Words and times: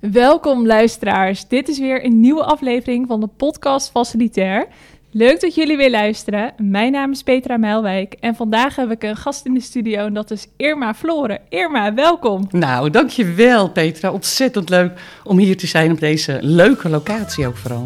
Welkom 0.00 0.66
luisteraars. 0.66 1.48
Dit 1.48 1.68
is 1.68 1.78
weer 1.78 2.04
een 2.04 2.20
nieuwe 2.20 2.44
aflevering 2.44 3.06
van 3.06 3.20
de 3.20 3.26
podcast 3.26 3.90
Facilitair. 3.90 4.66
Leuk 5.10 5.40
dat 5.40 5.54
jullie 5.54 5.76
weer 5.76 5.90
luisteren. 5.90 6.52
Mijn 6.56 6.92
naam 6.92 7.10
is 7.10 7.22
Petra 7.22 7.56
Meilwijk 7.56 8.12
en 8.20 8.34
vandaag 8.34 8.76
heb 8.76 8.90
ik 8.90 9.02
een 9.02 9.16
gast 9.16 9.46
in 9.46 9.54
de 9.54 9.60
studio 9.60 10.06
en 10.06 10.14
dat 10.14 10.30
is 10.30 10.46
Irma 10.56 10.94
Floren. 10.94 11.40
Irma, 11.48 11.94
welkom. 11.94 12.46
Nou, 12.50 12.90
dankjewel 12.90 13.70
Petra. 13.70 14.12
Ontzettend 14.12 14.68
leuk 14.68 15.00
om 15.24 15.38
hier 15.38 15.56
te 15.56 15.66
zijn 15.66 15.92
op 15.92 16.00
deze 16.00 16.38
leuke 16.40 16.88
locatie 16.88 17.46
ook 17.46 17.56
vooral. 17.56 17.84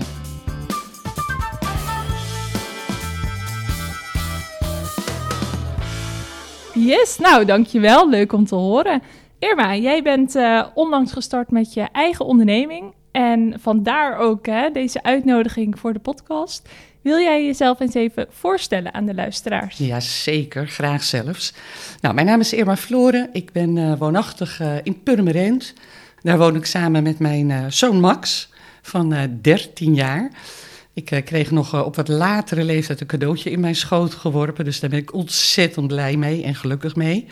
Yes, 6.75 7.19
nou 7.19 7.45
dankjewel. 7.45 8.09
Leuk 8.09 8.33
om 8.33 8.46
te 8.46 8.55
horen. 8.55 9.03
Irma, 9.45 9.76
jij 9.76 10.02
bent 10.02 10.36
uh, 10.36 10.66
onlangs 10.74 11.12
gestart 11.12 11.50
met 11.50 11.74
je 11.74 11.80
eigen 11.93 12.24
onderneming. 12.24 12.94
En 13.11 13.54
vandaar 13.61 14.18
ook 14.18 14.46
hè, 14.46 14.71
deze 14.71 15.02
uitnodiging 15.02 15.79
voor 15.79 15.93
de 15.93 15.98
podcast. 15.98 16.68
Wil 17.00 17.18
jij 17.18 17.44
jezelf 17.44 17.80
eens 17.80 17.94
even 17.94 18.26
voorstellen 18.30 18.94
aan 18.94 19.04
de 19.07 19.14
luisteraars? 19.14 19.76
Ja, 19.79 20.00
zeker. 20.00 20.68
Graag 20.68 21.02
zelfs. 21.02 21.54
Nou, 22.00 22.14
mijn 22.14 22.26
naam 22.26 22.40
is 22.40 22.52
Irma 22.52 22.76
Floren. 22.76 23.29
Ik 23.32 23.52
ben 23.52 23.76
uh, 23.76 23.99
woonachtig 23.99 24.61
uh, 24.61 24.76
in 24.82 25.02
Purmerend. 25.02 25.74
Daar 26.22 26.38
woon 26.38 26.57
ik 26.57 26.66
samen 26.66 27.02
met 27.02 27.18
mijn 27.18 27.72
zoon 27.72 28.00
Max 28.00 28.52
van 28.82 29.38
13 29.40 29.94
jaar. 29.94 30.30
Ik 30.94 31.22
kreeg 31.24 31.50
nog 31.50 31.85
op 31.85 31.96
wat 31.96 32.08
latere 32.08 32.64
leeftijd 32.64 33.00
een 33.00 33.06
cadeautje 33.06 33.50
in 33.50 33.61
mijn 33.61 33.77
schoot 33.77 34.14
geworpen. 34.14 34.64
Dus 34.64 34.80
daar 34.80 34.91
ben 34.91 34.98
ik 34.98 35.14
ontzettend 35.14 35.86
blij 35.86 36.16
mee 36.16 36.42
en 36.42 36.55
gelukkig 36.55 36.97
mee. 36.97 37.28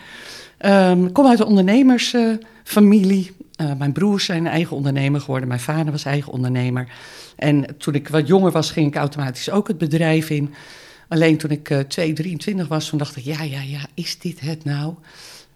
Um, 0.65 1.05
ik 1.05 1.13
kom 1.13 1.27
uit 1.27 1.39
een 1.39 1.45
ondernemersfamilie. 1.45 3.31
Uh, 3.61 3.71
mijn 3.77 3.91
broers 3.91 4.25
zijn 4.25 4.47
eigen 4.47 4.75
ondernemer 4.75 5.21
geworden. 5.21 5.47
Mijn 5.47 5.59
vader 5.59 5.91
was 5.91 6.05
eigen 6.05 6.31
ondernemer. 6.31 6.87
En 7.35 7.77
toen 7.77 7.93
ik 7.93 8.07
wat 8.07 8.27
jonger 8.27 8.51
was, 8.51 8.71
ging 8.71 8.87
ik 8.87 8.95
automatisch 8.95 9.49
ook 9.49 9.67
het 9.67 9.77
bedrijf 9.77 10.29
in. 10.29 10.53
Alleen 11.07 11.37
toen 11.37 11.51
ik 11.51 11.69
uh, 11.69 11.79
2, 11.79 12.13
23 12.13 12.67
was, 12.67 12.89
toen 12.89 12.97
dacht 12.97 13.15
ik, 13.15 13.23
ja, 13.23 13.43
ja, 13.43 13.61
ja, 13.61 13.79
is 13.93 14.19
dit 14.19 14.39
het 14.39 14.63
nou? 14.63 14.93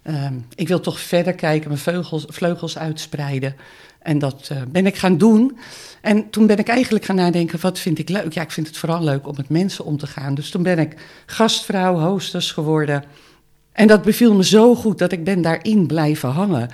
Um, 0.04 0.46
ik 0.54 0.68
wil 0.68 0.80
toch 0.80 1.00
verder 1.00 1.34
kijken, 1.34 1.68
mijn 1.68 1.80
vleugels, 1.80 2.24
vleugels 2.28 2.78
uitspreiden. 2.78 3.56
En 3.98 4.18
dat 4.18 4.48
uh, 4.52 4.58
ben 4.68 4.86
ik 4.86 4.96
gaan 4.96 5.18
doen. 5.18 5.58
En 6.00 6.30
toen 6.30 6.46
ben 6.46 6.58
ik 6.58 6.68
eigenlijk 6.68 7.04
gaan 7.04 7.16
nadenken, 7.16 7.60
wat 7.60 7.78
vind 7.78 7.98
ik 7.98 8.08
leuk? 8.08 8.32
Ja, 8.32 8.42
ik 8.42 8.50
vind 8.50 8.66
het 8.66 8.76
vooral 8.76 9.04
leuk 9.04 9.26
om 9.26 9.34
met 9.36 9.48
mensen 9.48 9.84
om 9.84 9.96
te 9.96 10.06
gaan. 10.06 10.34
Dus 10.34 10.50
toen 10.50 10.62
ben 10.62 10.78
ik 10.78 10.94
gastvrouw, 11.26 11.98
hostess 11.98 12.52
geworden... 12.52 13.04
En 13.78 13.86
dat 13.86 14.02
beviel 14.02 14.34
me 14.34 14.44
zo 14.44 14.74
goed 14.74 14.98
dat 14.98 15.12
ik 15.12 15.24
ben 15.24 15.42
daarin 15.42 15.86
blijven 15.86 16.28
hangen. 16.28 16.68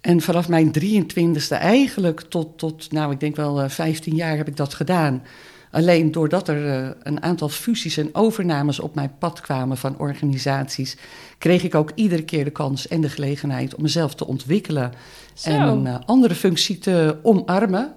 En 0.00 0.20
vanaf 0.20 0.48
mijn 0.48 0.72
23e 0.82 1.48
eigenlijk 1.48 2.20
tot, 2.20 2.58
tot 2.58 2.92
nou 2.92 3.12
ik 3.12 3.20
denk 3.20 3.36
wel 3.36 3.62
uh, 3.62 3.68
15 3.68 4.14
jaar 4.14 4.36
heb 4.36 4.48
ik 4.48 4.56
dat 4.56 4.74
gedaan. 4.74 5.22
Alleen 5.70 6.12
doordat 6.12 6.48
er 6.48 6.66
uh, 6.66 6.88
een 7.02 7.22
aantal 7.22 7.48
fusies 7.48 7.96
en 7.96 8.14
overnames 8.14 8.80
op 8.80 8.94
mijn 8.94 9.12
pad 9.18 9.40
kwamen 9.40 9.76
van 9.76 9.98
organisaties, 9.98 10.96
kreeg 11.38 11.62
ik 11.62 11.74
ook 11.74 11.92
iedere 11.94 12.24
keer 12.24 12.44
de 12.44 12.50
kans 12.50 12.88
en 12.88 13.00
de 13.00 13.08
gelegenheid 13.08 13.74
om 13.74 13.82
mezelf 13.82 14.14
te 14.14 14.26
ontwikkelen 14.26 14.92
Zo. 15.34 15.50
en 15.50 15.60
een 15.60 15.86
uh, 15.86 15.96
andere 16.06 16.34
functie 16.34 16.78
te 16.78 17.18
omarmen. 17.22 17.94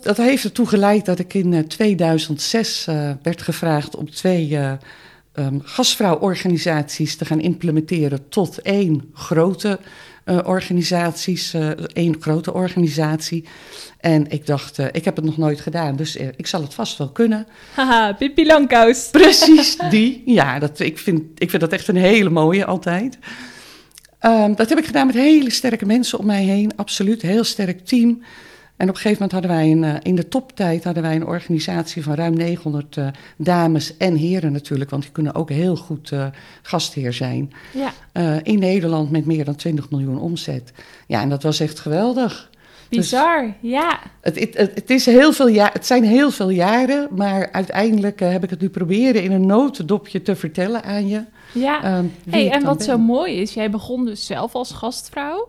Dat 0.00 0.16
heeft 0.16 0.44
ertoe 0.44 0.66
geleid 0.66 1.04
dat 1.04 1.18
ik 1.18 1.34
in 1.34 1.68
2006 1.68 2.86
uh, 2.88 3.10
werd 3.22 3.42
gevraagd 3.42 3.96
om 3.96 4.10
twee 4.10 4.58
um, 5.38 5.60
gastvrouworganisaties 5.64 7.16
te 7.16 7.24
gaan 7.24 7.40
implementeren 7.40 8.28
tot 8.28 8.62
één 8.62 9.10
grote 9.12 9.78
uh, 10.24 10.38
organisaties, 10.44 11.54
uh, 11.54 11.70
één 11.92 12.16
grote 12.20 12.52
organisatie. 12.52 13.44
En 14.00 14.30
ik 14.30 14.46
dacht, 14.46 14.78
uh, 14.78 14.86
ik 14.92 15.04
heb 15.04 15.16
het 15.16 15.24
nog 15.24 15.36
nooit 15.36 15.60
gedaan, 15.60 15.96
dus 15.96 16.16
ik 16.16 16.46
zal 16.46 16.62
het 16.62 16.74
vast 16.74 16.98
wel 16.98 17.08
kunnen. 17.08 17.46
Haha, 17.74 18.12
Pippi 18.12 18.46
Langkous. 18.46 19.08
Precies, 19.12 19.76
die. 19.90 20.22
Ja, 20.26 20.58
dat, 20.58 20.80
ik, 20.80 20.98
vind, 20.98 21.22
ik 21.34 21.50
vind 21.50 21.62
dat 21.62 21.72
echt 21.72 21.88
een 21.88 21.96
hele 21.96 22.30
mooie 22.30 22.64
altijd. 22.64 23.18
Um, 24.20 24.54
dat 24.54 24.68
heb 24.68 24.78
ik 24.78 24.86
gedaan 24.86 25.06
met 25.06 25.14
hele 25.14 25.50
sterke 25.50 25.86
mensen 25.86 26.18
om 26.18 26.26
mij 26.26 26.42
heen, 26.42 26.72
absoluut. 26.76 27.22
Heel 27.22 27.44
sterk 27.44 27.86
team. 27.86 28.22
En 28.76 28.88
op 28.88 28.94
een 28.94 29.00
gegeven 29.00 29.22
moment 29.22 29.32
hadden 29.32 29.50
wij 29.50 29.70
een, 29.70 29.94
uh, 29.94 30.00
in 30.02 30.14
de 30.14 30.28
toptijd 30.28 30.84
hadden 30.84 31.02
wij 31.02 31.14
een 31.14 31.26
organisatie 31.26 32.02
van 32.02 32.14
ruim 32.14 32.34
900 32.34 32.96
uh, 32.96 33.06
dames 33.36 33.96
en 33.96 34.14
heren 34.14 34.52
natuurlijk, 34.52 34.90
want 34.90 35.02
die 35.02 35.12
kunnen 35.12 35.34
ook 35.34 35.50
heel 35.50 35.76
goed 35.76 36.10
uh, 36.10 36.26
gastheer 36.62 37.12
zijn. 37.12 37.52
Ja. 37.72 38.42
in 38.42 38.58
Nederland 38.58 39.10
met 39.10 39.26
meer 39.26 39.44
dan 39.44 39.54
20 39.54 39.90
miljoen 39.90 40.18
omzet. 40.18 40.72
Ja, 41.06 41.20
en 41.20 41.28
dat 41.28 41.42
was 41.42 41.60
echt 41.60 41.80
geweldig. 41.80 42.50
Bizar, 42.88 43.42
dus 43.42 43.70
ja. 43.70 43.98
Het, 44.20 44.40
het, 44.40 44.56
het, 44.56 44.74
het, 44.74 44.90
is 44.90 45.06
heel 45.06 45.32
veel 45.32 45.48
ja, 45.48 45.70
het 45.72 45.86
zijn 45.86 46.04
heel 46.04 46.30
veel 46.30 46.48
jaren, 46.48 47.08
maar 47.10 47.52
uiteindelijk 47.52 48.20
heb 48.20 48.44
ik 48.44 48.50
het 48.50 48.60
nu 48.60 48.68
proberen 48.68 49.22
in 49.22 49.32
een 49.32 49.46
notendopje 49.46 50.22
te 50.22 50.36
vertellen 50.36 50.82
aan 50.82 51.08
je. 51.08 51.24
Ja, 51.52 51.98
um, 51.98 52.12
hey, 52.30 52.50
en 52.50 52.64
wat 52.64 52.76
ben. 52.76 52.86
zo 52.86 52.98
mooi 52.98 53.34
is, 53.34 53.54
jij 53.54 53.70
begon 53.70 54.04
dus 54.04 54.26
zelf 54.26 54.54
als 54.54 54.72
gastvrouw. 54.72 55.48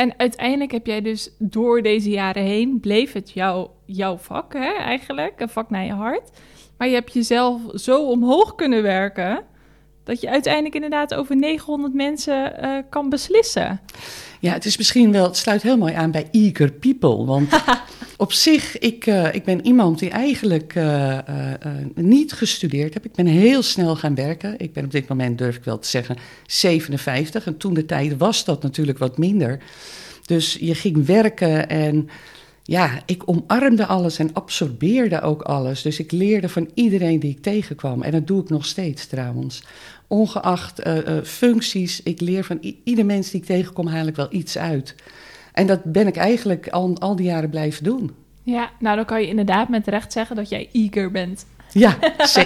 En 0.00 0.14
uiteindelijk 0.16 0.70
heb 0.70 0.86
jij 0.86 1.00
dus 1.00 1.30
door 1.38 1.82
deze 1.82 2.10
jaren 2.10 2.42
heen, 2.42 2.80
bleef 2.80 3.12
het 3.12 3.30
jou, 3.30 3.68
jouw 3.84 4.16
vak 4.16 4.52
hè, 4.52 4.72
eigenlijk, 4.72 5.40
een 5.40 5.48
vak 5.48 5.70
naar 5.70 5.84
je 5.84 5.92
hart. 5.92 6.30
Maar 6.78 6.88
je 6.88 6.94
hebt 6.94 7.12
jezelf 7.12 7.60
zo 7.74 8.02
omhoog 8.02 8.54
kunnen 8.54 8.82
werken, 8.82 9.44
dat 10.04 10.20
je 10.20 10.30
uiteindelijk 10.30 10.74
inderdaad 10.74 11.14
over 11.14 11.36
900 11.36 11.94
mensen 11.94 12.64
uh, 12.64 12.78
kan 12.90 13.08
beslissen. 13.08 13.80
Ja, 14.40 14.52
het 14.52 14.64
is 14.64 14.76
misschien 14.76 15.12
wel, 15.12 15.24
het 15.24 15.36
sluit 15.36 15.62
heel 15.62 15.76
mooi 15.76 15.94
aan 15.94 16.10
bij 16.10 16.28
eager 16.30 16.72
people. 16.72 17.24
Want 17.24 17.62
op 18.16 18.32
zich, 18.32 18.78
ik, 18.78 19.06
uh, 19.06 19.34
ik 19.34 19.44
ben 19.44 19.66
iemand 19.66 19.98
die 19.98 20.10
eigenlijk 20.10 20.74
uh, 20.74 21.18
niet 21.94 22.32
gestudeerd 22.32 22.94
heb. 22.94 23.04
Ik 23.04 23.12
ben 23.12 23.26
heel 23.26 23.62
snel 23.62 23.96
gaan 23.96 24.14
werken. 24.14 24.54
Ik 24.58 24.72
ben 24.72 24.84
op 24.84 24.90
dit 24.90 25.08
moment, 25.08 25.38
durf 25.38 25.56
ik 25.56 25.64
wel 25.64 25.78
te 25.78 25.88
zeggen, 25.88 26.16
57. 26.46 27.46
En 27.46 27.56
toen 27.56 27.74
de 27.74 27.86
tijd 27.86 28.16
was 28.16 28.44
dat 28.44 28.62
natuurlijk 28.62 28.98
wat 28.98 29.18
minder. 29.18 29.58
Dus 30.24 30.56
je 30.60 30.74
ging 30.74 31.06
werken 31.06 31.68
en 31.68 32.08
ja, 32.62 33.02
ik 33.06 33.22
omarmde 33.24 33.86
alles 33.86 34.18
en 34.18 34.32
absorbeerde 34.32 35.20
ook 35.20 35.42
alles. 35.42 35.82
Dus 35.82 35.98
ik 35.98 36.12
leerde 36.12 36.48
van 36.48 36.70
iedereen 36.74 37.20
die 37.20 37.30
ik 37.30 37.42
tegenkwam. 37.42 38.02
En 38.02 38.10
dat 38.10 38.26
doe 38.26 38.42
ik 38.42 38.48
nog 38.48 38.66
steeds 38.66 39.06
trouwens 39.06 39.62
ongeacht 40.10 40.86
uh, 40.86 40.96
uh, 40.96 41.22
functies. 41.22 42.02
Ik 42.02 42.20
leer 42.20 42.44
van 42.44 42.74
ieder 42.84 43.06
mens 43.06 43.30
die 43.30 43.40
ik 43.40 43.46
tegenkom, 43.46 43.86
haal 43.86 44.06
ik 44.06 44.16
wel 44.16 44.28
iets 44.30 44.58
uit. 44.58 44.94
En 45.52 45.66
dat 45.66 45.84
ben 45.84 46.06
ik 46.06 46.16
eigenlijk 46.16 46.68
al, 46.68 46.96
al 46.98 47.16
die 47.16 47.26
jaren 47.26 47.50
blijven 47.50 47.84
doen. 47.84 48.10
Ja, 48.42 48.70
nou 48.78 48.96
dan 48.96 49.04
kan 49.04 49.20
je 49.20 49.28
inderdaad 49.28 49.68
met 49.68 49.86
recht 49.86 50.12
zeggen 50.12 50.36
dat 50.36 50.48
jij 50.48 50.68
eager 50.72 51.10
bent. 51.10 51.46
Ja, 51.72 51.98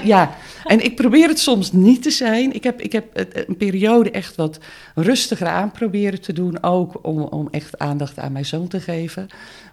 ja, 0.05 0.37
en 0.65 0.85
ik 0.85 0.97
probeer 0.97 1.29
het 1.29 1.39
soms 1.39 1.73
niet 1.73 2.03
te 2.03 2.11
zijn. 2.11 2.55
Ik 2.55 2.65
heb, 2.65 2.81
ik 2.81 2.93
heb 2.93 3.05
een 3.49 3.57
periode 3.57 4.11
echt 4.11 4.37
wat 4.37 4.59
rustiger 4.95 5.47
aan 5.47 5.71
proberen 5.71 6.21
te 6.21 6.33
doen, 6.33 6.63
ook 6.63 6.99
om, 7.03 7.21
om 7.21 7.49
echt 7.51 7.79
aandacht 7.79 8.19
aan 8.19 8.33
mijn 8.33 8.47
zoon 8.47 8.69
te 8.69 8.81
geven. 8.81 9.27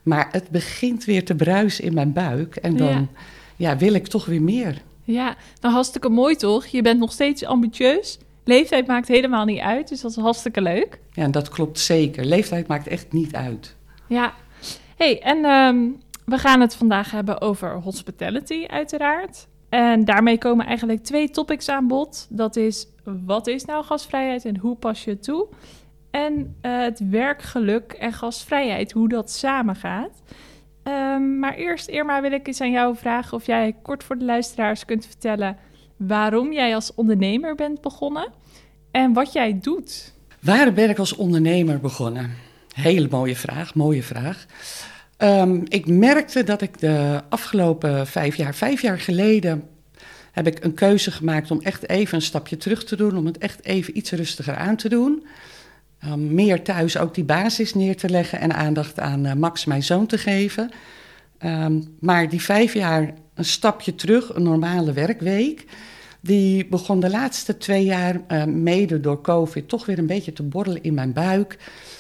Maar 0.03 0.28
het 0.31 0.50
begint 0.50 1.06
weer 1.06 1.25
te 1.25 1.35
bruisen 1.35 1.84
in 1.84 1.94
mijn 1.94 2.13
buik 2.13 2.56
en 2.56 2.78
dan 2.78 2.88
ja. 2.88 3.07
ja 3.56 3.78
wil 3.78 3.94
ik 3.94 4.07
toch 4.07 4.25
weer 4.25 4.41
meer. 4.41 4.81
Ja, 5.11 5.35
nou 5.61 5.73
hartstikke 5.73 6.09
mooi 6.09 6.35
toch? 6.35 6.66
Je 6.66 6.81
bent 6.81 6.99
nog 6.99 7.11
steeds 7.11 7.45
ambitieus. 7.45 8.17
Leeftijd 8.44 8.88
maakt 8.88 9.07
helemaal 9.07 9.45
niet 9.45 9.59
uit, 9.59 9.88
dus 9.89 10.01
dat 10.01 10.11
is 10.11 10.17
hartstikke 10.17 10.61
leuk. 10.61 10.99
Ja, 11.11 11.27
dat 11.27 11.49
klopt 11.49 11.79
zeker. 11.79 12.25
Leeftijd 12.25 12.67
maakt 12.67 12.88
echt 12.88 13.11
niet 13.11 13.35
uit. 13.35 13.75
Ja. 14.07 14.33
hey, 14.97 15.21
en 15.21 15.45
um, 15.45 16.01
we 16.25 16.38
gaan 16.38 16.61
het 16.61 16.75
vandaag 16.75 17.11
hebben 17.11 17.41
over 17.41 17.75
hospitality 17.75 18.66
uiteraard. 18.67 19.47
En 19.69 20.05
daarmee 20.05 20.38
komen 20.38 20.66
eigenlijk 20.66 21.03
twee 21.03 21.29
topics 21.29 21.69
aan 21.69 21.88
bod. 21.88 22.27
Dat 22.29 22.55
is, 22.55 22.88
wat 23.03 23.47
is 23.47 23.66
nou 23.66 23.83
gastvrijheid 23.83 24.45
en 24.45 24.57
hoe 24.57 24.75
pas 24.75 25.03
je 25.03 25.09
het 25.09 25.23
toe? 25.23 25.47
En 26.11 26.55
uh, 26.61 26.79
het 26.79 27.09
werkgeluk 27.09 27.91
en 27.91 28.13
gastvrijheid, 28.13 28.91
hoe 28.91 29.09
dat 29.09 29.31
samengaat. 29.31 30.21
Um, 30.83 31.39
maar 31.39 31.54
eerst, 31.56 31.88
Irma, 31.88 32.22
wil 32.22 32.31
ik 32.31 32.48
eens 32.48 32.62
aan 32.62 32.72
jou 32.72 32.95
vragen 32.95 33.38
of 33.38 33.45
jij 33.45 33.75
kort 33.81 34.04
voor 34.04 34.18
de 34.18 34.25
luisteraars 34.25 34.86
kunt 34.86 35.06
vertellen 35.06 35.57
waarom 35.98 36.54
jij 36.54 36.75
als 36.75 36.94
ondernemer 36.94 37.56
bent 37.56 37.81
begonnen 37.81 38.31
en 38.92 39.13
wat 39.13 39.33
jij 39.33 39.60
doet. 39.62 40.13
Waarom 40.39 40.74
ben 40.74 40.89
ik 40.89 41.00
als 41.00 41.16
ondernemer 41.16 41.80
begonnen? 41.80 42.31
Hele 42.74 43.07
mooie 43.10 43.36
vraag, 43.36 43.75
mooie 43.75 44.04
vraag. 44.04 44.45
Um, 45.18 45.63
ik 45.68 45.88
merkte 45.88 46.44
dat 46.44 46.62
ik 46.62 46.80
de 46.80 47.22
afgelopen 47.30 48.07
vijf 48.07 48.36
jaar, 48.36 48.56
vijf 48.56 48.81
jaar 48.81 49.00
geleden, 49.00 49.68
heb 50.31 50.48
ik 50.48 50.63
een 50.63 50.74
keuze 50.74 51.12
gemaakt 51.12 51.51
om 51.51 51.62
echt 51.62 51.89
even 51.89 52.16
een 52.16 52.22
stapje 52.22 52.57
terug 52.57 52.84
te 52.84 52.95
doen, 52.95 53.18
om 53.18 53.25
het 53.25 53.38
echt 53.38 53.66
even 53.66 53.98
iets 53.98 54.12
rustiger 54.12 54.56
aan 54.56 54.75
te 54.75 54.89
doen. 54.89 55.25
Um, 56.07 56.33
meer 56.33 56.62
thuis 56.62 56.98
ook 56.98 57.15
die 57.15 57.24
basis 57.24 57.74
neer 57.74 57.98
te 57.98 58.09
leggen 58.09 58.39
en 58.39 58.53
aandacht 58.53 59.00
aan 59.00 59.25
uh, 59.25 59.33
Max, 59.33 59.65
mijn 59.65 59.83
zoon, 59.83 60.06
te 60.06 60.18
geven. 60.18 60.71
Um, 61.45 61.95
maar 62.00 62.30
die 62.30 62.42
vijf 62.42 62.74
jaar 62.74 63.13
een 63.33 63.45
stapje 63.45 63.95
terug, 63.95 64.36
een 64.36 64.44
normale 64.44 64.94
werkweek. 64.94 65.65
die 66.21 66.65
begon 66.65 67.00
de 67.00 67.09
laatste 67.09 67.57
twee 67.57 67.83
jaar, 67.83 68.21
uh, 68.27 68.44
mede 68.44 69.00
door 69.00 69.21
COVID, 69.21 69.69
toch 69.69 69.86
weer 69.86 69.98
een 69.98 70.07
beetje 70.07 70.33
te 70.33 70.44
borrelen 70.44 70.83
in 70.83 70.94
mijn 70.94 71.13
buik. 71.13 71.57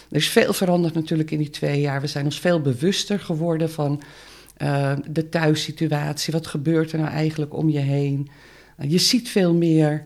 Er 0.09 0.17
is 0.17 0.29
veel 0.29 0.53
veranderd 0.53 0.93
natuurlijk 0.93 1.31
in 1.31 1.37
die 1.37 1.49
twee 1.49 1.81
jaar. 1.81 2.01
We 2.01 2.07
zijn 2.07 2.25
ons 2.25 2.39
veel 2.39 2.61
bewuster 2.61 3.19
geworden 3.19 3.71
van 3.71 4.01
de 5.11 5.29
thuissituatie. 5.29 6.33
Wat 6.33 6.47
gebeurt 6.47 6.91
er 6.91 6.99
nou 6.99 7.11
eigenlijk 7.11 7.53
om 7.53 7.69
je 7.69 7.79
heen? 7.79 8.29
Je 8.77 8.97
ziet 8.97 9.29
veel 9.29 9.53
meer. 9.53 10.03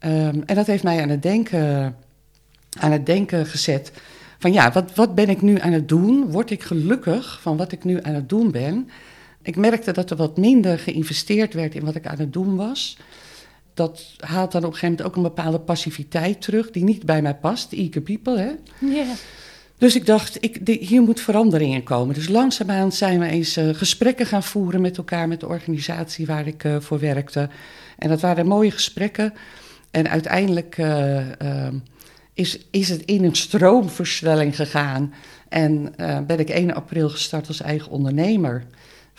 Um, 0.00 0.42
en 0.46 0.54
dat 0.54 0.66
heeft 0.66 0.82
mij 0.82 1.02
aan 1.02 1.08
het 1.08 1.22
denken, 1.22 1.96
aan 2.80 2.92
het 2.92 3.06
denken 3.06 3.46
gezet. 3.46 3.92
Van 4.38 4.52
ja, 4.52 4.72
wat, 4.72 4.94
wat 4.94 5.14
ben 5.14 5.28
ik 5.28 5.42
nu 5.42 5.58
aan 5.58 5.72
het 5.72 5.88
doen? 5.88 6.30
Word 6.30 6.50
ik 6.50 6.62
gelukkig 6.62 7.38
van 7.42 7.56
wat 7.56 7.72
ik 7.72 7.84
nu 7.84 8.02
aan 8.02 8.14
het 8.14 8.28
doen 8.28 8.50
ben? 8.50 8.90
Ik 9.42 9.56
merkte 9.56 9.92
dat 9.92 10.10
er 10.10 10.16
wat 10.16 10.36
minder 10.36 10.78
geïnvesteerd 10.78 11.54
werd 11.54 11.74
in 11.74 11.84
wat 11.84 11.94
ik 11.94 12.06
aan 12.06 12.18
het 12.18 12.32
doen 12.32 12.56
was. 12.56 12.98
Dat 13.74 14.02
haalt 14.16 14.52
dan 14.52 14.64
op 14.64 14.72
een 14.72 14.78
gegeven 14.78 14.88
moment 14.88 15.06
ook 15.06 15.16
een 15.16 15.34
bepaalde 15.34 15.60
passiviteit 15.60 16.40
terug, 16.40 16.70
die 16.70 16.84
niet 16.84 17.06
bij 17.06 17.22
mij 17.22 17.34
past, 17.34 17.72
eager 17.72 18.00
people. 18.00 18.38
Hè? 18.38 18.50
Yeah. 18.78 19.06
Dus 19.78 19.96
ik 19.96 20.06
dacht, 20.06 20.36
ik, 20.40 20.66
de, 20.66 20.72
hier 20.72 21.02
moet 21.02 21.20
verandering 21.20 21.74
in 21.74 21.82
komen. 21.82 22.14
Dus 22.14 22.28
langzaamaan 22.28 22.92
zijn 22.92 23.20
we 23.20 23.26
eens 23.26 23.56
uh, 23.56 23.74
gesprekken 23.74 24.26
gaan 24.26 24.42
voeren 24.42 24.80
met 24.80 24.96
elkaar, 24.96 25.28
met 25.28 25.40
de 25.40 25.48
organisatie 25.48 26.26
waar 26.26 26.46
ik 26.46 26.64
uh, 26.64 26.76
voor 26.80 26.98
werkte. 26.98 27.48
En 27.98 28.08
dat 28.08 28.20
waren 28.20 28.46
mooie 28.46 28.70
gesprekken. 28.70 29.34
En 29.90 30.10
uiteindelijk 30.10 30.78
uh, 30.78 31.18
is, 32.38 32.58
is 32.70 32.88
het 32.88 33.02
in 33.04 33.24
een 33.24 33.34
stroomversnelling 33.34 34.56
gegaan. 34.56 35.14
En 35.48 35.94
ben 36.26 36.38
ik 36.38 36.50
1 36.50 36.74
april 36.74 37.08
gestart 37.08 37.48
als 37.48 37.60
eigen 37.60 37.90
ondernemer 37.90 38.64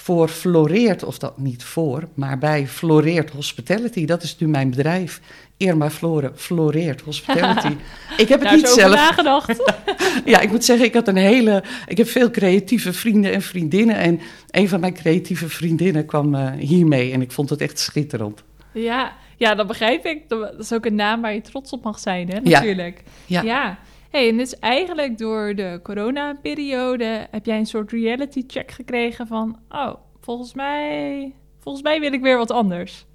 voor 0.01 0.27
Floreert, 0.27 1.03
of 1.03 1.17
dat 1.17 1.37
niet 1.37 1.63
voor, 1.63 2.07
maar 2.13 2.37
bij 2.37 2.67
Floreert 2.67 3.29
Hospitality. 3.29 4.05
Dat 4.05 4.23
is 4.23 4.37
nu 4.37 4.47
mijn 4.47 4.69
bedrijf. 4.69 5.21
Irma 5.57 5.89
Floren, 5.89 6.31
Floreert 6.35 7.01
Hospitality. 7.01 7.75
ik 8.17 8.27
heb 8.27 8.41
het 8.41 8.51
niet 8.51 8.67
zelf 8.67 8.95
nagedacht. 8.95 9.73
ja, 10.25 10.39
ik 10.39 10.51
moet 10.51 10.65
zeggen, 10.65 10.85
ik 10.85 10.93
had 10.93 11.07
een 11.07 11.15
hele. 11.15 11.63
Ik 11.87 11.97
heb 11.97 12.07
veel 12.07 12.31
creatieve 12.31 12.93
vrienden 12.93 13.33
en 13.33 13.41
vriendinnen. 13.41 13.95
En 13.95 14.19
een 14.49 14.69
van 14.69 14.79
mijn 14.79 14.93
creatieve 14.93 15.49
vriendinnen 15.49 16.05
kwam 16.05 16.35
uh, 16.35 16.51
hiermee. 16.57 17.11
En 17.11 17.21
ik 17.21 17.31
vond 17.31 17.49
het 17.49 17.61
echt 17.61 17.79
schitterend. 17.79 18.43
Ja, 18.71 19.13
ja, 19.39 19.55
dat 19.55 19.67
begrijp 19.67 20.05
ik. 20.05 20.29
Dat 20.29 20.59
is 20.59 20.73
ook 20.73 20.85
een 20.85 20.95
naam 20.95 21.21
waar 21.21 21.33
je 21.33 21.41
trots 21.41 21.71
op 21.71 21.83
mag 21.83 21.99
zijn, 21.99 22.29
hè? 22.29 22.39
Natuurlijk. 22.39 23.03
Ja. 23.25 23.41
ja. 23.41 23.47
ja. 23.47 23.79
Hey, 24.09 24.29
en 24.29 24.37
dus 24.37 24.59
eigenlijk 24.59 25.17
door 25.17 25.55
de 25.55 25.79
coronaperiode 25.83 27.27
heb 27.31 27.45
jij 27.45 27.57
een 27.57 27.65
soort 27.65 27.91
reality 27.91 28.43
check 28.47 28.71
gekregen 28.71 29.27
van... 29.27 29.59
oh, 29.69 29.93
volgens 30.21 30.53
mij, 30.53 31.33
volgens 31.59 31.83
mij 31.83 31.99
wil 31.99 32.13
ik 32.13 32.21
weer 32.21 32.37
wat 32.37 32.51
anders. 32.51 33.05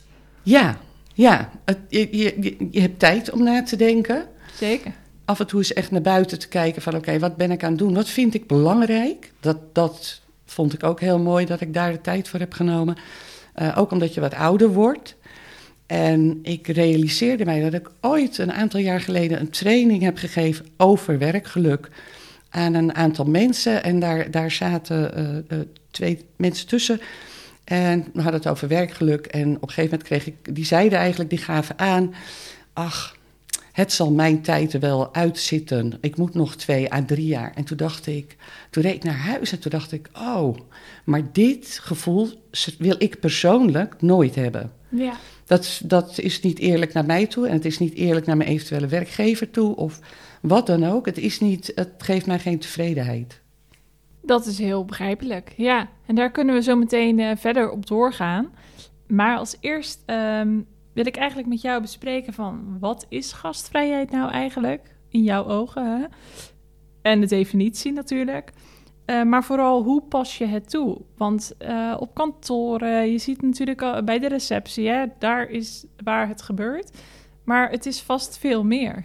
Ja, 0.43 0.76
ja. 1.15 1.50
Je, 1.88 2.17
je, 2.17 2.56
je 2.70 2.81
hebt 2.81 2.99
tijd 2.99 3.31
om 3.31 3.43
na 3.43 3.62
te 3.62 3.77
denken. 3.77 4.27
Zeker. 4.55 4.93
Af 5.25 5.41
en 5.41 5.47
toe 5.47 5.61
is 5.61 5.73
echt 5.73 5.91
naar 5.91 6.00
buiten 6.00 6.38
te 6.38 6.49
kijken 6.49 6.82
van... 6.82 6.97
oké, 6.97 7.19
wat 7.19 7.37
ben 7.37 7.50
ik 7.50 7.62
aan 7.62 7.70
het 7.70 7.79
doen? 7.79 7.94
Wat 7.94 8.09
vind 8.09 8.35
ik 8.35 8.47
belangrijk? 8.47 9.32
Dat, 9.41 9.75
dat 9.75 10.20
vond 10.44 10.73
ik 10.73 10.82
ook 10.85 11.00
heel 11.00 11.19
mooi 11.19 11.47
dat 11.47 11.61
ik 11.61 11.75
daar 11.75 11.93
de 11.93 12.00
tijd 12.00 12.29
voor 12.29 12.41
heb 12.41 12.53
genomen. 12.53 12.97
Uh, 13.56 13.79
ook 13.79 13.91
omdat 13.91 14.15
je 14.15 14.20
wat 14.20 14.35
ouder 14.35 14.73
wordt... 14.73 15.17
En 15.87 16.39
ik 16.43 16.67
realiseerde 16.67 17.45
mij 17.45 17.61
dat 17.61 17.75
ik 17.75 17.91
ooit 18.01 18.39
een 18.39 18.53
aantal 18.53 18.81
jaar 18.81 19.01
geleden 19.01 19.41
een 19.41 19.51
training 19.51 20.03
heb 20.03 20.19
gegeven 20.19 20.67
over 20.77 21.19
werkgeluk 21.19 21.89
aan 22.49 22.75
een 22.75 22.95
aantal 22.95 23.25
mensen. 23.25 23.83
En 23.83 23.99
daar, 23.99 24.31
daar 24.31 24.51
zaten 24.51 25.21
uh, 25.51 25.59
uh, 25.59 25.65
twee 25.91 26.25
mensen 26.37 26.67
tussen. 26.67 27.01
En 27.65 28.07
we 28.13 28.23
hadden 28.23 28.41
het 28.41 28.51
over 28.51 28.69
werkgeluk. 28.69 29.27
En 29.27 29.57
op 29.57 29.63
een 29.63 29.69
gegeven 29.69 29.91
moment 29.91 30.03
kreeg 30.03 30.27
ik, 30.27 30.55
die 30.55 30.65
zeiden 30.65 30.99
eigenlijk, 30.99 31.31
die 31.31 31.39
gaven 31.39 31.79
aan: 31.79 32.15
Ach, 32.73 33.17
het 33.73 33.93
zal 33.93 34.11
mijn 34.11 34.43
tijd 34.43 34.73
er 34.73 34.81
wel 34.81 35.15
uitzitten. 35.15 35.99
Ik 36.01 36.17
moet 36.17 36.35
nog 36.35 36.57
twee 36.57 36.93
à 36.93 37.05
drie 37.05 37.27
jaar. 37.27 37.53
En 37.55 37.65
toen 37.65 37.77
dacht 37.77 38.07
ik, 38.07 38.37
toen 38.71 38.83
reed 38.83 38.95
ik 38.95 39.05
naar 39.05 39.19
huis 39.19 39.53
en 39.53 39.59
toen 39.59 39.71
dacht 39.71 39.93
ik: 39.93 40.09
Oh, 40.13 40.57
maar 41.05 41.23
dit 41.33 41.79
gevoel 41.83 42.29
wil 42.79 42.97
ik 42.99 43.21
persoonlijk 43.21 44.03
nooit 44.03 44.35
hebben. 44.35 44.73
Ja. 44.89 45.17
Dat, 45.44 45.81
dat 45.85 46.19
is 46.19 46.41
niet 46.41 46.58
eerlijk 46.58 46.93
naar 46.93 47.05
mij 47.05 47.26
toe 47.26 47.46
en 47.46 47.52
het 47.52 47.64
is 47.64 47.79
niet 47.79 47.94
eerlijk 47.94 48.26
naar 48.26 48.37
mijn 48.37 48.49
eventuele 48.49 48.87
werkgever 48.87 49.50
toe 49.50 49.76
of 49.76 49.99
wat 50.43 50.67
dan 50.67 50.85
ook. 50.85 51.06
Het, 51.06 51.19
is 51.19 51.41
niet, 51.41 51.73
het 51.75 51.91
geeft 51.99 52.26
mij 52.26 52.38
geen 52.38 52.58
tevredenheid. 52.58 53.43
Dat 54.23 54.46
is 54.46 54.58
heel 54.58 54.85
begrijpelijk, 54.85 55.52
ja. 55.56 55.88
En 56.06 56.14
daar 56.14 56.31
kunnen 56.31 56.55
we 56.55 56.62
zo 56.62 56.76
meteen 56.76 57.19
uh, 57.19 57.31
verder 57.37 57.70
op 57.70 57.87
doorgaan. 57.87 58.52
Maar 59.06 59.37
als 59.37 59.56
eerst 59.61 60.02
um, 60.06 60.67
wil 60.93 61.06
ik 61.06 61.17
eigenlijk 61.17 61.49
met 61.49 61.61
jou 61.61 61.81
bespreken 61.81 62.32
van... 62.32 62.76
wat 62.81 63.06
is 63.08 63.32
gastvrijheid 63.32 64.11
nou 64.11 64.31
eigenlijk 64.31 64.94
in 65.08 65.23
jouw 65.23 65.46
ogen? 65.46 66.00
Hè? 66.00 66.06
En 67.02 67.20
de 67.20 67.26
definitie 67.26 67.93
natuurlijk. 67.93 68.52
Uh, 69.06 69.23
maar 69.23 69.45
vooral, 69.45 69.83
hoe 69.83 70.03
pas 70.03 70.39
je 70.39 70.47
het 70.47 70.71
toe? 70.71 71.01
Want 71.17 71.53
uh, 71.59 71.97
op 71.99 72.15
kantoren, 72.15 73.12
je 73.12 73.19
ziet 73.19 73.43
natuurlijk 73.43 73.83
al 73.83 74.03
bij 74.03 74.19
de 74.19 74.29
receptie, 74.29 74.89
hè, 74.89 75.05
daar 75.19 75.51
is 75.51 75.85
waar 76.05 76.29
het 76.29 76.43
gebeurt. 76.43 76.91
Maar 77.45 77.71
het 77.71 77.87
is 77.87 78.01
vast 78.01 78.39
veel 78.39 78.65
meer. 78.65 79.05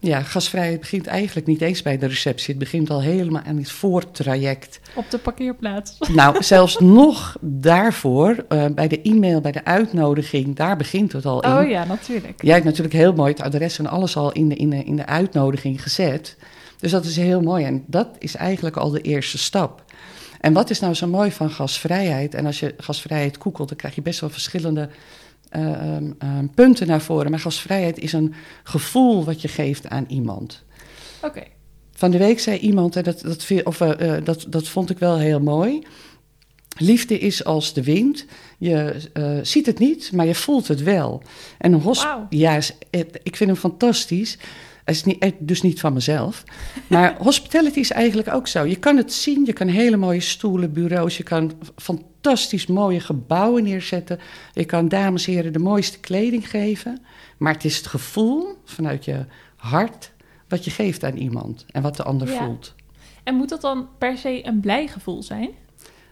Ja, 0.00 0.22
gasvrijheid 0.22 0.80
begint 0.80 1.06
eigenlijk 1.06 1.46
niet 1.46 1.60
eens 1.60 1.82
bij 1.82 1.98
de 1.98 2.06
receptie. 2.06 2.46
Het 2.48 2.58
begint 2.58 2.90
al 2.90 3.02
helemaal 3.02 3.42
aan 3.42 3.56
het 3.56 3.70
voortraject. 3.70 4.80
Op 4.94 5.10
de 5.10 5.18
parkeerplaats. 5.18 5.98
Nou, 6.14 6.42
zelfs 6.42 6.78
nog 6.78 7.36
daarvoor, 7.40 8.44
uh, 8.48 8.64
bij 8.66 8.88
de 8.88 9.02
e-mail, 9.02 9.40
bij 9.40 9.52
de 9.52 9.64
uitnodiging, 9.64 10.56
daar 10.56 10.76
begint 10.76 11.12
het 11.12 11.26
al 11.26 11.42
in. 11.42 11.52
Oh 11.52 11.68
ja, 11.68 11.84
natuurlijk. 11.84 12.42
Jij 12.42 12.52
hebt 12.52 12.64
natuurlijk 12.64 12.94
heel 12.94 13.12
mooi 13.12 13.30
het 13.30 13.40
adres 13.40 13.78
en 13.78 13.86
alles 13.86 14.16
al 14.16 14.32
in 14.32 14.48
de, 14.48 14.54
in 14.54 14.70
de, 14.70 14.84
in 14.84 14.96
de 14.96 15.06
uitnodiging 15.06 15.82
gezet. 15.82 16.36
Dus 16.80 16.90
dat 16.90 17.04
is 17.04 17.16
heel 17.16 17.40
mooi 17.40 17.64
en 17.64 17.84
dat 17.86 18.08
is 18.18 18.34
eigenlijk 18.34 18.76
al 18.76 18.90
de 18.90 19.00
eerste 19.00 19.38
stap. 19.38 19.84
En 20.40 20.52
wat 20.52 20.70
is 20.70 20.80
nou 20.80 20.94
zo 20.94 21.06
mooi 21.06 21.32
van 21.32 21.50
gasvrijheid? 21.50 22.34
En 22.34 22.46
als 22.46 22.60
je 22.60 22.74
gasvrijheid 22.76 23.36
googelt, 23.40 23.68
dan 23.68 23.76
krijg 23.76 23.94
je 23.94 24.02
best 24.02 24.20
wel 24.20 24.30
verschillende 24.30 24.88
uh, 25.56 25.96
um, 25.96 26.16
um, 26.22 26.50
punten 26.54 26.86
naar 26.86 27.00
voren. 27.00 27.30
Maar 27.30 27.40
gasvrijheid 27.40 27.98
is 27.98 28.12
een 28.12 28.34
gevoel 28.62 29.24
wat 29.24 29.42
je 29.42 29.48
geeft 29.48 29.88
aan 29.88 30.04
iemand. 30.08 30.64
Oké. 31.16 31.26
Okay. 31.26 31.50
Van 31.92 32.10
de 32.10 32.18
week 32.18 32.40
zei 32.40 32.58
iemand, 32.58 32.94
hè, 32.94 33.02
dat, 33.02 33.20
dat, 33.20 33.46
of, 33.64 33.80
uh, 33.80 34.16
dat, 34.24 34.46
dat 34.48 34.68
vond 34.68 34.90
ik 34.90 34.98
wel 34.98 35.18
heel 35.18 35.40
mooi. 35.40 35.82
Liefde 36.76 37.18
is 37.18 37.44
als 37.44 37.72
de 37.72 37.82
wind. 37.82 38.24
Je 38.58 38.94
uh, 39.14 39.38
ziet 39.42 39.66
het 39.66 39.78
niet, 39.78 40.12
maar 40.12 40.26
je 40.26 40.34
voelt 40.34 40.68
het 40.68 40.82
wel. 40.82 41.22
En 41.58 41.72
een 41.72 41.80
wow. 41.80 42.26
ja, 42.30 42.60
ik 43.22 43.36
vind 43.36 43.50
hem 43.50 43.56
fantastisch. 43.56 44.38
Is 44.88 45.04
niet, 45.04 45.32
dus 45.38 45.62
niet 45.62 45.80
van 45.80 45.92
mezelf. 45.92 46.44
Maar 46.86 47.16
hospitality 47.22 47.78
is 47.78 47.90
eigenlijk 47.90 48.34
ook 48.34 48.46
zo. 48.46 48.64
Je 48.64 48.76
kan 48.76 48.96
het 48.96 49.12
zien, 49.12 49.44
je 49.44 49.52
kan 49.52 49.68
hele 49.68 49.96
mooie 49.96 50.20
stoelen, 50.20 50.72
bureaus, 50.72 51.16
je 51.16 51.22
kan 51.22 51.52
fantastisch 51.76 52.66
mooie 52.66 53.00
gebouwen 53.00 53.62
neerzetten. 53.62 54.18
Je 54.52 54.64
kan 54.64 54.88
dames 54.88 55.26
en 55.26 55.32
heren 55.32 55.52
de 55.52 55.58
mooiste 55.58 55.98
kleding 55.98 56.50
geven. 56.50 57.00
Maar 57.38 57.52
het 57.52 57.64
is 57.64 57.76
het 57.76 57.86
gevoel 57.86 58.58
vanuit 58.64 59.04
je 59.04 59.24
hart 59.56 60.12
wat 60.48 60.64
je 60.64 60.70
geeft 60.70 61.04
aan 61.04 61.16
iemand 61.16 61.64
en 61.70 61.82
wat 61.82 61.96
de 61.96 62.02
ander 62.02 62.30
ja. 62.32 62.44
voelt. 62.44 62.74
En 63.24 63.34
moet 63.34 63.48
dat 63.48 63.60
dan 63.60 63.88
per 63.98 64.16
se 64.16 64.46
een 64.46 64.60
blij 64.60 64.88
gevoel 64.88 65.22
zijn? 65.22 65.50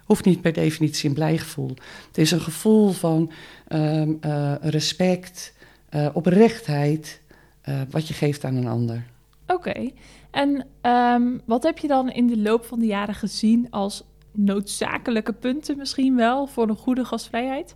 Hoeft 0.05 0.25
niet 0.25 0.41
per 0.41 0.53
definitie 0.53 1.09
een 1.09 1.15
blij 1.15 1.39
gevoel. 1.39 1.75
Het 2.07 2.19
is 2.19 2.31
een 2.31 2.41
gevoel 2.41 2.91
van 2.91 3.31
um, 3.69 4.19
uh, 4.21 4.55
respect, 4.61 5.53
uh, 5.91 6.09
oprechtheid. 6.12 7.21
Uh, 7.69 7.81
wat 7.91 8.09
je 8.09 8.15
geeft 8.15 8.45
aan 8.45 8.57
een 8.57 8.67
ander. 8.67 9.07
Oké. 9.47 9.69
Okay. 9.69 9.95
En 10.31 10.67
um, 10.91 11.41
wat 11.45 11.63
heb 11.63 11.79
je 11.79 11.89
dan 11.89 12.11
in 12.11 12.27
de 12.27 12.39
loop 12.39 12.65
van 12.65 12.79
de 12.79 12.87
jaren 12.87 13.15
gezien 13.15 13.67
als 13.71 14.05
noodzakelijke 14.33 15.33
punten 15.33 15.77
misschien 15.77 16.17
wel 16.17 16.47
voor 16.47 16.69
een 16.69 16.77
goede 16.77 17.05
gastvrijheid? 17.05 17.75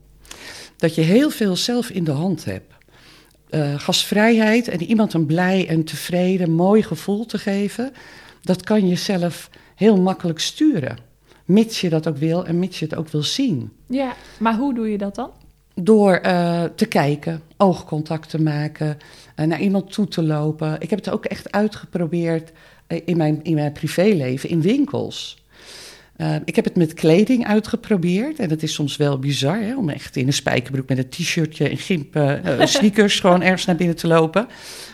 Dat 0.76 0.94
je 0.94 1.00
heel 1.00 1.30
veel 1.30 1.56
zelf 1.56 1.90
in 1.90 2.04
de 2.04 2.10
hand 2.10 2.44
hebt. 2.44 2.74
Uh, 3.50 3.78
gastvrijheid 3.78 4.68
en 4.68 4.82
iemand 4.82 5.12
een 5.12 5.26
blij 5.26 5.68
en 5.68 5.84
tevreden, 5.84 6.50
mooi 6.50 6.82
gevoel 6.82 7.26
te 7.26 7.38
geven, 7.38 7.92
dat 8.40 8.62
kan 8.62 8.88
je 8.88 8.96
zelf 8.96 9.50
heel 9.74 10.00
makkelijk 10.00 10.40
sturen. 10.40 10.98
Mits 11.44 11.80
je 11.80 11.88
dat 11.88 12.08
ook 12.08 12.16
wil 12.16 12.46
en 12.46 12.58
mits 12.58 12.78
je 12.78 12.84
het 12.84 12.94
ook 12.94 13.08
wil 13.08 13.22
zien. 13.22 13.72
Ja, 13.86 14.14
maar 14.38 14.56
hoe 14.56 14.74
doe 14.74 14.90
je 14.90 14.98
dat 14.98 15.14
dan? 15.14 15.30
Door 15.82 16.20
uh, 16.26 16.62
te 16.74 16.86
kijken, 16.86 17.42
oogcontact 17.56 18.30
te 18.30 18.42
maken, 18.42 18.98
uh, 19.36 19.46
naar 19.46 19.60
iemand 19.60 19.92
toe 19.92 20.08
te 20.08 20.22
lopen. 20.22 20.76
Ik 20.80 20.90
heb 20.90 20.98
het 20.98 21.10
ook 21.10 21.24
echt 21.24 21.52
uitgeprobeerd 21.52 22.52
uh, 22.88 23.00
in, 23.04 23.16
mijn, 23.16 23.40
in 23.42 23.54
mijn 23.54 23.72
privéleven, 23.72 24.48
in 24.48 24.62
winkels. 24.62 25.38
Ik 26.44 26.56
heb 26.56 26.64
het 26.64 26.76
met 26.76 26.94
kleding 26.94 27.46
uitgeprobeerd. 27.46 28.38
En 28.38 28.48
dat 28.48 28.62
is 28.62 28.74
soms 28.74 28.96
wel 28.96 29.18
bizar, 29.18 29.60
hè, 29.60 29.76
om 29.76 29.88
echt 29.88 30.16
in 30.16 30.26
een 30.26 30.32
spijkerbroek 30.32 30.88
met 30.88 30.98
een 30.98 31.08
t-shirtje 31.08 31.68
en 31.68 31.76
gimp, 31.76 32.40
sneakers 32.64 33.20
gewoon 33.20 33.42
ergens 33.42 33.64
naar 33.64 33.76
binnen 33.76 33.96
te 33.96 34.06
lopen. 34.06 34.48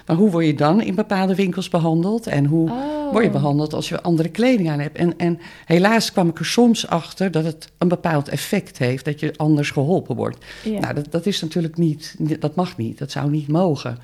Maar 0.07 0.17
hoe 0.17 0.31
word 0.31 0.47
je 0.47 0.55
dan 0.55 0.83
in 0.83 0.95
bepaalde 0.95 1.35
winkels 1.35 1.69
behandeld? 1.69 2.27
En 2.27 2.45
hoe 2.45 2.71
Oh. 2.71 2.96
Word 3.13 3.25
je 3.25 3.31
behandeld 3.31 3.75
als 3.75 3.89
je 3.89 4.03
andere 4.03 4.29
kleding 4.29 4.71
aan 4.71 4.81
hebt? 4.81 4.97
En, 4.97 5.19
en 5.19 5.39
helaas 5.65 6.13
kwam 6.13 6.29
ik 6.29 6.39
er 6.39 6.47
soms 6.47 6.89
achter 6.89 7.31
dat 7.31 7.45
het 7.45 7.73
een 7.79 7.89
bepaald 7.89 8.29
effect 8.29 8.79
heeft, 8.79 9.05
dat 9.05 9.21
je 9.21 9.35
anders 9.37 9.71
geholpen 9.71 10.17
wordt. 10.17 10.45
Ja. 10.65 10.81
Nou, 10.81 10.95
dat, 10.95 11.07
dat 11.11 11.27
is 11.27 11.41
natuurlijk 11.41 11.77
niet, 11.77 12.17
dat 12.39 12.55
mag 12.55 12.77
niet, 12.77 12.99
dat 12.99 13.11
zou 13.11 13.31
niet 13.31 13.49
mogen. 13.49 13.99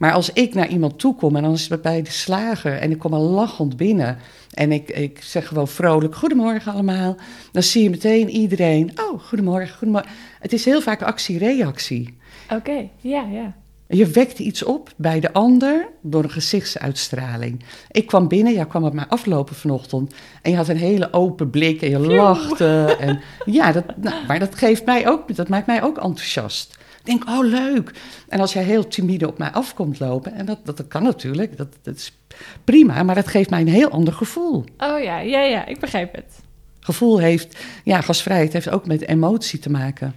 Maar 0.00 0.12
als 0.12 0.32
ik 0.32 0.54
naar 0.54 0.68
iemand 0.68 0.98
toe 0.98 1.14
kom 1.14 1.36
en 1.36 1.42
dan 1.42 1.52
is 1.52 1.68
het 1.68 1.82
bij 1.82 2.02
de 2.02 2.10
slager 2.10 2.78
en 2.78 2.90
ik 2.90 2.98
kom 2.98 3.12
al 3.12 3.22
lachend 3.22 3.76
binnen 3.76 4.18
en 4.54 4.72
ik, 4.72 4.90
ik 4.90 5.22
zeg 5.22 5.46
gewoon 5.46 5.68
vrolijk 5.68 6.14
goedemorgen 6.14 6.72
allemaal, 6.72 7.16
dan 7.52 7.62
zie 7.62 7.82
je 7.82 7.90
meteen 7.90 8.28
iedereen, 8.28 8.92
oh 8.96 9.20
goedemorgen, 9.20 9.76
goedemorgen. 9.76 10.10
Het 10.40 10.52
is 10.52 10.64
heel 10.64 10.80
vaak 10.80 11.02
actie-reactie. 11.02 12.18
Oké, 12.50 12.88
ja, 12.96 13.26
ja. 13.30 13.54
Je 13.92 14.06
wekt 14.06 14.38
iets 14.38 14.62
op 14.62 14.92
bij 14.96 15.20
de 15.20 15.32
ander 15.32 15.88
door 16.02 16.24
een 16.24 16.30
gezichtsuitstraling. 16.30 17.64
Ik 17.90 18.06
kwam 18.06 18.28
binnen, 18.28 18.52
jij 18.52 18.66
kwam 18.66 18.84
op 18.84 18.92
mij 18.92 19.06
aflopen 19.06 19.54
vanochtend. 19.54 20.14
En 20.42 20.50
je 20.50 20.56
had 20.56 20.68
een 20.68 20.76
hele 20.76 21.12
open 21.12 21.50
blik 21.50 21.82
en 21.82 21.90
je 21.90 21.98
lachte. 21.98 22.96
En, 23.00 23.20
ja, 23.44 23.72
dat, 23.72 23.84
nou, 23.96 24.26
maar 24.26 24.38
dat, 24.38 24.54
geeft 24.54 24.84
mij 24.84 25.08
ook, 25.08 25.34
dat 25.36 25.48
maakt 25.48 25.66
mij 25.66 25.82
ook 25.82 25.98
enthousiast. 25.98 26.78
Ik 26.98 27.06
denk, 27.06 27.28
oh 27.28 27.44
leuk. 27.44 27.92
En 28.28 28.40
als 28.40 28.52
jij 28.52 28.62
heel 28.62 28.88
timide 28.88 29.28
op 29.28 29.38
mij 29.38 29.50
afkomt 29.50 30.00
lopen, 30.00 30.32
en 30.32 30.46
dat, 30.46 30.58
dat, 30.64 30.76
dat 30.76 30.88
kan 30.88 31.02
natuurlijk, 31.02 31.56
dat, 31.56 31.76
dat 31.82 31.96
is 31.96 32.18
prima, 32.64 33.02
maar 33.02 33.14
dat 33.14 33.28
geeft 33.28 33.50
mij 33.50 33.60
een 33.60 33.68
heel 33.68 33.90
ander 33.90 34.12
gevoel. 34.12 34.64
Oh 34.78 35.02
ja, 35.02 35.18
ja, 35.20 35.42
ja, 35.42 35.66
ik 35.66 35.80
begrijp 35.80 36.14
het. 36.14 36.40
Gevoel 36.80 37.18
heeft, 37.18 37.58
ja, 37.84 38.00
gastvrijheid 38.00 38.52
heeft 38.52 38.70
ook 38.70 38.86
met 38.86 39.08
emotie 39.08 39.58
te 39.58 39.70
maken. 39.70 40.14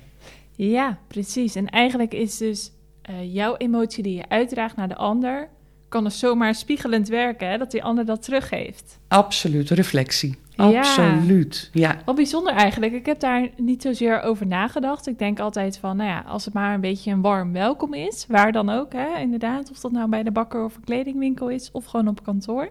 Ja, 0.55 0.97
precies. 1.07 1.55
En 1.55 1.69
eigenlijk 1.69 2.13
is 2.13 2.37
dus 2.37 2.71
uh, 3.10 3.33
jouw 3.33 3.55
emotie 3.57 4.03
die 4.03 4.15
je 4.15 4.29
uitdraagt 4.29 4.75
naar 4.75 4.88
de 4.88 4.95
ander, 4.95 5.50
kan 5.89 6.03
dus 6.03 6.19
zomaar 6.19 6.55
spiegelend 6.55 7.07
werken, 7.07 7.50
hè? 7.50 7.57
dat 7.57 7.72
die 7.72 7.83
ander 7.83 8.05
dat 8.05 8.24
teruggeeft. 8.24 9.00
Absoluut, 9.07 9.69
reflectie. 9.69 10.36
Ja. 10.55 10.77
Absoluut, 10.77 11.69
ja. 11.74 11.98
Wat 12.05 12.15
bijzonder 12.15 12.53
eigenlijk. 12.53 12.93
Ik 12.93 13.05
heb 13.05 13.19
daar 13.19 13.50
niet 13.57 13.81
zozeer 13.81 14.22
over 14.22 14.48
nagedacht. 14.48 15.07
Ik 15.07 15.19
denk 15.19 15.39
altijd 15.39 15.77
van, 15.77 15.98
nou 15.98 16.10
ja, 16.10 16.24
als 16.27 16.45
het 16.45 16.53
maar 16.53 16.74
een 16.74 16.81
beetje 16.81 17.12
een 17.12 17.22
warm 17.22 17.53
welkom 17.53 17.93
is, 17.93 18.25
waar 18.27 18.51
dan 18.51 18.69
ook, 18.69 18.93
hè, 18.93 19.19
inderdaad. 19.19 19.72
Of 19.72 19.79
dat 19.79 19.91
nou 19.91 20.10
bij 20.10 20.24
de 20.24 20.31
bakker 20.31 20.63
of 20.63 20.75
een 20.75 20.83
kledingwinkel 20.83 21.50
is, 21.50 21.72
of 21.72 21.86
gewoon 21.86 22.07
op 22.07 22.24
kantoor. 22.24 22.69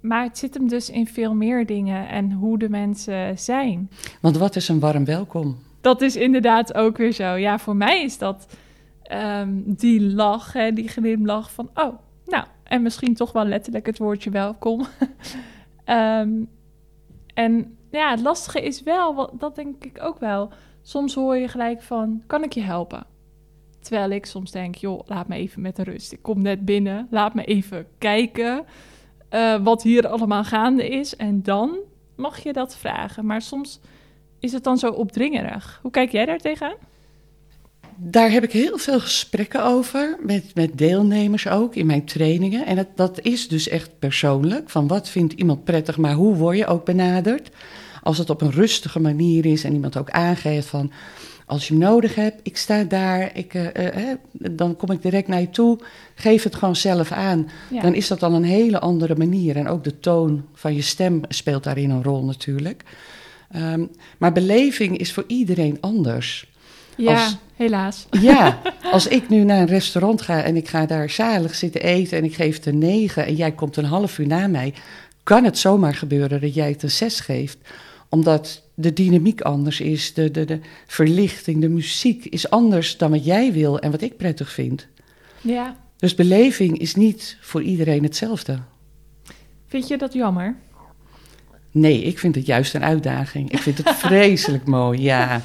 Maar 0.00 0.22
het 0.22 0.38
zit 0.38 0.54
hem 0.54 0.68
dus 0.68 0.90
in 0.90 1.06
veel 1.06 1.34
meer 1.34 1.66
dingen 1.66 2.08
en 2.08 2.32
hoe 2.32 2.58
de 2.58 2.68
mensen 2.68 3.38
zijn. 3.38 3.90
Want 4.20 4.36
wat 4.36 4.56
is 4.56 4.68
een 4.68 4.80
warm 4.80 5.04
welkom? 5.04 5.58
Dat 5.80 6.00
is 6.00 6.16
inderdaad 6.16 6.74
ook 6.74 6.96
weer 6.96 7.12
zo. 7.12 7.34
Ja, 7.34 7.58
voor 7.58 7.76
mij 7.76 8.02
is 8.02 8.18
dat 8.18 8.46
um, 9.14 9.62
die 9.66 10.00
lach, 10.00 10.52
hè, 10.52 10.72
die 10.72 10.88
glimlach 10.88 11.52
van, 11.52 11.70
oh, 11.74 11.94
nou, 12.26 12.44
en 12.62 12.82
misschien 12.82 13.14
toch 13.14 13.32
wel 13.32 13.44
letterlijk 13.44 13.86
het 13.86 13.98
woordje 13.98 14.30
welkom. 14.30 14.86
um, 15.86 16.48
en 17.34 17.76
ja, 17.90 18.10
het 18.10 18.20
lastige 18.20 18.62
is 18.62 18.82
wel, 18.82 19.36
dat 19.38 19.54
denk 19.54 19.84
ik 19.84 19.98
ook 20.02 20.18
wel. 20.18 20.50
Soms 20.82 21.14
hoor 21.14 21.36
je 21.36 21.48
gelijk 21.48 21.82
van, 21.82 22.22
kan 22.26 22.42
ik 22.42 22.52
je 22.52 22.62
helpen? 22.62 23.06
Terwijl 23.80 24.10
ik 24.10 24.26
soms 24.26 24.50
denk, 24.50 24.74
joh, 24.74 25.00
laat 25.06 25.28
me 25.28 25.36
even 25.36 25.62
met 25.62 25.78
rust. 25.78 26.12
Ik 26.12 26.22
kom 26.22 26.42
net 26.42 26.64
binnen, 26.64 27.06
laat 27.10 27.34
me 27.34 27.44
even 27.44 27.86
kijken 27.98 28.64
uh, 29.30 29.56
wat 29.62 29.82
hier 29.82 30.08
allemaal 30.08 30.44
gaande 30.44 30.88
is. 30.88 31.16
En 31.16 31.42
dan 31.42 31.76
mag 32.16 32.42
je 32.42 32.52
dat 32.52 32.76
vragen. 32.76 33.26
Maar 33.26 33.42
soms 33.42 33.80
is 34.38 34.52
het 34.52 34.64
dan 34.64 34.78
zo 34.78 34.90
opdringerig. 34.90 35.78
Hoe 35.82 35.90
kijk 35.90 36.10
jij 36.10 36.26
daar 36.26 36.38
tegenaan? 36.38 36.76
Daar 37.96 38.30
heb 38.30 38.44
ik 38.44 38.52
heel 38.52 38.78
veel 38.78 39.00
gesprekken 39.00 39.64
over, 39.64 40.18
met, 40.22 40.44
met 40.54 40.78
deelnemers 40.78 41.48
ook 41.48 41.74
in 41.74 41.86
mijn 41.86 42.04
trainingen. 42.04 42.66
En 42.66 42.76
dat, 42.76 42.88
dat 42.94 43.20
is 43.22 43.48
dus 43.48 43.68
echt 43.68 43.98
persoonlijk, 43.98 44.70
van 44.70 44.86
wat 44.86 45.08
vindt 45.08 45.32
iemand 45.32 45.64
prettig, 45.64 45.96
maar 45.96 46.14
hoe 46.14 46.34
word 46.34 46.56
je 46.56 46.66
ook 46.66 46.84
benaderd? 46.84 47.50
Als 48.02 48.18
het 48.18 48.30
op 48.30 48.40
een 48.40 48.50
rustige 48.50 49.00
manier 49.00 49.46
is 49.46 49.64
en 49.64 49.72
iemand 49.72 49.96
ook 49.96 50.10
aangeeft 50.10 50.66
van, 50.66 50.92
als 51.46 51.68
je 51.68 51.74
hem 51.74 51.82
nodig 51.82 52.14
hebt, 52.14 52.40
ik 52.42 52.56
sta 52.56 52.84
daar, 52.84 53.36
ik, 53.36 53.54
uh, 53.54 53.64
uh, 53.64 54.14
dan 54.30 54.76
kom 54.76 54.90
ik 54.90 55.02
direct 55.02 55.28
naar 55.28 55.40
je 55.40 55.50
toe, 55.50 55.78
geef 56.14 56.42
het 56.42 56.54
gewoon 56.54 56.76
zelf 56.76 57.12
aan. 57.12 57.48
Ja. 57.70 57.80
Dan 57.80 57.94
is 57.94 58.08
dat 58.08 58.22
al 58.22 58.32
een 58.32 58.44
hele 58.44 58.80
andere 58.80 59.16
manier. 59.16 59.56
En 59.56 59.68
ook 59.68 59.84
de 59.84 60.00
toon 60.00 60.44
van 60.54 60.74
je 60.74 60.82
stem 60.82 61.20
speelt 61.28 61.64
daarin 61.64 61.90
een 61.90 62.02
rol 62.02 62.24
natuurlijk. 62.24 62.82
Um, 63.56 63.90
maar 64.18 64.32
beleving 64.32 64.98
is 64.98 65.12
voor 65.12 65.24
iedereen 65.26 65.78
anders. 65.80 66.52
Ja, 66.96 67.24
als, 67.24 67.36
helaas. 67.56 68.06
Ja, 68.10 68.60
als 68.92 69.06
ik 69.06 69.28
nu 69.28 69.44
naar 69.44 69.60
een 69.60 69.66
restaurant 69.66 70.22
ga 70.22 70.42
en 70.42 70.56
ik 70.56 70.68
ga 70.68 70.86
daar 70.86 71.10
zalig 71.10 71.54
zitten 71.54 71.82
eten 71.82 72.18
en 72.18 72.24
ik 72.24 72.34
geef 72.34 72.56
het 72.56 72.66
een 72.66 72.78
negen 72.78 73.26
en 73.26 73.34
jij 73.34 73.52
komt 73.52 73.76
een 73.76 73.84
half 73.84 74.18
uur 74.18 74.26
na 74.26 74.46
mij, 74.46 74.74
kan 75.22 75.44
het 75.44 75.58
zomaar 75.58 75.94
gebeuren 75.94 76.40
dat 76.40 76.54
jij 76.54 76.70
het 76.70 76.82
een 76.82 76.90
zes 76.90 77.20
geeft. 77.20 77.58
Omdat 78.08 78.62
de 78.74 78.92
dynamiek 78.92 79.40
anders 79.40 79.80
is, 79.80 80.14
de, 80.14 80.30
de, 80.30 80.44
de 80.44 80.60
verlichting, 80.86 81.60
de 81.60 81.68
muziek 81.68 82.24
is 82.24 82.50
anders 82.50 82.96
dan 82.96 83.10
wat 83.10 83.24
jij 83.24 83.52
wil 83.52 83.78
en 83.78 83.90
wat 83.90 84.00
ik 84.00 84.16
prettig 84.16 84.52
vind. 84.52 84.86
Ja. 85.40 85.76
Dus 85.96 86.14
beleving 86.14 86.78
is 86.78 86.94
niet 86.94 87.36
voor 87.40 87.62
iedereen 87.62 88.02
hetzelfde. 88.02 88.58
Vind 89.66 89.88
je 89.88 89.98
dat 89.98 90.12
jammer? 90.12 90.56
Nee, 91.70 92.02
ik 92.02 92.18
vind 92.18 92.34
het 92.34 92.46
juist 92.46 92.74
een 92.74 92.84
uitdaging. 92.84 93.50
Ik 93.50 93.58
vind 93.58 93.78
het 93.78 93.88
vreselijk 94.06 94.66
mooi, 94.66 95.00
ja. 95.00 95.42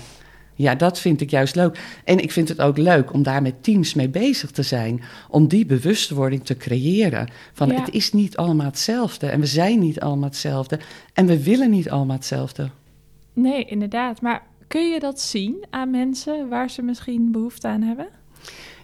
Ja, 0.59 0.75
dat 0.75 0.99
vind 0.99 1.21
ik 1.21 1.29
juist 1.29 1.55
leuk. 1.55 1.79
En 2.03 2.17
ik 2.19 2.31
vind 2.31 2.49
het 2.49 2.61
ook 2.61 2.77
leuk 2.77 3.13
om 3.13 3.23
daar 3.23 3.41
met 3.41 3.63
teams 3.63 3.93
mee 3.93 4.09
bezig 4.09 4.51
te 4.51 4.63
zijn. 4.63 5.01
Om 5.29 5.47
die 5.47 5.65
bewustwording 5.65 6.45
te 6.45 6.57
creëren. 6.57 7.29
Van 7.53 7.67
Ja. 7.69 7.75
het 7.75 7.93
is 7.93 8.13
niet 8.13 8.37
allemaal 8.37 8.65
hetzelfde. 8.65 9.27
En 9.27 9.39
we 9.39 9.45
zijn 9.45 9.79
niet 9.79 9.99
allemaal 9.99 10.29
hetzelfde. 10.29 10.79
En 11.13 11.25
we 11.25 11.43
willen 11.43 11.69
niet 11.69 11.89
allemaal 11.89 12.15
hetzelfde. 12.15 12.69
Nee, 13.33 13.65
inderdaad. 13.65 14.21
Maar 14.21 14.43
kun 14.67 14.89
je 14.89 14.99
dat 14.99 15.21
zien 15.21 15.65
aan 15.69 15.89
mensen 15.91 16.49
waar 16.49 16.69
ze 16.69 16.81
misschien 16.81 17.31
behoefte 17.31 17.67
aan 17.67 17.81
hebben? 17.81 18.07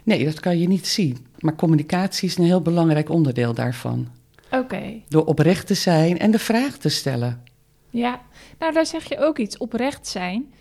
Nee, 0.02 0.24
dat 0.24 0.40
kan 0.40 0.58
je 0.58 0.68
niet 0.68 0.86
zien. 0.86 1.26
Maar 1.38 1.54
communicatie 1.56 2.28
is 2.28 2.36
een 2.38 2.44
heel 2.44 2.62
belangrijk 2.62 3.08
onderdeel 3.10 3.54
daarvan. 3.54 4.08
Oké, 4.50 4.82
Door 5.08 5.24
oprecht 5.24 5.66
te 5.66 5.74
zijn 5.74 6.18
en 6.18 6.30
de 6.30 6.38
vraag 6.38 6.76
te 6.76 6.88
stellen. 6.88 7.42
ja. 7.90 8.20
Nou, 8.58 8.72
daar 8.72 8.86
zeg 8.86 9.08
je 9.08 9.18
ook 9.18 9.38
iets. 9.38 9.56
Oprecht 9.58 10.06
zijn. 10.06 10.52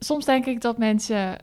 Soms 0.00 0.24
denk 0.24 0.46
ik 0.46 0.60
dat 0.60 0.78
mensen 0.78 1.36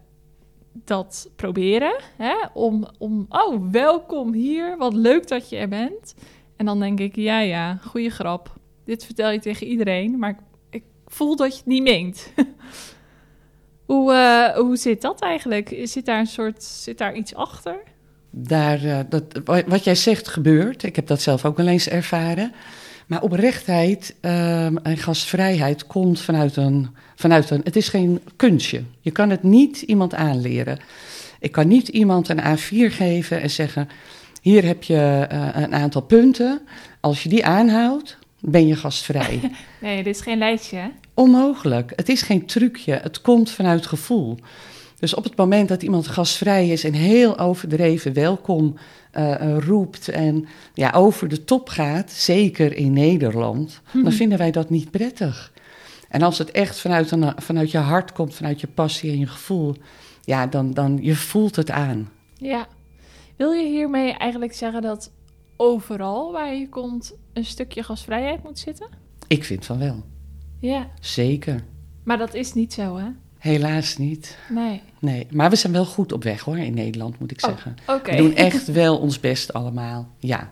dat 0.74 1.30
proberen. 1.36 1.96
Hè? 2.18 2.34
Om, 2.54 2.88
om, 2.98 3.26
oh, 3.30 3.72
welkom 3.72 4.34
hier. 4.34 4.78
Wat 4.78 4.94
leuk 4.94 5.28
dat 5.28 5.50
je 5.50 5.58
er 5.58 5.68
bent. 5.68 6.16
En 6.56 6.66
dan 6.66 6.80
denk 6.80 7.00
ik, 7.00 7.16
ja, 7.16 7.40
ja, 7.40 7.80
goede 7.86 8.10
grap. 8.10 8.56
Dit 8.86 9.06
vertel 9.06 9.30
je 9.30 9.40
tegen 9.40 9.68
iedereen, 9.68 10.20
maar 10.20 10.30
ik, 10.30 10.38
ik 10.70 10.84
voel 11.06 11.36
dat 11.36 11.52
je 11.52 11.58
het 11.58 11.66
niet 11.66 11.84
meent. 11.84 12.32
hoe, 13.86 14.14
eh, 14.14 14.56
hoe 14.58 14.76
zit 14.78 15.02
dat 15.02 15.22
eigenlijk? 15.22 15.80
Zit 15.84 16.06
daar 16.06 16.20
een 16.20 16.28
soort, 16.28 16.64
zit 16.64 16.98
daar 16.98 17.16
iets 17.16 17.36
achter? 17.36 17.76
Daar, 18.30 18.84
eh, 18.84 19.00
dat, 19.10 19.24
wa- 19.44 19.64
wat 19.68 19.84
jij 19.84 19.96
zegt 19.96 20.28
gebeurt. 20.28 20.84
Ik 20.84 20.96
heb 20.96 21.08
dat 21.08 21.22
zelf 21.22 21.46
ook 21.46 21.58
wel 21.58 21.68
eens 21.68 21.88
ervaren. 21.90 22.54
Maar 23.08 23.22
oprechtheid 23.22 24.16
ehm, 24.22 24.78
en 24.78 24.98
gastvrijheid 24.98 25.88
komt 25.88 26.22
vanuit 26.22 26.56
een, 26.56 26.96
vanuit 27.18 27.50
een. 27.50 27.62
Het 27.64 27.76
is 27.76 27.90
geen 27.90 28.22
kunstje. 28.36 28.84
Je 29.02 29.12
kan 29.12 29.30
het 29.30 29.44
niet 29.44 29.82
iemand 29.82 30.14
aanleren. 30.14 30.80
Ik 31.40 31.52
kan 31.52 31.68
niet 31.68 31.88
iemand 31.88 32.30
een 32.30 32.58
A4 32.58 32.94
geven 32.94 33.42
en 33.42 33.50
zeggen: 33.50 33.90
Hier 34.42 34.66
heb 34.66 34.84
je 34.84 35.26
eh, 35.30 35.48
een 35.54 35.74
aantal 35.74 36.02
punten. 36.02 36.62
Als 37.00 37.24
je 37.24 37.30
die 37.30 37.46
aanhoudt, 37.46 38.18
ben 38.40 38.68
je 38.68 38.76
gastvrij. 38.76 39.40
Nee, 39.82 40.04
dit 40.04 40.16
is 40.16 40.22
geen 40.22 40.38
lijstje, 40.38 40.78
hè? 40.78 40.88
Onmogelijk. 41.14 41.94
Het 41.96 42.10
is 42.10 42.22
geen 42.22 42.46
trucje. 42.46 42.94
Het 42.94 43.22
komt 43.22 43.52
vanuit 43.52 43.86
gevoel. 43.86 44.38
Dus 45.00 45.14
op 45.14 45.24
het 45.24 45.36
moment 45.36 45.68
dat 45.68 45.84
iemand 45.84 46.08
gastvrij 46.08 46.68
is 46.68 46.84
en 46.84 46.94
heel 46.94 47.40
overdreven 47.40 48.14
welkom 48.14 48.76
eh, 49.12 49.34
eh, 49.34 49.58
roept 49.58 50.08
en 50.08 50.48
ja, 50.74 50.92
over 50.92 51.28
de 51.28 51.44
top 51.44 51.70
gaat, 51.70 52.12
zeker 52.12 52.76
in 52.76 52.94
Nederland, 52.94 53.82
dan 54.04 54.12
vinden 54.12 54.38
wij 54.38 54.52
dat 54.52 54.70
niet 54.70 54.92
prettig. 54.92 55.52
En 56.10 56.22
als 56.22 56.38
het 56.38 56.52
echt 56.52 56.80
vanuit, 56.80 57.12
een, 57.12 57.34
vanuit 57.42 57.72
je 57.72 57.78
hart 57.78 58.12
komt, 58.12 58.34
vanuit 58.36 58.62
je 58.62 58.68
passie 58.68 59.12
en 59.12 59.20
je 59.20 59.28
gevoel, 59.28 59.76
ja, 60.24 60.48
dan, 60.48 60.74
dan 60.74 61.00
je 61.02 61.16
voelt 61.16 61.56
het 61.56 61.72
aan. 61.72 62.10
Ja. 62.38 62.68
Wil 63.36 63.52
je 63.52 63.68
hiermee 63.68 64.12
eigenlijk 64.14 64.54
zeggen 64.54 64.82
dat 64.82 65.12
overal 65.58 66.32
waar 66.32 66.54
je 66.56 66.70
komt 66.70 67.14
een 67.34 67.46
stukje 67.46 67.84
gasvrijheid 67.84 68.44
moet 68.44 68.60
zitten? 68.60 68.88
Ik 69.28 69.44
vind 69.44 69.66
van 69.66 69.78
wel. 69.80 70.04
Ja, 70.60 70.88
Zeker. 71.00 71.64
maar 72.04 72.18
dat 72.18 72.34
is 72.34 72.54
niet 72.54 72.74
zo, 72.74 72.98
hè? 72.98 73.06
Helaas 73.38 73.98
niet. 73.98 74.38
Nee. 74.50 74.82
Nee, 75.00 75.28
maar 75.32 75.50
we 75.50 75.56
zijn 75.56 75.74
wel 75.74 75.86
goed 75.86 76.12
op 76.12 76.24
weg 76.24 76.42
hoor, 76.42 76.58
in 76.58 76.74
Nederland 76.74 77.20
moet 77.20 77.32
ik 77.32 77.44
Oh, 77.46 77.50
zeggen. 77.50 77.76
Oké. 77.88 78.12
We 78.12 78.18
doen 78.18 78.36
echt 78.36 78.68
wel 78.72 78.98
ons 78.98 79.20
best 79.20 79.54
allemaal. 79.54 80.08
Ja. 80.20 80.52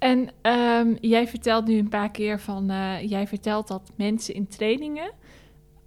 En 0.00 0.28
ehm, 0.42 0.94
jij 1.00 1.28
vertelt 1.28 1.66
nu 1.66 1.78
een 1.78 1.88
paar 1.88 2.10
keer 2.10 2.40
van, 2.40 2.70
eh, 2.70 3.08
jij 3.08 3.26
vertelt 3.26 3.68
dat 3.68 3.90
mensen 3.96 4.34
in 4.34 4.48
trainingen. 4.48 5.12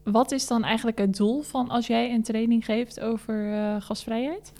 Wat 0.03 0.31
is 0.31 0.47
dan 0.47 0.63
eigenlijk 0.63 0.97
het 0.97 1.17
doel 1.17 1.41
van 1.41 1.69
als 1.69 1.87
jij 1.87 2.13
een 2.13 2.23
training 2.23 2.65
geeft 2.65 2.99
over 2.99 3.47
uh, 3.51 3.75
gasvrijheid? 3.79 4.51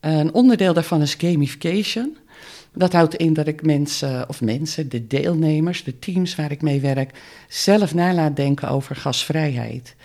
Een 0.00 0.34
onderdeel 0.34 0.72
daarvan 0.72 1.02
is 1.02 1.14
gamification. 1.14 2.16
Dat 2.72 2.92
houdt 2.92 3.14
in 3.14 3.32
dat 3.32 3.46
ik 3.46 3.62
mensen, 3.62 4.28
of 4.28 4.40
mensen, 4.40 4.88
de 4.88 5.06
deelnemers, 5.06 5.84
de 5.84 5.98
teams 5.98 6.34
waar 6.34 6.50
ik 6.50 6.62
mee 6.62 6.80
werk, 6.80 7.20
zelf 7.48 7.94
na 7.94 8.14
laat 8.14 8.36
denken 8.36 8.68
over 8.68 8.96
gasvrijheid. 8.96 9.96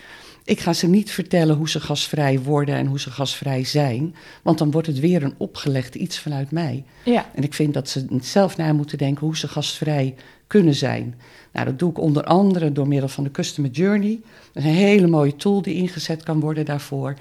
Ik 0.48 0.60
ga 0.60 0.72
ze 0.72 0.86
niet 0.86 1.10
vertellen 1.10 1.56
hoe 1.56 1.68
ze 1.68 1.80
gasvrij 1.80 2.40
worden 2.40 2.74
en 2.74 2.86
hoe 2.86 3.00
ze 3.00 3.10
gasvrij 3.10 3.64
zijn, 3.64 4.14
want 4.42 4.58
dan 4.58 4.70
wordt 4.70 4.86
het 4.86 5.00
weer 5.00 5.22
een 5.22 5.34
opgelegd 5.36 5.94
iets 5.94 6.18
vanuit 6.18 6.50
mij. 6.50 6.84
Ja. 7.04 7.26
En 7.34 7.42
ik 7.42 7.54
vind 7.54 7.74
dat 7.74 7.88
ze 7.88 8.06
zelf 8.20 8.56
na 8.56 8.72
moeten 8.72 8.98
denken 8.98 9.26
hoe 9.26 9.36
ze 9.36 9.48
gastvrij 9.48 10.14
kunnen 10.46 10.74
zijn. 10.74 11.14
Nou, 11.52 11.66
dat 11.66 11.78
doe 11.78 11.90
ik 11.90 11.98
onder 11.98 12.24
andere 12.24 12.72
door 12.72 12.88
middel 12.88 13.08
van 13.08 13.24
de 13.24 13.30
Customer 13.30 13.70
Journey. 13.70 14.20
Dat 14.52 14.62
is 14.62 14.68
een 14.68 14.76
hele 14.76 15.06
mooie 15.06 15.36
tool 15.36 15.62
die 15.62 15.74
ingezet 15.74 16.22
kan 16.22 16.40
worden 16.40 16.64
daarvoor. 16.64 17.14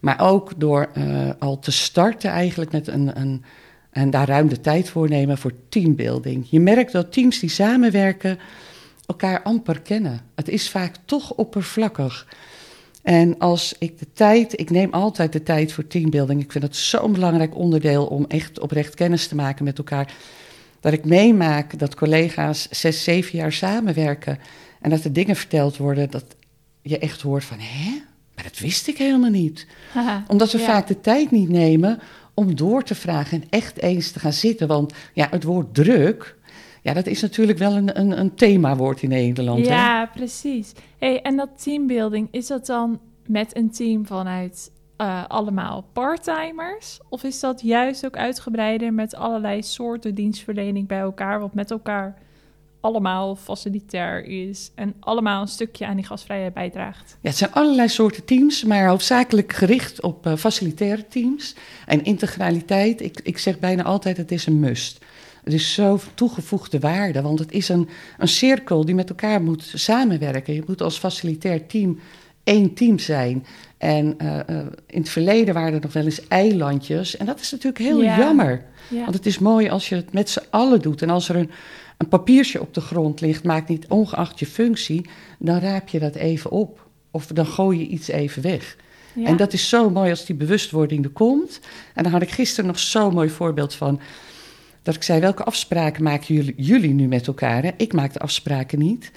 Maar 0.00 0.20
ook 0.20 0.52
door 0.56 0.90
uh, 0.94 1.30
al 1.38 1.58
te 1.58 1.72
starten 1.72 2.30
eigenlijk 2.30 2.72
met 2.72 2.88
een, 2.88 3.20
een, 3.20 3.44
en 3.90 4.10
daar 4.10 4.28
ruim 4.28 4.48
de 4.48 4.60
tijd 4.60 4.88
voor 4.88 5.08
nemen 5.08 5.38
voor 5.38 5.52
teambuilding. 5.68 6.46
Je 6.50 6.60
merkt 6.60 6.92
dat 6.92 7.12
teams 7.12 7.38
die 7.38 7.50
samenwerken 7.50 8.38
elkaar 9.06 9.42
amper 9.42 9.80
kennen. 9.80 10.20
Het 10.34 10.48
is 10.48 10.70
vaak 10.70 10.96
toch 11.04 11.32
oppervlakkig. 11.32 12.26
En 13.02 13.38
als 13.38 13.74
ik 13.78 13.98
de 13.98 14.06
tijd, 14.12 14.60
ik 14.60 14.70
neem 14.70 14.92
altijd 14.92 15.32
de 15.32 15.42
tijd 15.42 15.72
voor 15.72 15.86
teambuilding. 15.86 16.42
Ik 16.42 16.52
vind 16.52 16.64
het 16.64 16.76
zo'n 16.76 17.12
belangrijk 17.12 17.56
onderdeel 17.56 18.06
om 18.06 18.24
echt 18.28 18.60
oprecht 18.60 18.94
kennis 18.94 19.28
te 19.28 19.34
maken 19.34 19.64
met 19.64 19.78
elkaar. 19.78 20.14
Dat 20.80 20.92
ik 20.92 21.04
meemaak 21.04 21.78
dat 21.78 21.94
collega's 21.94 22.68
zes, 22.70 23.04
zeven 23.04 23.38
jaar 23.38 23.52
samenwerken. 23.52 24.38
En 24.80 24.90
dat 24.90 25.04
er 25.04 25.12
dingen 25.12 25.36
verteld 25.36 25.76
worden 25.76 26.10
dat 26.10 26.24
je 26.82 26.98
echt 26.98 27.20
hoort 27.20 27.44
van, 27.44 27.58
hè? 27.58 27.90
Maar 28.34 28.44
dat 28.44 28.58
wist 28.58 28.88
ik 28.88 28.98
helemaal 28.98 29.30
niet. 29.30 29.66
Omdat 30.26 30.52
we 30.52 30.58
ja. 30.58 30.64
vaak 30.64 30.86
de 30.86 31.00
tijd 31.00 31.30
niet 31.30 31.48
nemen 31.48 31.98
om 32.34 32.56
door 32.56 32.82
te 32.82 32.94
vragen 32.94 33.42
en 33.42 33.48
echt 33.50 33.78
eens 33.78 34.10
te 34.10 34.18
gaan 34.18 34.32
zitten. 34.32 34.68
Want 34.68 34.92
ja, 35.12 35.28
het 35.30 35.44
woord 35.44 35.74
druk, 35.74 36.36
ja, 36.82 36.92
dat 36.92 37.06
is 37.06 37.20
natuurlijk 37.20 37.58
wel 37.58 37.72
een, 37.72 37.98
een, 37.98 38.18
een 38.18 38.34
themawoord 38.34 39.02
in 39.02 39.08
Nederland. 39.08 39.66
Hè? 39.66 39.74
Ja, 39.74 40.06
precies. 40.06 40.72
Hey, 40.98 41.22
en 41.22 41.36
dat 41.36 41.62
teambuilding, 41.62 42.28
is 42.30 42.46
dat 42.46 42.66
dan 42.66 43.00
met 43.26 43.56
een 43.56 43.70
team 43.70 44.06
vanuit 44.06 44.70
eh, 44.96 45.24
allemaal 45.28 45.84
parttimers? 45.92 46.98
Of 47.08 47.22
is 47.24 47.40
dat 47.40 47.60
juist 47.60 48.06
ook 48.06 48.16
uitgebreider 48.16 48.94
met 48.94 49.14
allerlei 49.14 49.62
soorten 49.62 50.14
dienstverlening 50.14 50.88
bij 50.88 50.98
elkaar, 50.98 51.40
wat 51.40 51.54
met 51.54 51.70
elkaar 51.70 52.18
allemaal 52.80 53.36
facilitair 53.36 54.24
is 54.24 54.70
en 54.74 54.94
allemaal 55.00 55.40
een 55.40 55.48
stukje 55.48 55.86
aan 55.86 55.96
die 55.96 56.04
gasvrijheid 56.04 56.54
bijdraagt? 56.54 57.18
Ja, 57.20 57.28
het 57.28 57.38
zijn 57.38 57.52
allerlei 57.52 57.88
soorten 57.88 58.24
teams, 58.24 58.64
maar 58.64 58.88
hoofdzakelijk 58.88 59.52
gericht 59.52 60.02
op 60.02 60.26
eh, 60.26 60.36
facilitaire 60.36 61.08
teams. 61.08 61.54
En 61.86 62.04
integraliteit, 62.04 63.00
ik, 63.00 63.20
ik 63.22 63.38
zeg 63.38 63.58
bijna 63.58 63.82
altijd, 63.82 64.16
het 64.16 64.32
is 64.32 64.46
een 64.46 64.60
must. 64.60 65.04
Het 65.44 65.52
is 65.52 65.74
zo 65.74 66.00
toegevoegde 66.14 66.78
waarde, 66.78 67.22
want 67.22 67.38
het 67.38 67.52
is 67.52 67.68
een, 67.68 67.88
een 68.18 68.28
cirkel 68.28 68.84
die 68.84 68.94
met 68.94 69.08
elkaar 69.08 69.42
moet 69.42 69.72
samenwerken. 69.74 70.54
Je 70.54 70.62
moet 70.66 70.82
als 70.82 70.98
facilitair 70.98 71.66
team 71.66 71.98
één 72.44 72.74
team 72.74 72.98
zijn. 72.98 73.46
En 73.78 74.16
uh, 74.22 74.36
uh, 74.50 74.58
in 74.86 75.00
het 75.00 75.08
verleden 75.08 75.54
waren 75.54 75.74
er 75.74 75.80
nog 75.80 75.92
wel 75.92 76.04
eens 76.04 76.28
eilandjes. 76.28 77.16
En 77.16 77.26
dat 77.26 77.40
is 77.40 77.50
natuurlijk 77.50 77.84
heel 77.84 78.02
Ja. 78.02 78.18
jammer. 78.18 78.64
Ja. 78.88 79.02
Want 79.02 79.14
het 79.14 79.26
is 79.26 79.38
mooi 79.38 79.68
als 79.68 79.88
je 79.88 79.94
het 79.94 80.12
met 80.12 80.30
z'n 80.30 80.42
allen 80.50 80.80
doet. 80.80 81.02
En 81.02 81.10
als 81.10 81.28
er 81.28 81.36
een, 81.36 81.50
een 81.98 82.08
papiertje 82.08 82.60
op 82.60 82.74
de 82.74 82.80
grond 82.80 83.20
ligt, 83.20 83.44
maakt 83.44 83.68
niet 83.68 83.86
ongeacht 83.88 84.38
je 84.38 84.46
functie, 84.46 85.06
dan 85.38 85.58
raap 85.58 85.88
je 85.88 85.98
dat 85.98 86.14
even 86.14 86.50
op. 86.50 86.86
Of 87.10 87.26
dan 87.26 87.46
gooi 87.46 87.78
je 87.78 87.86
iets 87.86 88.08
even 88.08 88.42
weg. 88.42 88.76
Ja. 89.14 89.26
En 89.26 89.36
dat 89.36 89.52
is 89.52 89.68
zo 89.68 89.90
mooi 89.90 90.10
als 90.10 90.24
die 90.24 90.36
bewustwording 90.36 91.04
er 91.04 91.10
komt. 91.10 91.60
En 91.94 92.02
daar 92.02 92.12
had 92.12 92.22
ik 92.22 92.30
gisteren 92.30 92.66
nog 92.66 92.78
zo'n 92.78 93.14
mooi 93.14 93.28
voorbeeld 93.28 93.74
van. 93.74 94.00
Dat 94.82 94.94
ik 94.94 95.02
zei, 95.02 95.20
welke 95.20 95.44
afspraken 95.44 96.02
maken 96.02 96.34
jullie, 96.34 96.54
jullie 96.56 96.94
nu 96.94 97.06
met 97.06 97.26
elkaar? 97.26 97.62
Hè? 97.62 97.70
Ik 97.76 97.92
maak 97.92 98.12
de 98.12 98.18
afspraken 98.18 98.78
niet. 98.78 99.10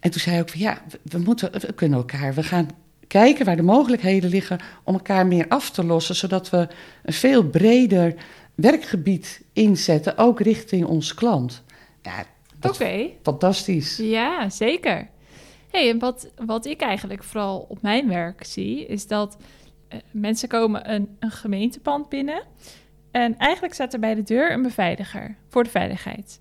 En 0.00 0.10
toen 0.10 0.20
zei 0.20 0.34
hij 0.34 0.44
ook 0.44 0.50
van, 0.50 0.60
ja, 0.60 0.82
we, 0.88 0.98
we 1.02 1.18
moeten, 1.18 1.52
we 1.52 1.72
kunnen 1.72 1.98
elkaar, 1.98 2.34
we 2.34 2.42
gaan 2.42 2.68
kijken 3.06 3.44
waar 3.44 3.56
de 3.56 3.62
mogelijkheden 3.62 4.30
liggen 4.30 4.60
om 4.84 4.94
elkaar 4.94 5.26
meer 5.26 5.48
af 5.48 5.70
te 5.70 5.84
lossen, 5.84 6.14
zodat 6.14 6.50
we 6.50 6.68
een 7.02 7.12
veel 7.12 7.44
breder 7.44 8.14
werkgebied 8.54 9.42
inzetten, 9.52 10.18
ook 10.18 10.40
richting 10.40 10.84
ons 10.84 11.14
klant. 11.14 11.62
Ja, 12.02 12.24
dat 12.58 12.82
fantastisch. 13.22 13.96
Ja, 13.96 14.50
zeker. 14.50 15.08
hey, 15.70 15.90
en 15.90 15.98
wat, 15.98 16.30
wat 16.44 16.66
ik 16.66 16.80
eigenlijk 16.80 17.24
vooral 17.24 17.66
op 17.68 17.82
mijn 17.82 18.08
werk 18.08 18.44
zie, 18.44 18.86
is 18.86 19.06
dat 19.06 19.36
eh, 19.88 19.98
mensen 20.10 20.48
komen 20.48 20.92
een, 20.92 21.16
een 21.18 21.30
gemeentepand 21.30 22.08
binnen. 22.08 22.42
En 23.16 23.38
eigenlijk 23.38 23.74
staat 23.74 23.92
er 23.92 23.98
bij 23.98 24.14
de 24.14 24.22
deur 24.22 24.52
een 24.52 24.62
beveiliger 24.62 25.36
voor 25.48 25.64
de 25.64 25.70
veiligheid. 25.70 26.40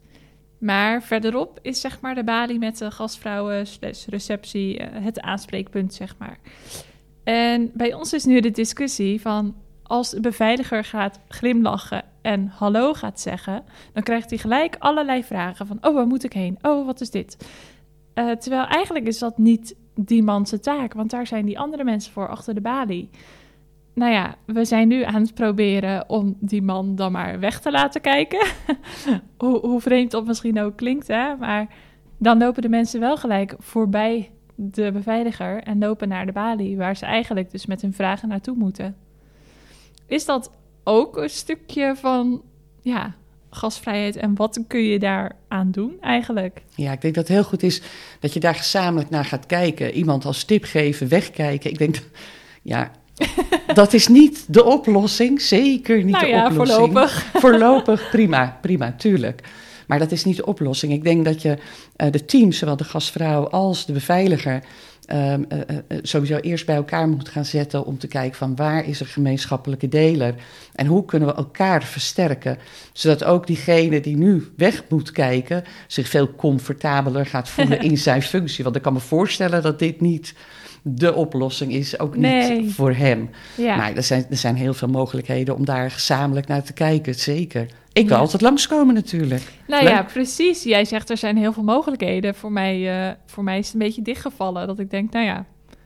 Maar 0.57 1.03
verderop 1.03 1.59
is 1.61 1.81
zeg 1.81 2.01
maar 2.01 2.15
de 2.15 2.23
balie 2.23 2.59
met 2.59 2.77
de 2.77 2.91
gastvrouwen 2.91 3.65
receptie 4.09 4.77
eh, 4.77 5.03
het 5.03 5.21
aanspreekpunt, 5.21 5.93
zeg 5.93 6.15
maar. 6.17 6.37
En 7.23 7.71
bij 7.73 7.93
ons 7.93 8.13
is 8.13 8.25
nu 8.25 8.39
de 8.39 8.51
discussie 8.51 9.21
van 9.21 9.55
als 9.83 10.09
de 10.09 10.19
beveiliger 10.19 10.83
gaat 10.83 11.19
glimlachen 11.27 12.03
en 12.21 12.47
hallo 12.47 12.93
gaat 12.93 13.19
zeggen, 13.19 13.63
dan 13.93 14.03
krijgt 14.03 14.29
hij 14.29 14.39
gelijk 14.39 14.75
allerlei 14.79 15.23
vragen 15.23 15.67
van, 15.67 15.77
oh, 15.81 15.93
waar 15.93 16.07
moet 16.07 16.23
ik 16.23 16.33
heen? 16.33 16.57
Oh, 16.61 16.85
wat 16.85 17.01
is 17.01 17.09
dit? 17.09 17.47
Eh, 18.13 18.31
terwijl 18.31 18.65
eigenlijk 18.65 19.07
is 19.07 19.19
dat 19.19 19.37
niet 19.37 19.75
die 19.93 20.23
man 20.23 20.47
zijn 20.47 20.61
taak, 20.61 20.93
want 20.93 21.09
daar 21.11 21.27
zijn 21.27 21.45
die 21.45 21.59
andere 21.59 21.83
mensen 21.83 22.13
voor 22.13 22.27
achter 22.27 22.53
de 22.53 22.61
balie. 22.61 23.09
Nou 23.95 24.11
ja, 24.11 24.35
we 24.45 24.65
zijn 24.65 24.87
nu 24.87 25.03
aan 25.03 25.21
het 25.21 25.33
proberen 25.33 26.09
om 26.09 26.37
die 26.39 26.61
man 26.61 26.95
dan 26.95 27.11
maar 27.11 27.39
weg 27.39 27.59
te 27.59 27.71
laten 27.71 28.01
kijken. 28.01 28.47
hoe, 29.37 29.59
hoe 29.59 29.81
vreemd 29.81 30.11
dat 30.11 30.25
misschien 30.25 30.59
ook 30.61 30.75
klinkt, 30.75 31.07
hè? 31.07 31.35
Maar 31.35 31.67
dan 32.17 32.37
lopen 32.37 32.61
de 32.61 32.69
mensen 32.69 32.99
wel 32.99 33.17
gelijk 33.17 33.55
voorbij 33.59 34.31
de 34.55 34.91
beveiliger 34.91 35.63
en 35.63 35.79
lopen 35.79 36.07
naar 36.07 36.25
de 36.25 36.31
balie, 36.31 36.77
waar 36.77 36.97
ze 36.97 37.05
eigenlijk 37.05 37.51
dus 37.51 37.65
met 37.65 37.81
hun 37.81 37.93
vragen 37.93 38.27
naartoe 38.27 38.55
moeten. 38.55 38.95
Is 40.05 40.25
dat 40.25 40.51
ook 40.83 41.17
een 41.17 41.29
stukje 41.29 41.95
van, 41.95 42.41
ja, 42.81 43.15
gasvrijheid 43.49 44.15
en 44.15 44.35
wat 44.35 44.59
kun 44.67 44.83
je 44.83 44.99
daar 44.99 45.31
aan 45.47 45.71
doen 45.71 45.97
eigenlijk? 46.01 46.63
Ja, 46.75 46.91
ik 46.91 47.01
denk 47.01 47.15
dat 47.15 47.27
het 47.27 47.37
heel 47.37 47.43
goed 47.43 47.63
is 47.63 47.81
dat 48.19 48.33
je 48.33 48.39
daar 48.39 48.55
gezamenlijk 48.55 49.09
naar 49.09 49.25
gaat 49.25 49.45
kijken. 49.45 49.91
Iemand 49.91 50.25
als 50.25 50.43
tip 50.43 50.63
geven, 50.63 51.07
wegkijken. 51.07 51.69
Ik 51.69 51.77
denk, 51.77 52.01
ja, 52.61 52.91
dat 53.73 53.93
is 53.93 54.07
niet 54.07 54.43
de 54.47 54.63
oplossing. 54.63 55.41
Zeker 55.41 56.03
niet 56.03 56.21
nou 56.21 56.25
de 56.25 56.45
oplossing. 56.49 56.77
voorlopig. 56.77 57.25
Voorlopig, 57.41 58.09
prima, 58.09 58.57
prima, 58.61 58.95
tuurlijk. 58.97 59.41
Maar 59.87 59.99
dat 59.99 60.11
is 60.11 60.25
niet 60.25 60.35
de 60.35 60.45
oplossing. 60.45 60.93
Ik 60.93 61.03
denk 61.03 61.25
dat 61.25 61.41
je 61.41 61.57
uh, 61.97 62.11
de 62.11 62.25
teams, 62.25 62.57
zowel 62.57 62.77
de 62.77 62.83
gastvrouw 62.83 63.47
als 63.47 63.85
de 63.85 63.93
beveiliger, 63.93 64.63
um, 65.13 65.45
uh, 65.49 65.59
uh, 65.59 65.97
sowieso 66.01 66.37
eerst 66.37 66.65
bij 66.65 66.75
elkaar 66.75 67.07
moet 67.07 67.29
gaan 67.29 67.45
zetten 67.45 67.85
om 67.85 67.97
te 67.97 68.07
kijken 68.07 68.37
van 68.37 68.55
waar 68.55 68.87
is 68.87 68.99
er 68.99 69.05
gemeenschappelijke 69.05 69.87
deler 69.87 70.35
en 70.73 70.85
hoe 70.85 71.05
kunnen 71.05 71.27
we 71.27 71.35
elkaar 71.35 71.83
versterken, 71.83 72.57
zodat 72.93 73.23
ook 73.23 73.47
diegene 73.47 73.99
die 73.99 74.17
nu 74.17 74.47
weg 74.57 74.83
moet 74.89 75.11
kijken 75.11 75.63
zich 75.87 76.07
veel 76.07 76.35
comfortabeler 76.35 77.25
gaat 77.25 77.49
voelen 77.49 77.79
in 77.89 77.97
zijn 77.97 78.21
functie. 78.21 78.63
Want 78.63 78.75
ik 78.75 78.81
kan 78.81 78.93
me 78.93 78.99
voorstellen 78.99 79.61
dat 79.61 79.79
dit 79.79 80.01
niet 80.01 80.33
de 80.87 81.13
oplossing 81.13 81.71
is, 81.73 81.99
ook 81.99 82.15
niet 82.15 82.73
voor 82.73 82.93
hem. 82.93 83.29
Ja. 83.57 83.75
Maar 83.75 83.95
er 83.95 84.03
zijn, 84.03 84.25
er 84.29 84.37
zijn 84.37 84.55
heel 84.55 84.73
veel 84.73 84.87
mogelijkheden 84.87 85.55
om 85.55 85.65
daar 85.65 85.91
gezamenlijk 85.91 86.47
naar 86.47 86.63
te 86.63 86.73
kijken, 86.73 87.15
zeker. 87.15 87.65
Ik 87.93 88.07
wil 88.07 88.15
Ja. 88.15 88.21
altijd 88.21 88.41
langskomen 88.41 88.93
natuurlijk. 88.93 89.41
Nou 89.67 89.83
Leuk. 89.83 89.93
ja, 89.93 90.03
precies. 90.03 90.63
Jij 90.63 90.85
zegt 90.85 91.09
er 91.09 91.17
zijn 91.17 91.37
heel 91.37 91.53
veel 91.53 91.63
mogelijkheden. 91.63 92.35
Voor 92.35 92.51
mij, 92.51 93.07
uh, 93.07 93.11
voor 93.25 93.43
mij 93.43 93.57
is 93.57 93.65
het 93.65 93.73
een 93.73 93.79
beetje 93.79 94.01
dichtgevallen. 94.01 94.67
Dat 94.67 94.79
ik 94.79 94.89
denk, 94.91 95.13
nou 95.13 95.25
ja, 95.25 95.45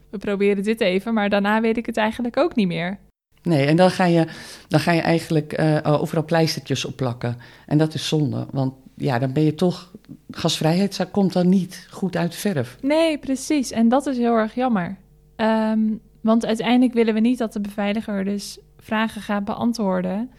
we 0.10 0.18
proberen 0.18 0.64
dit 0.64 0.82
even, 0.82 1.14
maar 1.14 1.30
daarna 1.30 1.62
weet 1.62 1.78
ik 1.78 1.86
het 1.86 1.98
eigenlijk 1.98 2.38
ook 2.38 2.56
niet 2.56 2.68
meer. 2.68 2.98
Nee, 3.44 3.66
en 3.66 3.76
dan 3.76 3.92
ga 3.92 4.06
je, 4.06 4.28
dan 4.68 4.80
ga 4.80 4.92
je 4.92 5.02
eigenlijk 5.02 5.60
uh, 5.60 5.78
overal 5.84 6.26
pleistertjes 6.26 6.86
opplakken. 6.86 7.38
En 7.66 7.78
dat 7.78 7.94
is 7.94 8.08
zonde, 8.08 8.46
want 8.52 8.74
ja, 9.00 9.20
dan 9.20 9.34
ben 9.34 9.44
je 9.44 9.56
toch... 9.56 9.92
Gasvrijheid 10.32 11.08
komt 11.12 11.34
dan 11.34 11.50
niet 11.50 11.88
goed 11.92 12.16
uit 12.18 12.32
de 12.32 12.38
verf. 12.38 12.78
Nee, 12.82 13.18
precies. 13.18 13.72
En 13.72 13.90
dat 13.90 14.06
is 14.06 14.18
heel 14.18 14.36
erg 14.36 14.56
jammer. 14.56 14.98
Um, 15.36 16.00
want 16.22 16.46
uiteindelijk 16.46 16.94
willen 16.94 17.14
we 17.14 17.20
niet 17.20 17.38
dat 17.38 17.54
de 17.54 17.62
beveiliger 17.62 18.24
dus 18.24 18.60
vragen 18.78 19.22
gaat 19.22 19.46
beantwoorden... 19.46 20.30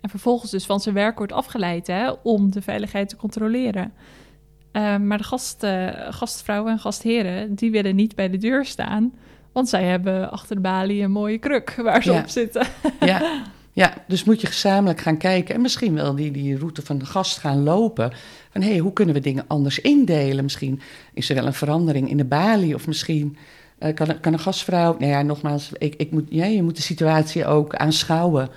En 0.00 0.08
vervolgens 0.10 0.50
dus 0.50 0.66
van 0.66 0.80
zijn 0.80 0.94
werk 0.94 1.18
wordt 1.18 1.32
afgeleid 1.32 1.86
hè, 1.86 2.10
om 2.22 2.50
de 2.50 2.62
veiligheid 2.62 3.08
te 3.08 3.16
controleren. 3.16 3.92
Uh, 4.72 4.96
maar 4.96 5.18
de 5.18 5.24
gast, 5.24 5.64
uh, 5.64 5.88
gastvrouwen 6.10 6.72
en 6.72 6.78
gastheren, 6.78 7.54
die 7.54 7.70
willen 7.70 7.96
niet 7.96 8.14
bij 8.14 8.30
de 8.30 8.36
deur 8.38 8.64
staan. 8.64 9.12
Want 9.52 9.68
zij 9.68 9.84
hebben 9.84 10.30
achter 10.30 10.56
de 10.56 10.62
balie 10.62 11.02
een 11.02 11.10
mooie 11.10 11.38
kruk 11.38 11.74
waar 11.82 12.02
ze 12.02 12.12
Ja. 12.12 12.18
op 12.20 12.28
zitten. 12.28 12.66
Ja, 13.00 13.20
Ja, 13.78 13.94
dus 14.06 14.24
moet 14.24 14.40
je 14.40 14.46
gezamenlijk 14.46 15.00
gaan 15.00 15.16
kijken 15.16 15.54
en 15.54 15.60
misschien 15.60 15.94
wel 15.94 16.14
die, 16.14 16.30
die 16.30 16.58
route 16.58 16.82
van 16.82 16.98
de 16.98 17.06
gast 17.06 17.38
gaan 17.38 17.62
lopen. 17.62 18.12
Van 18.52 18.62
hé, 18.62 18.68
hey, 18.68 18.78
hoe 18.78 18.92
kunnen 18.92 19.14
we 19.14 19.20
dingen 19.20 19.44
anders 19.46 19.78
indelen? 19.80 20.44
Misschien 20.44 20.80
is 21.14 21.28
er 21.28 21.34
wel 21.34 21.46
een 21.46 21.54
verandering 21.54 22.10
in 22.10 22.16
de 22.16 22.24
balie 22.24 22.74
of 22.74 22.86
misschien 22.86 23.36
uh, 23.80 23.94
kan, 23.94 24.20
kan 24.20 24.32
een 24.32 24.38
gastvrouw... 24.38 24.96
Nou 24.98 25.10
ja, 25.12 25.22
nogmaals, 25.22 25.70
ik, 25.78 25.94
ik 25.96 26.10
moet, 26.10 26.24
ja, 26.28 26.44
je 26.44 26.62
moet 26.62 26.76
de 26.76 26.82
situatie 26.82 27.46
ook 27.46 27.74
aanschouwen 27.74 28.48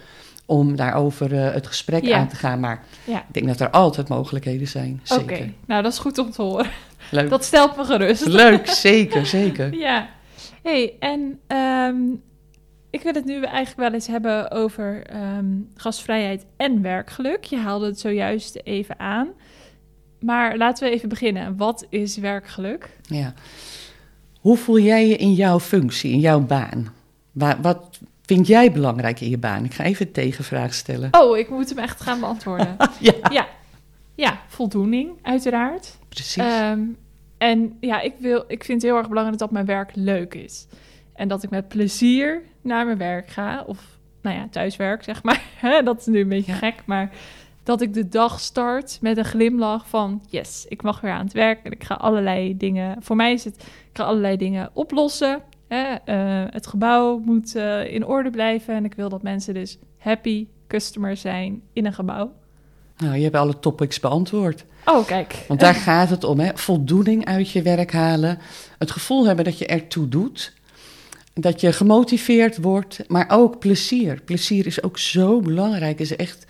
om 0.46 0.76
daarover 0.76 1.34
uh, 1.34 1.52
het 1.54 1.68
gesprek 1.68 2.04
Ja. 2.06 2.18
aan 2.18 2.28
te 2.28 2.36
gaan. 2.36 2.60
Maar 2.60 2.84
Ja. 3.04 3.18
ik 3.20 3.34
denk 3.34 3.48
dat 3.48 3.60
er 3.60 3.70
altijd 3.70 4.08
mogelijkheden 4.10 4.68
zijn, 4.68 5.02
Oké, 5.20 5.54
nou 5.66 5.84
dat 5.84 5.92
is 5.92 6.00
goed 6.00 6.18
om 6.18 6.32
te 6.32 6.42
horen. 6.42 6.70
Leuk. 7.12 7.30
Dat 7.30 7.44
stelt 7.44 7.76
me 7.78 7.84
gerust. 7.84 8.26
Leuk, 8.28 8.68
zeker, 8.68 9.26
zeker. 9.26 9.74
Ja. 9.88 10.10
hey, 10.64 10.94
en 11.00 11.40
ehm, 11.48 11.96
ik 12.92 13.02
wil 13.02 13.14
het 13.14 13.26
nu 13.26 13.44
eigenlijk 13.44 13.78
wel 13.78 13.94
eens 13.94 14.08
hebben 14.08 14.52
over 14.52 15.06
ehm, 15.06 15.46
gastvrijheid 15.76 16.46
en 16.58 16.82
werkgeluk. 16.82 17.44
Je 17.44 17.58
haalde 17.58 17.86
het 17.86 18.00
zojuist 18.00 18.56
even 18.64 19.00
aan. 19.00 19.28
Maar 20.20 20.58
laten 20.58 20.88
we 20.88 20.94
even 20.94 21.10
beginnen. 21.10 21.58
Wat 21.58 21.86
is 21.90 22.18
werkgeluk? 22.18 22.90
Ja. 23.02 23.34
Hoe 24.40 24.58
voel 24.58 24.80
jij 24.80 25.08
je 25.08 25.16
in 25.16 25.34
jouw 25.34 25.60
functie, 25.60 26.12
in 26.12 26.20
jouw 26.20 26.40
baan? 26.40 26.94
Wa- 27.32 27.62
wat 27.62 28.00
vind 28.26 28.48
jij 28.48 28.72
belangrijk 28.72 29.20
in 29.22 29.30
je 29.30 29.38
baan? 29.38 29.66
Ik 29.66 29.74
ga 29.74 29.84
even 29.84 30.06
een 30.06 30.12
tegenvraag 30.12 30.74
stellen. 30.74 31.08
Oh, 31.12 31.38
ik 31.38 31.50
moet 31.50 31.70
hem 31.70 31.78
echt 31.78 32.02
gaan 32.02 32.20
beantwoorden. 32.20 32.76
Ja, 33.00 33.14
ja. 33.32 33.48
ja, 34.16 34.42
voldoening, 34.48 35.10
uiteraard. 35.22 35.98
precies. 36.10 36.36
Ehm, 36.44 36.82
en 37.38 37.78
ja, 37.80 38.02
ik, 38.02 38.14
wil, 38.20 38.44
ik 38.48 38.64
vind 38.64 38.82
het 38.82 38.92
heel 38.92 39.00
erg 39.00 39.08
belangrijk 39.10 39.40
dat 39.40 39.52
mijn 39.52 39.66
werk 39.66 39.92
leuk 39.94 40.34
is. 40.34 40.68
En 41.14 41.28
dat 41.28 41.44
ik 41.44 41.50
met 41.50 41.68
plezier 41.68 42.42
naar 42.62 42.86
mijn 42.86 42.98
werk 42.98 43.30
ga. 43.30 43.64
Of, 43.68 44.00
nou 44.22 44.36
ja, 44.36 44.48
thuiswerk, 44.52 45.04
zeg 45.04 45.24
maar. 45.24 45.42
dat 45.84 46.00
is 46.00 46.06
nu 46.06 46.20
een 46.20 46.30
beetje 46.30 46.52
Ja. 46.52 46.58
gek, 46.58 46.84
maar 46.86 47.12
dat 47.64 47.82
ik 47.82 47.94
de 47.94 48.08
dag 48.08 48.40
start 48.40 48.98
met 49.02 49.18
een 49.18 49.26
glimlach 49.26 49.88
van... 49.88 50.22
yes, 50.30 50.66
ik 50.70 50.82
mag 50.82 51.02
weer 51.02 51.12
aan 51.12 51.24
het 51.24 51.34
werk 51.34 51.60
en 51.64 51.72
ik 51.72 51.84
ga 51.84 51.96
allerlei 51.96 52.58
dingen... 52.58 52.96
Voor 53.00 53.16
mij 53.16 53.34
is 53.34 53.44
het, 53.44 53.56
ik 53.64 53.98
ga 53.98 54.04
allerlei 54.04 54.38
dingen 54.38 54.70
oplossen. 54.74 55.42
Hè? 55.68 55.96
Eh, 56.06 56.54
het 56.54 56.68
gebouw 56.68 57.18
moet 57.26 57.56
eh, 57.56 57.94
in 57.94 58.06
orde 58.06 58.30
blijven. 58.30 58.76
En 58.76 58.86
ik 58.86 58.94
wil 58.94 59.10
dat 59.10 59.22
mensen 59.22 59.54
dus 59.54 59.78
happy 59.98 60.48
customers 60.68 61.22
zijn 61.22 61.62
in 61.74 61.86
een 61.86 61.94
gebouw. 61.94 62.32
Nou, 62.98 63.16
je 63.16 63.24
hebt 63.24 63.36
alle 63.36 63.60
topics 63.60 64.00
beantwoord. 64.00 64.66
Oh, 64.86 65.06
kijk. 65.06 65.46
Want 65.48 65.60
daar 65.60 65.74
gaat 65.76 66.10
het 66.10 66.24
om, 66.24 66.40
hè? 66.40 66.52
voldoening 66.54 67.26
uit 67.26 67.52
je 67.52 67.62
werk 67.62 67.92
halen. 67.92 68.40
Het 68.78 68.92
gevoel 68.92 69.26
hebben 69.26 69.46
dat 69.46 69.58
je 69.58 69.66
ertoe 69.66 70.08
doet. 70.08 70.54
Dat 71.42 71.62
je 71.62 71.74
gemotiveerd 71.74 72.58
wordt, 72.58 73.00
maar 73.08 73.26
ook 73.30 73.60
plezier. 73.60 74.22
Plezier 74.26 74.66
is 74.66 74.84
ook 74.84 74.98
zo 74.98 75.40
belangrijk. 75.40 76.00
Is 76.00 76.16
echt, 76.16 76.46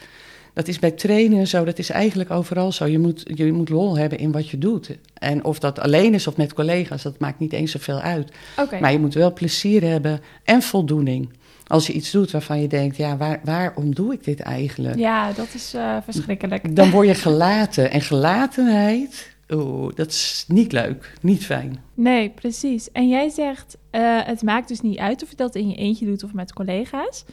dat 0.54 0.68
is 0.68 0.80
bij 0.80 0.92
trainen 0.92 1.48
zo, 1.48 1.64
dat 1.64 1.80
is 1.80 1.90
eigenlijk 1.90 2.32
overal 2.32 2.72
zo. 2.72 2.86
Je 2.86 3.00
moet, 3.00 3.24
je 3.34 3.52
moet 3.52 3.70
lol 3.70 3.98
hebben 3.98 4.18
in 4.18 4.32
wat 4.32 4.50
je 4.50 4.58
doet. 4.58 4.98
En 5.14 5.44
of 5.44 5.60
dat 5.60 5.80
alleen 5.80 6.14
is 6.14 6.28
of 6.28 6.38
met 6.38 6.54
collega's, 6.54 7.04
dat 7.04 7.20
maakt 7.20 7.40
niet 7.40 7.54
eens 7.54 7.72
zoveel 7.72 8.00
uit. 8.00 8.32
Maar 8.80 8.92
je 8.92 9.00
moet 9.00 9.14
wel 9.14 9.34
plezier 9.34 9.82
hebben 9.84 10.22
en 10.44 10.62
voldoening. 10.62 11.30
Als 11.68 11.88
je 11.88 11.94
iets 11.94 12.12
doet 12.12 12.32
waarvan 12.32 12.62
je 12.62 12.68
denkt, 12.68 12.98
ja, 12.98 13.18
waar, 13.18 13.40
waarom 13.44 13.96
doe 13.96 14.14
ik 14.14 14.24
dit 14.24 14.40
eigenlijk? 14.40 14.98
Ja, 14.98 15.32
dat 15.32 15.48
is 15.54 15.74
eh, 15.74 15.98
verschrikkelijk. 16.04 16.76
Dan 16.76 16.90
word 16.90 17.08
je 17.08 17.16
gelaten. 17.16 17.92
En 17.92 18.02
gelatenheid, 18.02 19.31
oeh, 19.54 19.96
dat 19.96 20.08
is 20.08 20.46
niet 20.48 20.72
leuk, 20.72 21.14
niet 21.22 21.46
fijn. 21.46 21.84
Nee, 21.94 22.30
precies. 22.30 22.92
En 22.92 23.10
jij 23.10 23.30
zegt, 23.30 23.78
eh, 23.90 24.20
het 24.24 24.42
maakt 24.42 24.68
dus 24.68 24.82
niet 24.82 24.98
uit 24.98 25.24
of 25.24 25.30
je 25.30 25.36
dat 25.36 25.56
in 25.56 25.70
je 25.70 25.76
eentje 25.76 26.06
doet 26.06 26.24
of 26.24 26.34
met 26.34 26.54
collega's. 26.54 27.26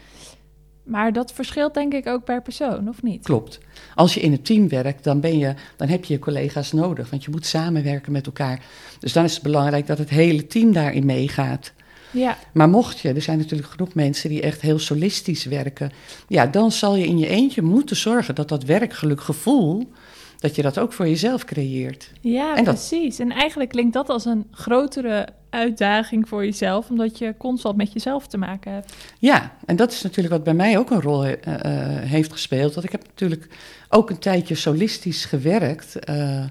Maar 0.83 1.13
dat 1.13 1.33
verschilt 1.33 1.75
denk 1.75 1.93
ik 1.93 2.07
ook 2.07 2.25
per 2.25 2.43
persoon, 2.43 2.89
of 2.89 3.03
niet? 3.03 3.25
Klopt. 3.25 3.59
Als 3.95 4.15
je 4.15 4.21
in 4.21 4.33
een 4.33 4.43
team 4.43 4.69
werkt, 4.69 5.05
dan, 5.05 5.21
ben 5.21 5.39
je, 5.39 5.55
dan 5.77 5.89
heb 5.89 6.05
je 6.05 6.13
je 6.13 6.19
collega's 6.19 6.73
nodig. 6.73 7.11
Want 7.11 7.25
je 7.25 7.31
moet 7.31 7.47
samenwerken 7.47 8.13
met 8.13 8.27
elkaar. 8.27 8.63
Dus 8.99 9.13
dan 9.13 9.25
is 9.25 9.35
het 9.35 9.43
belangrijk 9.43 9.87
dat 9.87 9.99
het 9.99 10.11
hele 10.11 10.47
team 10.47 10.73
daarin 10.73 11.07
meegaat. 11.07 11.73
Ja, 12.11 12.39
Maar 12.53 12.69
mocht 12.69 12.99
je, 12.99 13.13
er 13.13 13.23
zijn 13.23 13.39
natuurlijk 13.39 13.71
genoeg 13.71 13.95
mensen 13.95 14.31
die 14.31 14.41
echt 14.41 14.61
heel 14.61 14.79
solistisch 14.79 15.45
werken. 15.45 15.91
Ja, 16.29 16.47
dan 16.47 16.73
zal 16.73 16.97
je 16.97 17.07
in 17.07 17.19
je 17.19 17.29
eentje 17.29 17.63
moeten 17.63 17.97
zorgen 17.97 18.35
dat 18.35 18.49
dat 18.49 18.65
werkgeluk 18.65 19.21
gevoel, 19.21 19.91
dat 20.39 20.55
je 20.57 20.63
dat 20.63 20.79
ook 20.79 20.93
voor 20.93 21.09
jezelf 21.09 21.45
creëert. 21.45 22.11
ja 22.21 22.57
En 22.57 22.65
dat- 22.65 22.75
precies. 22.75 23.19
En 23.19 23.31
eigenlijk 23.33 23.71
klinkt 23.71 23.93
dat 23.93 24.09
als 24.09 24.25
een 24.25 24.47
grotere 24.51 25.29
uitdaging 25.51 26.29
voor 26.29 26.45
jezelf, 26.45 26.91
omdat 26.91 27.19
je 27.19 27.35
constant 27.39 27.77
met 27.77 27.93
jezelf 27.93 28.27
te 28.27 28.39
maken 28.39 28.73
hebt. 28.73 28.95
Ja, 29.19 29.53
en 29.67 29.77
dat 29.77 29.93
is 29.93 30.03
natuurlijk 30.03 30.35
wat 30.35 30.45
bij 30.45 30.55
mij 30.55 30.79
ook 30.79 30.91
een 30.91 31.01
rol 31.01 31.25
eh, 31.25 31.33
eh, 31.43 32.03
heeft 32.11 32.33
gespeeld. 32.33 32.75
Want 32.75 32.87
ik 32.87 32.93
heb 32.93 33.05
natuurlijk 33.07 33.49
ook 33.89 34.11
een 34.11 34.19
tijdje 34.19 34.55
solistisch 34.55 35.25
gewerkt, 35.25 35.99
eh, 35.99 36.45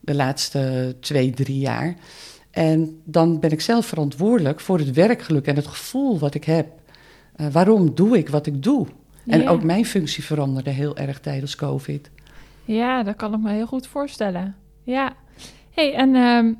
de 0.00 0.14
laatste 0.14 0.96
twee, 1.00 1.30
drie 1.30 1.58
jaar. 1.58 1.94
En 2.50 3.00
dan 3.04 3.40
ben 3.40 3.50
ik 3.50 3.60
zelf 3.60 3.86
verantwoordelijk 3.86 4.60
voor 4.60 4.78
het 4.78 4.90
werkgeluk 4.92 5.46
en 5.46 5.56
het 5.56 5.66
gevoel 5.66 6.18
wat 6.18 6.34
ik 6.34 6.44
heb. 6.44 6.66
Waarom 7.52 7.94
doe 7.94 8.18
ik 8.18 8.28
wat 8.28 8.46
ik 8.46 8.62
doe? 8.62 8.86
En 9.26 9.40
Ja. 9.42 9.48
ook 9.50 9.62
mijn 9.62 9.86
functie 9.86 10.24
veranderde 10.24 10.70
heel 10.70 10.96
erg 10.96 11.20
tijdens 11.20 11.56
COVID. 11.56 12.10
Ja, 12.68 13.02
dat 13.02 13.16
kan 13.16 13.34
ik 13.34 13.40
me 13.40 13.52
heel 13.52 13.66
goed 13.66 13.86
voorstellen. 13.86 14.56
Ja. 14.82 15.12
hey, 15.70 15.94
en 15.94 16.14
ehm, 16.14 16.52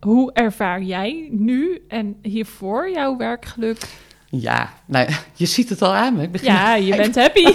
hoe 0.00 0.32
ervaar 0.32 0.82
jij 0.82 1.28
nu 1.30 1.82
en 1.88 2.16
hiervoor 2.22 2.90
jouw 2.90 3.16
werkgeluk? 3.16 3.78
Ja, 4.28 4.72
nou, 4.86 5.08
je 5.34 5.46
ziet 5.46 5.68
het 5.68 5.82
al 5.82 5.94
aan 5.94 6.16
me. 6.16 6.22
Ik 6.22 6.32
begin, 6.32 6.52
Ja, 6.52 6.74
je 6.74 6.96
bent 6.96 7.14
happy. 7.24 7.46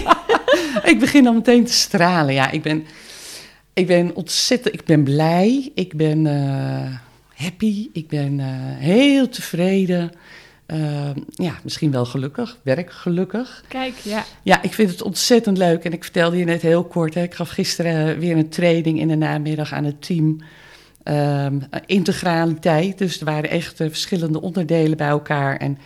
ik 0.92 1.00
begin 1.00 1.28
al 1.28 1.34
meteen 1.34 1.66
te 1.66 1.74
stralen. 1.74 2.34
Ja, 2.34 2.52
ik 2.52 2.62
ben, 2.62 2.86
ik 3.74 3.88
ben 3.88 4.16
ontzettend, 4.16 4.74
ik 4.74 4.86
ben 4.86 5.04
blij. 5.04 5.72
Ik 5.76 5.96
ben 5.96 6.28
eh, 6.28 6.94
happy. 7.34 7.90
Ik 7.94 8.08
ben 8.08 8.40
eh, 8.40 8.48
heel 8.78 9.30
tevreden. 9.30 10.12
Eh, 10.66 11.10
ja, 11.30 11.54
misschien 11.64 11.92
wel 11.92 12.06
gelukkig, 12.06 12.58
werkgelukkig. 12.62 13.64
Kijk, 13.68 13.96
ja. 14.04 14.24
Ja, 14.44 14.62
ik 14.62 14.74
vind 14.74 14.92
het 14.92 15.02
ontzettend 15.02 15.58
leuk. 15.58 15.84
En 15.84 15.94
ik 15.94 16.04
vertelde 16.04 16.38
je 16.38 16.46
net 16.46 16.62
heel 16.62 16.84
kort, 16.84 17.14
hè, 17.14 17.22
ik 17.22 17.34
gaf 17.34 17.50
gisteren 17.50 18.20
weer 18.20 18.38
een 18.38 18.50
training 18.50 19.00
in 19.00 19.08
de 19.08 19.16
namiddag 19.16 19.74
aan 19.74 19.84
het 19.84 20.02
team. 20.02 20.42
Ehm, 21.04 21.60
integraliteit, 21.86 22.98
dus 22.98 23.20
er 23.20 23.26
waren 23.26 23.50
echt 23.50 23.80
eh, 23.80 23.88
verschillende 23.88 24.42
onderdelen 24.42 24.98
bij 24.98 25.08
elkaar. 25.08 25.58
En 25.58 25.78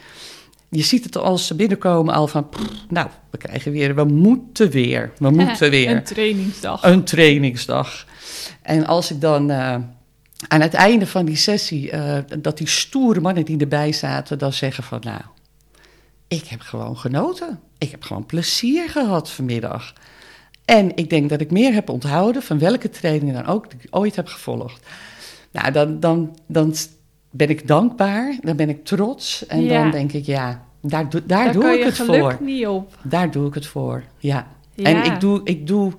je 0.70 0.84
ziet 0.84 1.04
het 1.04 1.18
als 1.18 1.48
ze 1.48 1.56
binnenkomen 1.56 2.14
al 2.14 2.28
van, 2.28 2.50
pff, 2.50 2.86
nou, 2.90 3.08
we 3.30 3.38
krijgen 3.38 3.72
weer, 3.72 3.96
we 3.96 4.04
moeten 4.04 4.70
weer, 4.70 5.12
we 5.18 5.30
moeten 5.46 5.70
weer. 5.70 5.90
Een 5.90 6.04
trainingsdag. 6.04 6.84
Een 6.84 7.04
trainingsdag. 7.04 8.06
En 8.62 8.86
als 8.86 9.12
ik 9.12 9.22
dan 9.22 9.52
eh, 9.52 9.76
aan 10.48 10.62
het 10.62 10.74
einde 10.74 11.08
van 11.08 11.26
die 11.26 11.36
sessie, 11.36 11.92
eh, 11.92 12.18
dat 12.40 12.58
die 12.58 12.68
stoere 12.68 13.20
mannen 13.20 13.46
die 13.46 13.58
erbij 13.58 13.92
zaten, 13.92 14.38
dan 14.38 14.54
zeggen 14.54 14.84
van 14.84 15.00
nou, 15.04 15.22
ik 16.28 16.46
heb 16.48 16.62
gewoon 16.62 16.98
genoten. 16.98 17.60
Ik 17.78 17.92
heb 17.92 18.04
gewoon 18.04 18.26
plezier 18.26 18.90
gehad 18.90 19.32
vanmiddag. 19.32 19.94
En 20.66 20.96
ik 20.96 21.10
denk 21.10 21.30
dat 21.30 21.42
ik 21.42 21.52
meer 21.52 21.74
heb 21.74 21.90
onthouden 21.90 22.42
van 22.44 22.60
welke 22.60 22.90
training 22.90 23.34
dan 23.34 23.46
ook 23.46 23.70
die 23.72 23.80
ik 23.82 23.88
ooit 23.96 24.16
heb 24.16 24.28
gevolgd. 24.28 24.86
Nou, 25.52 25.72
dan, 25.72 26.00
dan, 26.00 26.38
dan 26.48 26.74
ben 27.32 27.50
ik 27.50 27.68
dankbaar, 27.68 28.38
dan 28.42 28.56
ben 28.56 28.70
ik 28.70 28.86
trots 28.86 29.46
en 29.46 29.64
Ja. 29.64 29.82
dan 29.82 29.92
denk 29.92 30.12
ik 30.12 30.26
ja, 30.26 30.64
daar, 30.82 31.10
doe- 31.10 31.26
daar, 31.26 31.44
Daar 31.44 31.54
doe 31.54 31.62
kan 31.62 31.72
ik 31.72 31.80
je 31.80 31.86
het 31.86 31.96
geluk 31.96 32.20
voor. 32.22 32.38
niet 32.42 32.68
op. 32.68 32.98
Daar 33.04 33.32
doe 33.32 33.48
ik 33.48 33.54
het 33.54 33.66
voor, 33.66 34.04
ja. 34.18 34.48
Ja. 34.74 34.84
En 34.86 35.04
ik 35.14 35.20
doe, 35.20 35.42
ik 35.44 35.68
doe, 35.68 35.94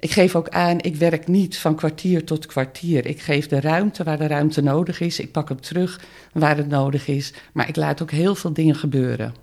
ik 0.00 0.10
geef 0.10 0.34
ook 0.34 0.48
aan, 0.48 0.80
ik 0.80 0.96
werk 0.96 1.28
niet 1.28 1.58
van 1.58 1.74
kwartier 1.74 2.24
tot 2.24 2.46
kwartier. 2.46 3.06
Ik 3.06 3.20
geef 3.20 3.46
de 3.46 3.60
ruimte 3.60 4.04
waar 4.04 4.18
de 4.18 4.26
ruimte 4.26 4.62
nodig 4.62 5.00
is. 5.00 5.20
Ik 5.20 5.32
pak 5.32 5.48
hem 5.48 5.60
terug 5.60 6.00
waar 6.32 6.56
het 6.56 6.68
nodig 6.68 7.08
is. 7.08 7.32
Maar 7.52 7.68
ik 7.68 7.76
laat 7.76 8.02
ook 8.02 8.10
heel 8.10 8.34
veel 8.34 8.52
dingen 8.52 8.74
gebeuren. 8.74 9.34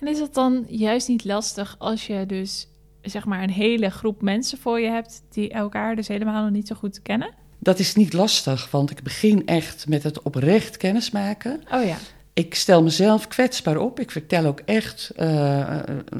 En 0.00 0.08
is 0.08 0.18
het 0.18 0.34
dan 0.34 0.64
juist 0.68 1.08
niet 1.08 1.24
lastig 1.24 1.76
als 1.78 2.06
je 2.06 2.26
dus 2.26 2.68
zeg 3.02 3.24
maar 3.24 3.42
een 3.42 3.50
hele 3.50 3.90
groep 3.90 4.22
mensen 4.22 4.58
voor 4.58 4.80
je 4.80 4.88
hebt 4.88 5.22
die 5.30 5.50
elkaar 5.50 5.96
dus 5.96 6.08
helemaal 6.08 6.42
nog 6.42 6.52
niet 6.52 6.66
zo 6.66 6.74
goed 6.74 7.02
kennen? 7.02 7.34
Dat 7.58 7.78
is 7.78 7.94
niet 7.94 8.12
lastig, 8.12 8.70
want 8.70 8.90
ik 8.90 9.02
begin 9.02 9.46
echt 9.46 9.88
met 9.88 10.02
het 10.02 10.22
oprecht 10.22 10.76
kennismaken. 10.76 11.62
Oh 11.72 11.84
ja. 11.84 11.96
Ik 12.40 12.54
stel 12.54 12.82
mezelf 12.82 13.28
kwetsbaar 13.28 13.76
op. 13.76 14.00
Ik 14.00 14.10
vertel 14.10 14.46
ook 14.46 14.60
echt 14.64 15.12
eh, 15.16 15.60
eh, 15.60 15.78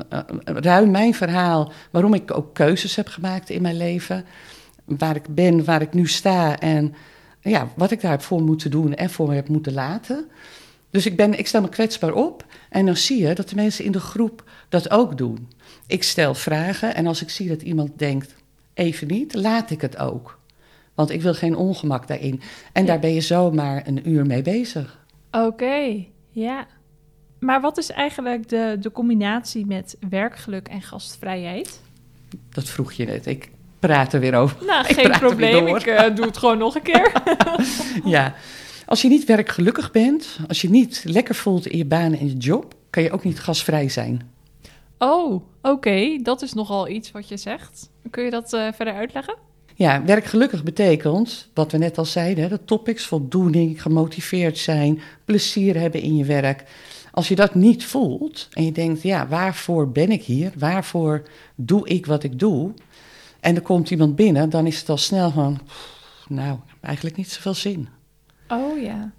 eh, 0.09 0.21
ruim 0.45 0.91
mijn 0.91 1.15
verhaal, 1.15 1.73
waarom 1.91 2.15
ik 2.15 2.37
ook 2.37 2.55
keuzes 2.55 2.97
heb 2.97 3.09
gemaakt 3.09 3.51
in 3.51 3.63
mijn 3.63 3.77
leven. 3.77 4.25
Waar 4.85 5.17
ik 5.17 5.35
ben, 5.35 5.65
waar 5.65 5.83
ik 5.83 5.93
nu 5.93 6.07
sta 6.07 6.59
en 6.59 6.95
ja, 7.41 7.69
wat 7.77 7.91
ik 7.91 8.01
daarvoor 8.01 8.43
moet 8.43 8.71
doen 8.71 8.95
en 8.95 9.11
voor 9.11 9.29
me 9.29 9.35
heb 9.35 9.49
moeten 9.49 9.73
laten. 9.73 10.25
Dus 10.91 11.07
ik, 11.07 11.17
ben, 11.17 11.39
ik 11.39 11.47
stel 11.47 11.61
me 11.61 11.69
kwetsbaar 11.69 12.13
op 12.13 12.45
en 12.71 12.87
dan 12.87 12.97
zie 12.97 13.27
je 13.27 13.35
dat 13.35 13.49
de 13.49 13.55
mensen 13.55 13.85
in 13.85 13.93
de 13.93 14.01
groep 14.01 14.45
dat 14.69 14.91
ook 14.91 15.19
doen. 15.19 15.49
Ik 15.87 16.03
stel 16.03 16.35
vragen 16.35 16.95
en 16.95 17.07
als 17.07 17.23
ik 17.23 17.31
zie 17.31 17.49
dat 17.49 17.63
iemand 17.63 17.99
denkt, 17.99 18.35
even 18.75 19.07
niet, 19.07 19.35
laat 19.35 19.71
ik 19.71 19.81
het 19.81 19.99
ook. 19.99 20.39
Want 20.95 21.11
ik 21.11 21.23
wil 21.23 21.35
geen 21.35 21.57
ongemak 21.57 22.09
daarin. 22.09 22.41
En 22.73 22.83
Ja. 22.83 22.89
daar 22.89 22.99
ben 22.99 23.15
je 23.15 23.21
zomaar 23.21 23.87
een 23.87 24.09
uur 24.09 24.27
mee 24.27 24.43
bezig. 24.43 25.00
Oké. 25.31 26.05
Ja. 26.31 26.67
Maar 27.39 27.61
wat 27.61 27.79
is 27.79 27.91
eigenlijk 27.91 28.49
de, 28.49 28.77
de 28.81 28.93
combinatie 28.93 29.67
met 29.67 29.97
werkgeluk 30.11 30.69
en 30.69 30.83
gastvrijheid? 30.83 31.81
Dat 32.51 32.69
vroeg 32.69 32.93
je 32.93 33.05
net. 33.05 33.27
Ik 33.27 33.51
praat 33.79 34.13
er 34.13 34.21
weer 34.21 34.35
over. 34.35 34.65
Nou, 34.67 34.87
Ik 34.89 34.95
geen 34.95 35.11
probleem. 35.11 35.67
Ik 35.67 35.87
eh, 35.87 36.15
doe 36.15 36.27
het 36.27 36.37
gewoon 36.37 36.59
nog 36.59 36.75
een 36.75 36.83
keer. 36.83 37.13
Ja, 38.05 38.35
als 38.87 39.03
je 39.03 39.09
niet 39.09 39.25
werkgelukkig 39.25 39.91
bent, 39.91 40.39
als 40.49 40.61
je 40.61 40.71
niet 40.71 41.03
lekker 41.07 41.35
voelt 41.35 41.67
in 41.67 41.79
je 41.79 41.85
baan 41.85 42.13
en 42.15 42.27
je 42.27 42.37
job, 42.37 42.75
kan 42.91 43.03
je 43.03 43.11
ook 43.11 43.25
niet 43.25 43.41
gasvrij 43.41 43.89
zijn. 43.89 44.31
Oh, 44.99 45.43
oké. 45.63 46.19
Dat 46.23 46.43
is 46.43 46.53
nogal 46.53 46.89
iets 46.89 47.11
wat 47.11 47.29
je 47.29 47.37
zegt. 47.37 47.91
Kun 48.11 48.25
je 48.25 48.31
dat 48.31 48.53
eh, 48.53 48.69
verder 48.73 48.95
uitleggen? 48.95 49.35
Ja, 49.81 50.05
werkgelukkig 50.05 50.63
betekent, 50.63 51.49
wat 51.55 51.73
we 51.73 51.79
net 51.79 51.99
al 51.99 52.05
zeiden, 52.05 52.49
de 52.49 52.65
topics, 52.65 53.07
voldoening, 53.07 53.83
gemotiveerd 53.83 54.59
zijn, 54.59 55.01
plezier 55.25 55.77
hebben 55.77 56.03
in 56.03 56.17
je 56.17 56.25
werk. 56.25 56.65
Als 57.13 57.29
je 57.29 57.35
dat 57.35 57.55
niet 57.55 57.85
voelt 57.85 58.49
en 58.53 58.65
je 58.65 58.73
denkt, 58.73 59.03
ja, 59.03 59.29
waarvoor 59.29 59.91
ben 59.91 60.11
ik 60.11 60.23
hier? 60.23 60.53
Waarvoor 60.59 61.23
doe 61.55 61.89
ik 61.89 62.07
wat 62.07 62.23
ik 62.23 62.39
doe? 62.39 62.73
En 63.41 63.55
er 63.55 63.63
komt 63.63 63.91
iemand 63.91 64.17
binnen, 64.17 64.51
dan 64.51 64.67
is 64.67 64.79
het 64.79 64.89
al 64.89 64.97
snel 64.97 65.31
van, 65.31 65.61
nou, 66.29 66.59
eigenlijk 66.81 67.17
niet 67.17 67.31
zoveel 67.31 67.55
zin. 67.55 67.89
Oh 68.49 68.83
ja. 68.83 69.11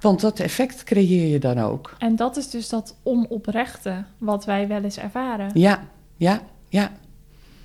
Want 0.00 0.20
dat 0.20 0.40
effect 0.40 0.84
creëer 0.84 1.28
je 1.28 1.38
dan 1.38 1.58
ook. 1.58 1.94
En 1.98 2.16
dat 2.16 2.36
is 2.36 2.50
dus 2.50 2.68
dat 2.68 2.96
onoprechte 3.02 4.04
wat 4.18 4.44
wij 4.44 4.68
wel 4.68 4.82
eens 4.82 4.98
ervaren. 4.98 5.50
Ja, 5.54 5.88
ja, 6.16 6.40
ja. 6.68 6.92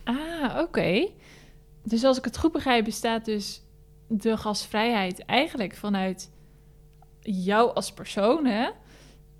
Ah, 0.03 0.57
oké. 0.59 1.07
Dus 1.83 2.03
als 2.03 2.17
ik 2.17 2.25
het 2.25 2.37
goed 2.37 2.51
begrijp, 2.51 2.83
bestaat 2.85 3.25
dus 3.25 3.61
de 4.07 4.37
gastvrijheid 4.37 5.25
eigenlijk 5.25 5.75
vanuit 5.75 6.29
jou 7.21 7.73
als 7.73 7.91
persoon, 7.91 8.45
hè? 8.45 8.69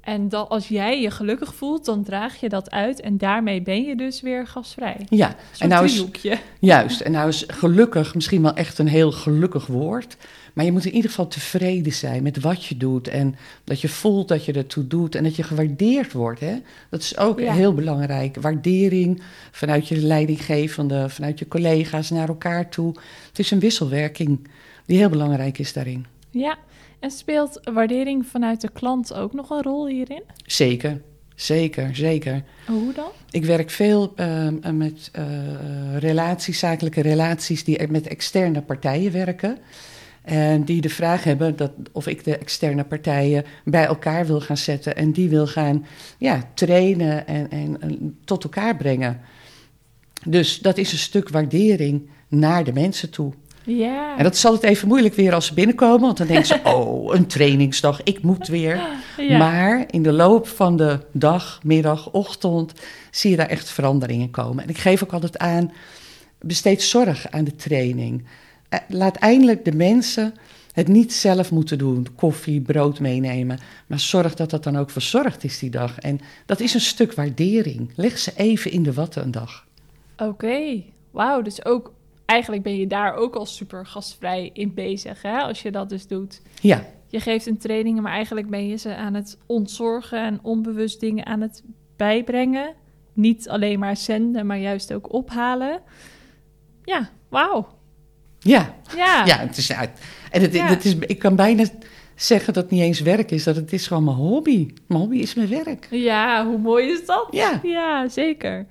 En 0.02 0.30
dat 0.30 0.50
als 0.50 0.68
jij 0.68 1.02
je 1.02 1.12
gelukkig 1.12 1.56
voelt, 1.56 1.86
dan 1.86 2.04
draag 2.04 2.40
je 2.40 2.50
dat 2.50 2.72
uit 2.72 3.02
en 3.02 3.18
daarmee 3.18 3.62
ben 3.62 3.84
je 3.84 3.96
dus 3.96 4.22
weer 4.22 4.48
gasvrij. 4.48 5.06
Ja, 5.10 5.36
en 5.60 5.70
nou 5.70 5.86
is, 5.86 6.06
juist. 6.60 7.02
En 7.02 7.12
nou 7.12 7.28
is 7.28 7.44
gelukkig 7.48 8.16
misschien 8.16 8.42
wel 8.42 8.54
echt 8.54 8.78
een 8.78 8.88
heel 8.88 9.12
gelukkig 9.12 9.66
woord. 9.66 10.18
Maar 10.54 10.66
je 10.66 10.72
moet 10.72 10.86
in 10.86 10.94
ieder 10.94 11.10
geval 11.10 11.28
tevreden 11.28 11.94
zijn 11.94 12.24
met 12.24 12.40
wat 12.40 12.66
je 12.66 12.78
doet. 12.78 13.08
En 13.08 13.36
dat 13.64 13.82
je 13.82 13.90
voelt 13.90 14.28
dat 14.28 14.46
je 14.46 14.54
ertoe 14.54 14.88
doet 14.88 15.16
en 15.16 15.24
dat 15.24 15.36
je 15.36 15.44
gewaardeerd 15.44 16.12
wordt. 16.12 16.40
Hè? 16.40 16.56
Dat 16.90 17.02
is 17.02 17.18
ook 17.18 17.40
Ja. 17.40 17.54
heel 17.54 17.74
belangrijk. 17.74 18.42
Waardering 18.42 19.22
vanuit 19.52 19.88
je 19.88 19.98
leidinggevende, 19.98 21.10
vanuit 21.10 21.40
je 21.40 21.48
collega's 21.48 22.10
naar 22.10 22.28
elkaar 22.28 22.70
toe. 22.70 22.94
Het 23.28 23.40
is 23.40 23.52
een 23.52 23.60
wisselwerking 23.60 24.48
die 24.86 24.98
heel 24.98 25.10
belangrijk 25.10 25.58
is 25.60 25.74
daarin. 25.74 26.06
Ja, 26.30 26.58
en 27.00 27.12
speelt 27.12 27.60
waardering 27.74 28.26
vanuit 28.28 28.62
de 28.62 28.70
klant 28.74 29.14
ook 29.14 29.34
nog 29.34 29.50
een 29.50 29.62
rol 29.62 29.88
hierin? 29.88 30.24
Zeker, 30.46 31.02
zeker, 31.36 31.96
zeker. 31.96 32.44
Hoe 32.68 32.94
dan? 32.94 33.10
Ik 33.32 33.46
werk 33.46 33.70
veel 33.70 34.14
ehm, 34.16 34.78
met 34.78 35.10
eh, 35.12 35.24
relaties, 35.98 36.60
zakelijke 36.60 37.02
relaties 37.02 37.64
die 37.64 37.88
met 37.88 38.08
externe 38.08 38.62
partijen 38.62 39.12
werken. 39.12 39.58
En 40.24 40.64
die 40.64 40.82
de 40.82 40.90
vraag 40.90 41.24
hebben 41.24 41.56
dat, 41.56 41.72
of 41.92 42.08
ik 42.08 42.24
de 42.24 42.38
externe 42.38 42.84
partijen 42.84 43.46
bij 43.66 43.86
elkaar 43.86 44.26
wil 44.26 44.42
gaan 44.42 44.58
zetten 44.58 44.96
en 44.96 45.12
die 45.12 45.30
wil 45.30 45.48
gaan 45.48 45.86
ja, 46.18 46.50
trainen 46.54 47.28
en, 47.28 47.52
en, 47.52 47.82
en 47.82 48.18
tot 48.26 48.44
elkaar 48.44 48.76
brengen. 48.76 49.20
Dus 50.26 50.60
dat 50.60 50.78
is 50.78 50.92
een 50.92 50.98
stuk 50.98 51.30
waardering 51.30 52.10
naar 52.28 52.64
de 52.64 52.74
mensen 52.74 53.10
toe. 53.10 53.34
Ja. 53.64 54.18
En 54.18 54.24
dat 54.24 54.34
is 54.34 54.46
altijd 54.46 54.72
even 54.72 54.88
moeilijk 54.88 55.16
weer 55.16 55.34
als 55.34 55.46
ze 55.46 55.54
binnenkomen, 55.54 56.02
want 56.02 56.18
dan 56.18 56.28
denken 56.28 56.46
ze: 56.46 56.60
oh, 56.76 57.16
een 57.16 57.28
trainingsdag, 57.28 58.04
ik 58.04 58.22
moet 58.22 58.48
weer. 58.48 58.82
ja. 59.18 59.38
Maar 59.38 59.84
in 59.90 60.04
de 60.04 60.12
loop 60.12 60.48
van 60.48 60.78
de 60.78 61.00
dag, 61.12 61.60
middag, 61.64 62.12
ochtend 62.12 62.74
zie 63.12 63.32
je 63.32 63.38
daar 63.38 63.48
echt 63.48 63.70
veranderingen 63.70 64.32
komen. 64.32 64.64
En 64.64 64.70
ik 64.70 64.78
geef 64.78 65.04
ook 65.04 65.14
altijd 65.14 65.38
aan, 65.38 65.72
besteed 66.40 66.82
zorg 66.82 67.32
aan 67.32 67.44
de 67.44 67.56
training. 67.56 68.26
Eh, 68.74 68.80
Laat 68.88 69.16
eindelijk 69.16 69.66
de 69.66 69.76
mensen 69.76 70.34
het 70.72 70.88
niet 70.88 71.14
zelf 71.14 71.52
moeten 71.52 71.78
doen, 71.78 72.08
koffie, 72.16 72.62
brood 72.62 73.00
meenemen. 73.00 73.60
Maar 73.88 74.00
zorg 74.00 74.34
dat 74.36 74.50
dat 74.50 74.64
dan 74.64 74.76
ook 74.78 74.90
verzorgd 74.90 75.44
is 75.44 75.60
die 75.60 75.70
dag. 75.70 76.00
En 76.00 76.20
dat 76.46 76.60
is 76.60 76.74
een 76.74 76.82
stuk 76.82 77.14
waardering. 77.14 77.92
Leg 77.96 78.18
ze 78.18 78.32
even 78.36 78.72
in 78.72 78.84
de 78.84 78.94
watten 78.94 79.24
een 79.24 79.32
dag. 79.32 79.68
Oké, 80.18 80.84
wauw. 81.12 81.42
Dus 81.42 81.66
ook 81.66 81.94
eigenlijk 82.26 82.64
ben 82.64 82.78
je 82.78 82.88
daar 82.88 83.16
ook 83.16 83.36
al 83.36 83.46
super 83.46 83.86
gastvrij 83.86 84.50
in 84.54 84.74
bezig, 84.74 85.22
hè? 85.22 85.38
Als 85.38 85.62
je 85.62 85.72
dat 85.72 85.90
dus 85.90 86.08
doet. 86.08 86.42
Ja, 86.62 86.86
Je 87.08 87.20
geeft 87.20 87.46
een 87.46 87.58
training, 87.58 88.02
maar 88.02 88.14
eigenlijk 88.14 88.50
ben 88.50 88.68
je 88.68 88.76
ze 88.78 88.96
aan 88.96 89.14
het 89.14 89.38
ontzorgen 89.46 90.24
en 90.24 90.40
onbewust 90.42 91.00
dingen 91.00 91.26
aan 91.26 91.42
het 91.42 91.64
bijbrengen. 91.96 92.74
Niet 93.14 93.50
alleen 93.50 93.80
maar 93.80 93.98
zenden, 93.98 94.46
maar 94.46 94.60
juist 94.60 94.94
ook 94.94 95.14
ophalen. 95.14 95.82
Ja, 96.84 97.10
wauw. 97.30 97.68
Ja, 98.44 98.74
Ja. 98.96 99.26
ja. 99.26 99.38
Het 99.38 99.58
is, 99.58 99.72
uit. 99.74 99.90
en 100.32 100.42
het, 100.42 100.54
Ja. 100.54 100.66
het 100.66 100.86
is, 100.86 100.96
ik 100.96 101.20
kan 101.20 101.36
bijna 101.36 101.64
zeggen 102.16 102.54
dat 102.54 102.64
het 102.64 102.72
niet 102.72 102.82
eens 102.82 103.00
werk 103.00 103.32
is, 103.32 103.44
dat 103.44 103.56
het 103.56 103.74
is 103.74 103.88
gewoon 103.88 104.04
mijn 104.04 104.16
hobby. 104.18 104.68
Mijn 104.88 105.00
hobby 105.02 105.18
is 105.18 105.34
mijn 105.34 105.50
werk. 105.50 105.88
Ja, 105.92 106.46
hoe 106.46 106.58
mooi 106.58 106.92
is 106.92 107.06
dat? 107.06 107.28
Ja. 107.32 107.60
Ja, 107.64 108.08
zeker. 108.10 108.66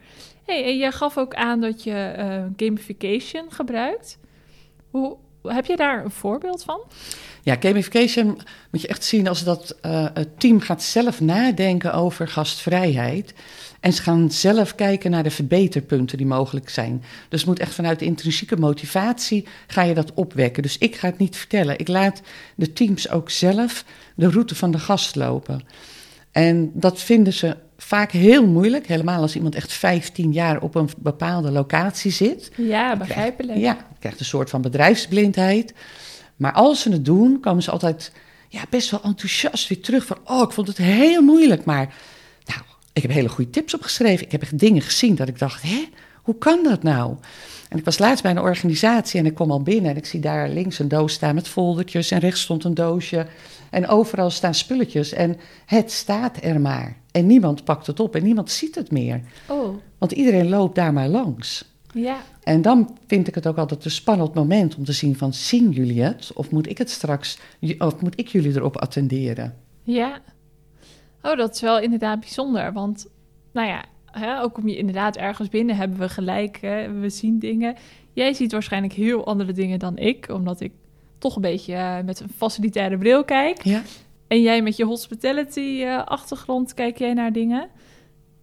Hey, 0.46 0.64
en 0.64 0.76
je 0.76 0.92
gaf 0.92 1.18
ook 1.18 1.34
aan 1.34 1.60
dat 1.60 1.82
je 1.84 1.92
eh, 1.94 2.42
gamification 2.56 3.44
gebruikt. 3.48 4.18
Hoe, 4.90 5.16
heb 5.42 5.64
je 5.66 5.76
daar 5.76 6.04
een 6.04 6.10
voorbeeld 6.10 6.64
van? 6.64 6.80
Ja, 7.42 7.56
gamification 7.60 8.26
moet 8.70 8.80
je 8.82 8.88
echt 8.88 9.04
zien 9.04 9.28
als 9.28 9.44
dat 9.44 9.76
eh, 9.80 10.06
het 10.14 10.40
team 10.40 10.60
gaat 10.60 10.82
zelf 10.82 11.20
nadenken 11.20 11.94
over 11.94 12.28
gastvrijheid. 12.28 13.34
En 13.82 13.92
ze 13.92 14.02
gaan 14.02 14.30
zelf 14.30 14.74
kijken 14.74 15.10
naar 15.10 15.22
de 15.22 15.30
verbeterpunten 15.30 16.18
die 16.18 16.26
mogelijk 16.26 16.68
zijn. 16.68 17.02
Dus 17.28 17.40
het 17.40 17.48
moet 17.48 17.58
echt 17.58 17.74
vanuit 17.74 17.98
de 17.98 18.04
intrinsieke 18.04 18.56
motivatie 18.56 19.46
ga 19.66 19.82
je 19.82 19.94
dat 19.94 20.14
opwekken. 20.14 20.62
Dus 20.62 20.78
ik 20.78 20.96
ga 20.96 21.06
het 21.06 21.18
niet 21.18 21.36
vertellen. 21.36 21.78
Ik 21.78 21.88
laat 21.88 22.20
de 22.54 22.72
teams 22.72 23.10
ook 23.10 23.30
zelf 23.30 23.84
de 24.14 24.30
route 24.30 24.54
van 24.54 24.70
de 24.70 24.78
gast 24.78 25.16
lopen. 25.16 25.62
En 26.30 26.70
dat 26.74 27.00
vinden 27.00 27.32
ze 27.32 27.56
vaak 27.76 28.10
heel 28.10 28.46
moeilijk. 28.46 28.86
Helemaal 28.86 29.22
als 29.22 29.34
iemand 29.34 29.54
echt 29.54 29.72
15 29.72 30.32
jaar 30.32 30.60
op 30.60 30.74
een 30.74 30.88
bepaalde 30.96 31.50
locatie 31.50 32.10
zit. 32.10 32.50
Ja, 32.56 32.96
begrijpelijk. 32.96 33.58
Ja, 33.58 33.72
je 33.72 33.98
krijgt 33.98 34.20
een 34.20 34.26
soort 34.26 34.50
van 34.50 34.62
bedrijfsblindheid. 34.62 35.74
Maar 36.36 36.52
als 36.52 36.80
ze 36.80 36.90
het 36.90 37.04
doen, 37.04 37.40
komen 37.40 37.62
ze 37.62 37.70
altijd 37.70 38.12
ja, 38.48 38.62
best 38.70 38.90
wel 38.90 39.02
enthousiast 39.02 39.68
weer 39.68 39.80
terug. 39.80 40.06
Van, 40.06 40.18
oh, 40.24 40.42
ik 40.42 40.50
vond 40.50 40.68
het 40.68 40.76
heel 40.76 41.22
moeilijk, 41.22 41.64
maar 41.64 41.94
ik 42.92 43.02
heb 43.02 43.10
hele 43.10 43.28
goede 43.28 43.50
tips 43.50 43.74
opgeschreven. 43.74 44.26
Ik 44.26 44.32
heb 44.32 44.42
echt 44.42 44.58
dingen 44.58 44.82
gezien 44.82 45.14
dat 45.14 45.28
ik 45.28 45.38
dacht, 45.38 45.62
hè, 45.62 45.84
hoe 46.22 46.38
kan 46.38 46.62
dat 46.62 46.82
nou? 46.82 47.16
En 47.68 47.78
ik 47.78 47.84
was 47.84 47.98
laatst 47.98 48.22
bij 48.22 48.30
een 48.32 48.40
organisatie 48.40 49.20
en 49.20 49.26
ik 49.26 49.34
kom 49.34 49.50
al 49.50 49.62
binnen 49.62 49.90
en 49.90 49.96
ik 49.96 50.06
zie 50.06 50.20
daar 50.20 50.48
links 50.48 50.78
een 50.78 50.88
doos 50.88 51.12
staan 51.12 51.34
met 51.34 51.48
foldertjes 51.48 52.10
en 52.10 52.18
rechts 52.18 52.40
stond 52.40 52.64
een 52.64 52.74
doosje. 52.74 53.26
En 53.70 53.88
overal 53.88 54.30
staan 54.30 54.54
spulletjes 54.54 55.12
en 55.12 55.36
het 55.66 55.90
staat 55.90 56.38
er 56.44 56.60
maar. 56.60 56.96
En 57.10 57.26
niemand 57.26 57.64
pakt 57.64 57.86
het 57.86 58.00
op 58.00 58.14
en 58.16 58.22
niemand 58.22 58.50
ziet 58.50 58.74
het 58.74 58.90
meer. 58.90 59.20
Oh, 59.46 59.76
Want 59.98 60.12
iedereen 60.12 60.48
loopt 60.48 60.74
daar 60.74 60.92
maar 60.92 61.08
langs. 61.08 61.64
ja. 61.94 62.16
En 62.42 62.62
dan 62.62 62.98
vind 63.06 63.28
ik 63.28 63.34
het 63.34 63.46
ook 63.46 63.56
altijd 63.58 63.84
een 63.84 63.90
spannend 63.90 64.34
moment 64.34 64.76
om 64.76 64.84
te 64.84 64.92
zien 64.92 65.16
van... 65.16 65.34
zien 65.34 65.70
jullie 65.70 66.02
het? 66.02 66.30
Of 66.34 66.50
moet 66.50 66.68
ik 66.68 66.78
het 66.78 66.90
straks... 66.90 67.38
of 67.78 68.00
moet 68.00 68.18
ik 68.18 68.28
jullie 68.28 68.54
erop 68.54 68.76
attenderen? 68.76 69.54
Ja. 69.82 70.20
Oh, 71.22 71.36
dat 71.36 71.54
is 71.54 71.60
wel 71.60 71.78
inderdaad 71.78 72.20
bijzonder. 72.20 72.72
Want, 72.72 73.06
nou 73.52 73.68
ja, 73.68 73.84
hè, 74.06 74.40
ook 74.40 74.52
kom 74.52 74.68
je 74.68 74.76
inderdaad 74.76 75.16
ergens 75.16 75.48
binnen, 75.48 75.76
hebben 75.76 75.98
we 75.98 76.08
gelijk, 76.08 76.60
hè, 76.60 76.92
we 76.92 77.08
zien 77.08 77.38
dingen. 77.38 77.76
Jij 78.12 78.32
ziet 78.32 78.52
waarschijnlijk 78.52 78.92
heel 78.92 79.26
andere 79.26 79.52
dingen 79.52 79.78
dan 79.78 79.98
ik, 79.98 80.28
omdat 80.28 80.60
ik 80.60 80.72
toch 81.18 81.36
een 81.36 81.42
beetje 81.42 81.74
eh, 81.74 82.00
met 82.04 82.20
een 82.20 82.30
facilitaire 82.36 82.98
bril 82.98 83.24
kijk. 83.24 83.64
Ja, 83.64 83.82
En 84.26 84.42
jij 84.42 84.62
met 84.62 84.76
je 84.76 84.84
hospitality-achtergrond 84.84 86.74
kijk 86.74 86.98
jij 86.98 87.12
naar 87.12 87.32
dingen. 87.32 87.68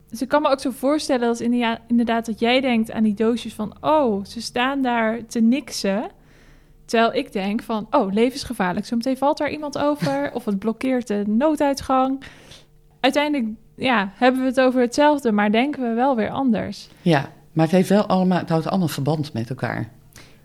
Dus 0.10 0.22
ik 0.22 0.28
kan 0.28 0.42
me 0.42 0.50
ook 0.50 0.60
zo 0.60 0.72
voorstellen 0.72 1.28
dat 1.28 1.40
inderdaad, 1.40 1.80
inderdaad 1.88 2.26
dat 2.26 2.40
jij 2.40 2.62
denkt 2.62 2.92
aan 2.92 3.04
die 3.04 3.14
doosjes 3.14 3.54
van... 3.54 3.74
oh, 3.82 4.26
ze 4.26 4.42
staan 4.42 4.82
daar 4.82 5.26
te 5.26 5.40
niksen. 5.40 6.10
Terwijl 6.86 7.14
ik 7.14 7.32
denk 7.32 7.62
van, 7.62 7.88
oh, 7.92 8.14
levensgevaarlijk. 8.14 8.86
Zometeen 8.86 9.18
valt 9.18 9.38
daar 9.38 9.52
iemand 9.52 9.78
over 9.78 10.32
of 10.34 10.46
het 10.46 10.60
blokkeert 10.60 11.08
de 11.08 11.24
nooduitgang. 11.28 12.24
Uiteindelijk 13.00 13.48
ja, 13.76 14.12
hebben 14.16 14.42
we 14.42 14.48
het 14.48 14.60
over 14.60 14.82
hetzelfde, 14.82 15.32
maar 15.32 15.52
denken 15.52 15.82
we 15.82 15.94
wel 15.94 16.16
weer 16.16 16.30
anders. 16.30 16.90
ja. 17.02 17.32
maar 17.54 17.66
het, 17.66 17.76
heeft 17.76 17.90
wel 17.90 18.06
allemaal, 18.06 18.40
het 18.40 18.50
houdt 18.50 18.68
allemaal 18.68 18.88
verband 18.88 19.34
met 19.34 19.50
elkaar. 19.50 19.90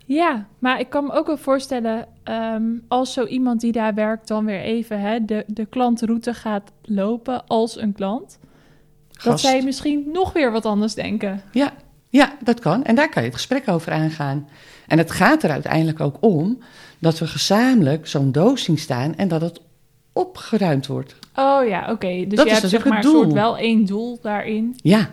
Ja, 0.05 0.45
maar 0.59 0.79
ik 0.79 0.89
kan 0.89 1.03
me 1.03 1.11
ook 1.11 1.27
wel 1.27 1.37
voorstellen, 1.37 2.07
ehm, 2.23 2.63
als 2.87 3.13
zo 3.13 3.25
iemand 3.25 3.61
die 3.61 3.71
daar 3.71 3.93
werkt 3.93 4.27
dan 4.27 4.45
weer 4.45 4.61
even 4.61 4.99
hè, 4.99 5.25
de, 5.25 5.43
de 5.47 5.65
klantroute 5.65 6.33
gaat 6.33 6.71
lopen 6.81 7.47
als 7.47 7.79
een 7.79 7.93
klant, 7.93 8.39
dat 9.23 9.39
zij 9.39 9.61
misschien 9.63 10.09
nog 10.11 10.33
weer 10.33 10.51
wat 10.51 10.65
anders 10.65 10.93
denken. 10.93 11.41
Ja, 11.51 11.73
ja, 12.09 12.33
dat 12.43 12.59
kan. 12.59 12.83
En 12.83 12.95
daar 12.95 13.09
kan 13.09 13.21
je 13.21 13.27
het 13.27 13.37
gesprek 13.37 13.67
over 13.67 13.91
aangaan. 13.91 14.47
En 14.87 14.97
het 14.97 15.11
gaat 15.11 15.43
er 15.43 15.49
uiteindelijk 15.49 15.99
ook 15.99 16.17
om 16.19 16.59
dat 16.99 17.19
we 17.19 17.27
gezamenlijk 17.27 18.07
zo'n 18.07 18.31
doos 18.31 18.63
zien 18.63 18.77
staan... 18.77 19.15
en 19.15 19.27
dat 19.27 19.41
het 19.41 19.61
opgeruimd 20.15 20.87
wordt. 20.87 21.15
Oh 21.35 21.67
ja, 21.67 21.91
oké. 21.91 22.25
Dus 22.27 22.37
Dat 22.37 22.45
je 22.47 22.51
is 22.53 22.59
hebt 22.59 22.69
zeg 22.69 22.71
natuurlijk 22.71 22.85
maar 22.85 22.97
een 22.97 23.03
soort 23.11 23.23
doel. 23.23 23.33
wel 23.33 23.57
één 23.57 23.85
doel 23.85 24.19
daarin. 24.21 24.73
Ja, 24.81 25.09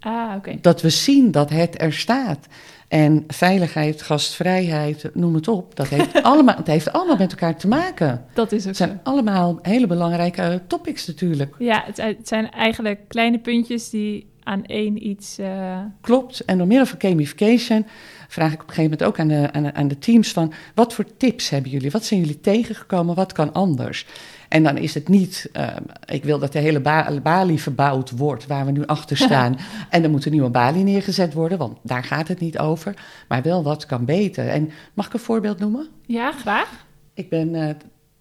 Ah, 0.00 0.32
oké. 0.36 0.58
dat 0.60 0.80
we 0.82 0.90
zien 0.90 1.30
dat 1.30 1.50
het 1.50 1.82
er 1.82 1.92
staat. 1.92 2.46
En 2.88 3.24
veiligheid, 3.28 4.02
gastvrijheid, 4.02 5.10
noem 5.14 5.34
het 5.34 5.48
op. 5.48 5.76
Dat 5.76 5.88
heeft 5.88 6.22
allemaal, 6.32 6.56
het 6.56 6.66
heeft 6.66 6.92
allemaal 6.92 7.16
met 7.16 7.30
elkaar 7.30 7.56
te 7.56 7.68
maken. 7.68 8.24
Dat 8.34 8.52
is 8.52 8.60
ook 8.60 8.66
Het 8.66 8.76
zo. 8.76 8.84
zijn 8.84 9.00
allemaal 9.02 9.58
hele 9.62 9.86
belangrijke 9.86 10.42
eh, 10.42 10.54
topics 10.66 11.06
natuurlijk. 11.06 11.54
Ja, 11.58 11.82
het, 11.86 11.96
het 11.96 12.28
zijn 12.28 12.50
eigenlijk 12.50 13.00
kleine 13.08 13.38
puntjes 13.38 13.90
die 13.90 14.26
aan 14.42 14.64
één 14.64 15.06
iets... 15.06 15.38
eh, 15.38 15.78
Klopt. 16.00 16.44
En 16.44 16.58
door 16.58 16.66
middel 16.66 16.86
van 16.86 17.00
gamification 17.00 17.86
vraag 18.28 18.52
ik 18.52 18.62
op 18.62 18.68
een 18.68 18.74
gegeven 18.74 18.90
moment 18.90 19.02
ook 19.02 19.18
aan 19.18 19.28
de, 19.28 19.52
aan 19.52 19.62
de, 19.62 19.74
aan 19.74 19.88
de 19.88 19.98
teams 19.98 20.32
van... 20.32 20.52
wat 20.74 20.94
voor 20.94 21.04
tips 21.16 21.48
hebben 21.48 21.70
jullie? 21.70 21.90
Wat 21.90 22.04
zijn 22.04 22.20
jullie 22.20 22.40
tegengekomen? 22.40 23.14
Wat 23.14 23.32
kan 23.32 23.52
anders? 23.52 24.06
En 24.48 24.62
dan 24.62 24.76
is 24.76 24.94
het 24.94 25.08
niet, 25.08 25.48
eh, 25.52 25.76
ik 26.04 26.24
wil 26.24 26.38
dat 26.38 26.52
de 26.52 26.58
hele 26.58 26.80
ba 26.80 27.20
balie 27.22 27.60
verbouwd 27.60 28.10
wordt 28.10 28.46
waar 28.46 28.64
we 28.64 28.70
nu 28.70 28.86
achter 28.86 29.16
staan. 29.26 29.58
en 29.90 30.02
er 30.02 30.10
moet 30.10 30.24
een 30.24 30.32
nieuwe 30.32 30.50
balie 30.50 30.84
neergezet 30.84 31.32
worden, 31.32 31.58
want 31.58 31.78
daar 31.82 32.04
gaat 32.04 32.28
het 32.28 32.40
niet 32.40 32.58
over. 32.58 32.94
Maar 33.28 33.42
wel 33.42 33.62
wat 33.62 33.86
kan 33.86 34.04
beter. 34.04 34.48
En 34.48 34.70
mag 34.94 35.06
ik 35.06 35.12
een 35.12 35.18
voorbeeld 35.18 35.58
noemen? 35.58 35.88
Ja, 36.06 36.32
graag. 36.32 36.86
Ik 37.14 37.28
ben, 37.28 37.54
eh, 37.54 37.66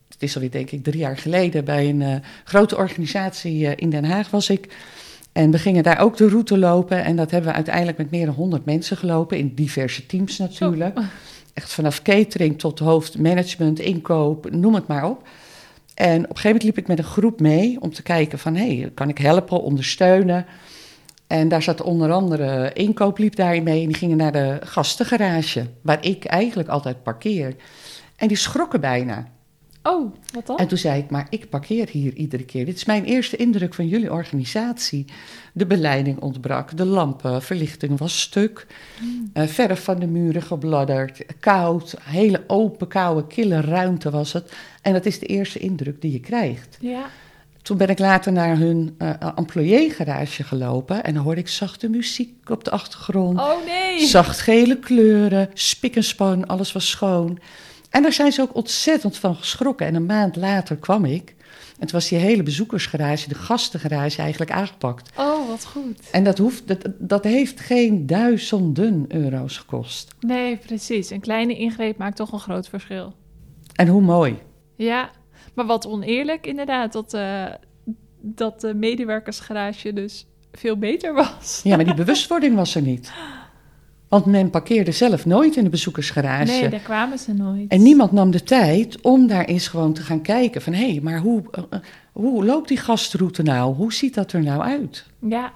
het 0.09 0.23
is 0.23 0.35
alweer 0.35 0.51
denk 0.51 0.71
ik 0.71 0.83
drie 0.83 0.99
jaar 0.99 1.17
geleden, 1.17 1.65
bij 1.65 1.89
een 1.89 2.01
eh, 2.01 2.15
grote 2.43 2.77
organisatie 2.77 3.75
in 3.75 3.89
Den 3.89 4.05
Haag 4.05 4.29
was 4.29 4.49
ik. 4.49 4.75
En 5.35 5.51
we 5.51 5.59
gingen 5.59 5.83
daar 5.83 5.99
ook 5.99 6.17
de 6.17 6.29
route 6.29 6.57
lopen. 6.57 7.03
En 7.03 7.15
dat 7.15 7.31
hebben 7.31 7.49
we 7.49 7.55
uiteindelijk 7.55 7.97
met 7.97 8.11
meer 8.11 8.25
dan 8.25 8.35
100 8.35 8.65
mensen 8.65 8.97
gelopen, 8.97 9.37
in 9.37 9.53
diverse 9.55 10.05
teams 10.05 10.37
natuurlijk. 10.37 10.99
Echt 11.53 11.73
vanaf 11.73 12.01
catering 12.01 12.59
tot 12.59 12.79
hoofdmanagement, 12.79 13.79
inkoop, 13.79 14.51
noem 14.51 14.75
het 14.75 14.87
maar 14.87 15.09
op. 15.09 15.27
En 15.93 16.15
op 16.15 16.29
een 16.29 16.35
gegeven 16.35 16.43
moment 16.43 16.63
liep 16.63 16.77
ik 16.77 16.87
met 16.87 16.97
een 16.97 17.03
groep 17.03 17.39
mee 17.39 17.81
om 17.81 17.93
te 17.93 18.03
kijken 18.03 18.39
van... 18.39 18.55
hé, 18.55 18.77
hey, 18.77 18.91
kan 18.93 19.09
ik 19.09 19.17
helpen, 19.17 19.61
ondersteunen? 19.61 20.45
En 21.27 21.47
daar 21.47 21.61
zat 21.61 21.81
onder 21.81 22.11
andere 22.11 22.73
inkoop 22.73 23.17
liep 23.17 23.35
daarin 23.35 23.63
mee... 23.63 23.81
en 23.81 23.87
die 23.87 23.97
gingen 23.97 24.17
naar 24.17 24.31
de 24.31 24.57
gastengarage, 24.63 25.65
waar 25.81 26.05
ik 26.05 26.25
eigenlijk 26.25 26.69
altijd 26.69 27.03
parkeer. 27.03 27.55
En 28.15 28.27
die 28.27 28.37
schrokken 28.37 28.81
bijna. 28.81 29.27
Oh, 29.87 30.13
wat 30.33 30.45
dan? 30.45 30.57
En 30.57 30.67
toen 30.67 30.77
zei 30.77 31.01
ik, 31.01 31.09
maar 31.09 31.27
ik 31.29 31.49
parkeer 31.49 31.89
hier 31.89 32.13
iedere 32.13 32.43
keer. 32.43 32.65
Dit 32.65 32.75
is 32.75 32.85
mijn 32.85 33.03
eerste 33.03 33.35
indruk 33.35 33.73
van 33.73 33.87
jullie 33.87 34.11
organisatie. 34.11 35.05
De 35.53 35.65
beleiding 35.65 36.19
ontbrak, 36.19 36.77
de 36.77 36.85
lampen, 36.85 37.41
verlichting 37.41 37.97
was 37.97 38.21
stuk. 38.21 38.67
eh, 39.33 39.47
verf 39.47 39.83
van 39.83 39.99
de 39.99 40.07
muren 40.07 40.41
gebladderd, 40.41 41.25
koud, 41.39 41.95
hele 42.01 42.43
open, 42.47 42.87
koude, 42.87 43.27
kille 43.27 43.61
ruimte 43.61 44.09
was 44.09 44.33
het. 44.33 44.53
En 44.81 44.93
dat 44.93 45.05
is 45.05 45.19
de 45.19 45.25
eerste 45.25 45.59
indruk 45.59 46.01
die 46.01 46.11
je 46.11 46.19
krijgt. 46.19 46.77
Ja. 46.79 47.09
Toen 47.61 47.77
ben 47.77 47.89
ik 47.89 47.99
later 47.99 48.31
naar 48.31 48.57
hun 48.57 48.95
uh, 48.97 49.09
employé-garage 49.35 50.43
gelopen 50.43 51.03
en 51.03 51.13
dan 51.13 51.23
hoorde 51.23 51.41
ik 51.41 51.47
zachte 51.47 51.89
muziek 51.89 52.49
op 52.49 52.63
de 52.63 52.71
achtergrond. 52.71 53.39
Oh 53.39 53.65
nee. 53.65 54.05
Zacht 54.05 54.39
gele 54.39 54.79
kleuren, 54.79 55.49
spik 55.53 55.95
en 55.95 56.03
span, 56.03 56.47
alles 56.47 56.71
was 56.71 56.89
schoon. 56.89 57.39
En 57.95 58.01
daar 58.01 58.13
zijn 58.13 58.31
ze 58.31 58.41
ook 58.41 58.55
ontzettend 58.55 59.17
van 59.17 59.35
geschrokken. 59.35 59.87
En 59.87 59.95
een 59.95 60.05
maand 60.05 60.35
later 60.35 60.75
kwam 60.75 61.05
ik. 61.05 61.35
En 61.79 61.87
toen 61.87 61.91
was 61.91 62.07
die 62.07 62.17
hele 62.17 62.43
bezoekersgarage, 62.43 63.29
de 63.29 63.35
gastengarage, 63.35 64.21
eigenlijk 64.21 64.51
aangepakt. 64.51 65.11
Oh, 65.17 65.47
wat 65.47 65.65
goed. 65.65 66.09
En 66.11 66.23
dat, 66.23 66.37
hoeft, 66.37 66.67
dat, 66.67 66.87
dat 66.99 67.23
heeft 67.23 67.59
geen 67.59 68.05
duizenden 68.05 69.05
euro's 69.07 69.57
gekost. 69.57 70.15
Nee, 70.19 70.57
precies. 70.57 71.09
Een 71.09 71.19
kleine 71.19 71.57
ingreep 71.57 71.97
maakt 71.97 72.15
toch 72.15 72.31
een 72.31 72.39
groot 72.39 72.67
verschil. 72.67 73.13
En 73.73 73.87
hoe 73.87 74.01
mooi. 74.01 74.37
Ja, 74.75 75.09
maar 75.53 75.65
wat 75.65 75.87
oneerlijk 75.87 76.47
inderdaad, 76.47 76.93
dat, 76.93 77.13
uh, 77.13 77.45
dat 78.21 78.61
de 78.61 78.73
medewerkersgarage 78.73 79.93
dus 79.93 80.27
veel 80.51 80.77
beter 80.77 81.13
was. 81.13 81.61
Ja, 81.63 81.75
maar 81.75 81.85
die 81.85 81.93
bewustwording 81.93 82.55
was 82.55 82.75
er 82.75 82.81
niet. 82.81 83.11
Want 84.07 84.25
men 84.25 84.49
parkeerde 84.49 84.91
zelf 84.91 85.25
nooit 85.25 85.55
in 85.55 85.63
de 85.63 85.69
bezoekersgarage. 85.69 86.51
Nee, 86.51 86.69
daar 86.69 86.79
kwamen 86.79 87.17
ze 87.17 87.33
nooit. 87.33 87.71
En 87.71 87.83
niemand 87.83 88.11
nam 88.11 88.31
de 88.31 88.43
tijd 88.43 89.01
om 89.01 89.27
daar 89.27 89.45
eens 89.45 89.67
gewoon 89.67 89.93
te 89.93 90.01
gaan 90.01 90.21
kijken 90.21 90.61
van... 90.61 90.73
hé, 90.73 90.91
hey, 90.91 90.99
maar 91.03 91.19
hoe, 91.19 91.43
uh, 91.57 91.79
hoe 92.11 92.45
loopt 92.45 92.67
die 92.67 92.77
gastroute 92.77 93.43
nou? 93.43 93.75
Hoe 93.75 93.93
ziet 93.93 94.13
dat 94.13 94.31
er 94.31 94.41
nou 94.41 94.61
uit? 94.61 95.05
Ja, 95.19 95.53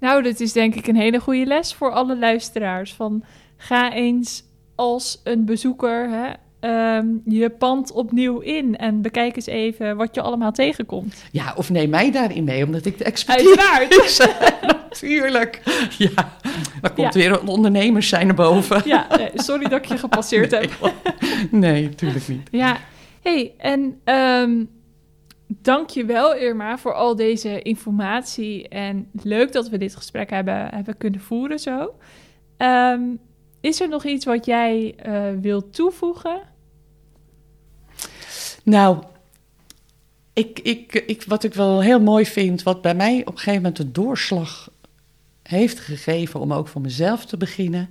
nou, 0.00 0.22
dat 0.22 0.40
is 0.40 0.52
denk 0.52 0.74
ik 0.74 0.86
een 0.86 0.96
hele 0.96 1.20
goede 1.20 1.46
les 1.46 1.74
voor 1.74 1.92
alle 1.92 2.18
luisteraars. 2.18 2.94
Van 2.94 3.24
ga 3.56 3.92
eens 3.92 4.44
als 4.74 5.20
een 5.24 5.44
bezoeker 5.44 6.10
hè, 6.10 6.32
um, 6.64 7.22
je 7.24 7.50
pand 7.50 7.92
opnieuw 7.92 8.38
in 8.38 8.76
en 8.76 9.02
bekijk 9.02 9.36
eens 9.36 9.46
even 9.46 9.96
wat 9.96 10.14
je 10.14 10.20
allemaal 10.20 10.52
tegenkomt. 10.52 11.24
Ja, 11.30 11.54
of 11.56 11.70
neem 11.70 11.90
mij 11.90 12.10
daarin 12.10 12.44
mee, 12.44 12.64
omdat 12.64 12.84
ik 12.84 12.98
de 12.98 13.04
expertise 13.04 13.60
Uiteraard. 13.60 14.40
Natuurlijk. 14.90 15.62
Ja, 15.98 16.38
dan 16.80 16.94
komt 16.94 17.14
ja. 17.14 17.20
weer 17.20 17.40
een 17.40 17.46
ondernemers 17.46 18.08
zijn 18.08 18.26
naar 18.26 18.36
boven. 18.36 18.82
Ja, 18.84 19.06
sorry 19.34 19.68
dat 19.68 19.78
ik 19.78 19.84
je 19.84 19.98
gepasseerd 19.98 20.50
nee, 20.50 20.60
heb. 20.60 20.92
Nee, 21.50 21.82
natuurlijk 21.82 22.28
niet. 22.28 22.48
Ja, 22.50 22.76
hey, 23.22 23.54
en 23.58 24.00
um, 24.04 24.68
dank 25.48 25.90
je 25.90 26.04
wel 26.04 26.36
Irma 26.36 26.78
voor 26.78 26.94
al 26.94 27.16
deze 27.16 27.62
informatie. 27.62 28.68
En 28.68 29.08
leuk 29.22 29.52
dat 29.52 29.68
we 29.68 29.78
dit 29.78 29.96
gesprek 29.96 30.30
hebben, 30.30 30.68
hebben 30.74 30.96
kunnen 30.96 31.20
voeren 31.20 31.58
zo. 31.58 31.94
Um, 32.58 33.18
is 33.60 33.80
er 33.80 33.88
nog 33.88 34.04
iets 34.04 34.24
wat 34.24 34.46
jij 34.46 34.94
uh, 35.06 35.40
wilt 35.40 35.74
toevoegen? 35.74 36.40
Nou, 38.62 39.02
ik, 40.32 40.58
ik, 40.58 40.94
ik, 40.94 41.22
wat 41.22 41.44
ik 41.44 41.54
wel 41.54 41.80
heel 41.80 42.00
mooi 42.00 42.26
vind, 42.26 42.62
wat 42.62 42.82
bij 42.82 42.94
mij 42.94 43.20
op 43.20 43.32
een 43.32 43.38
gegeven 43.38 43.62
moment 43.62 43.76
de 43.76 43.92
doorslag 43.92 44.70
heeft 45.42 45.80
gegeven 45.80 46.40
om 46.40 46.52
ook 46.52 46.68
voor 46.68 46.80
mezelf 46.80 47.26
te 47.26 47.36
beginnen. 47.36 47.90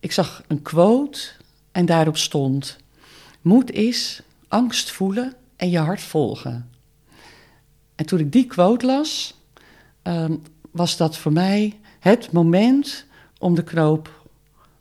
Ik 0.00 0.12
zag 0.12 0.42
een 0.46 0.62
quote 0.62 1.18
en 1.72 1.86
daarop 1.86 2.16
stond: 2.16 2.76
Moed 3.40 3.70
is 3.70 4.22
angst 4.48 4.90
voelen 4.90 5.34
en 5.56 5.70
je 5.70 5.78
hart 5.78 6.00
volgen. 6.00 6.70
En 7.94 8.06
toen 8.06 8.18
ik 8.18 8.32
die 8.32 8.46
quote 8.46 8.86
las, 8.86 9.34
um, 10.02 10.42
was 10.70 10.96
dat 10.96 11.16
voor 11.16 11.32
mij 11.32 11.78
het 11.98 12.32
moment 12.32 13.06
om 13.38 13.54
de 13.54 13.64
knoop 13.64 14.17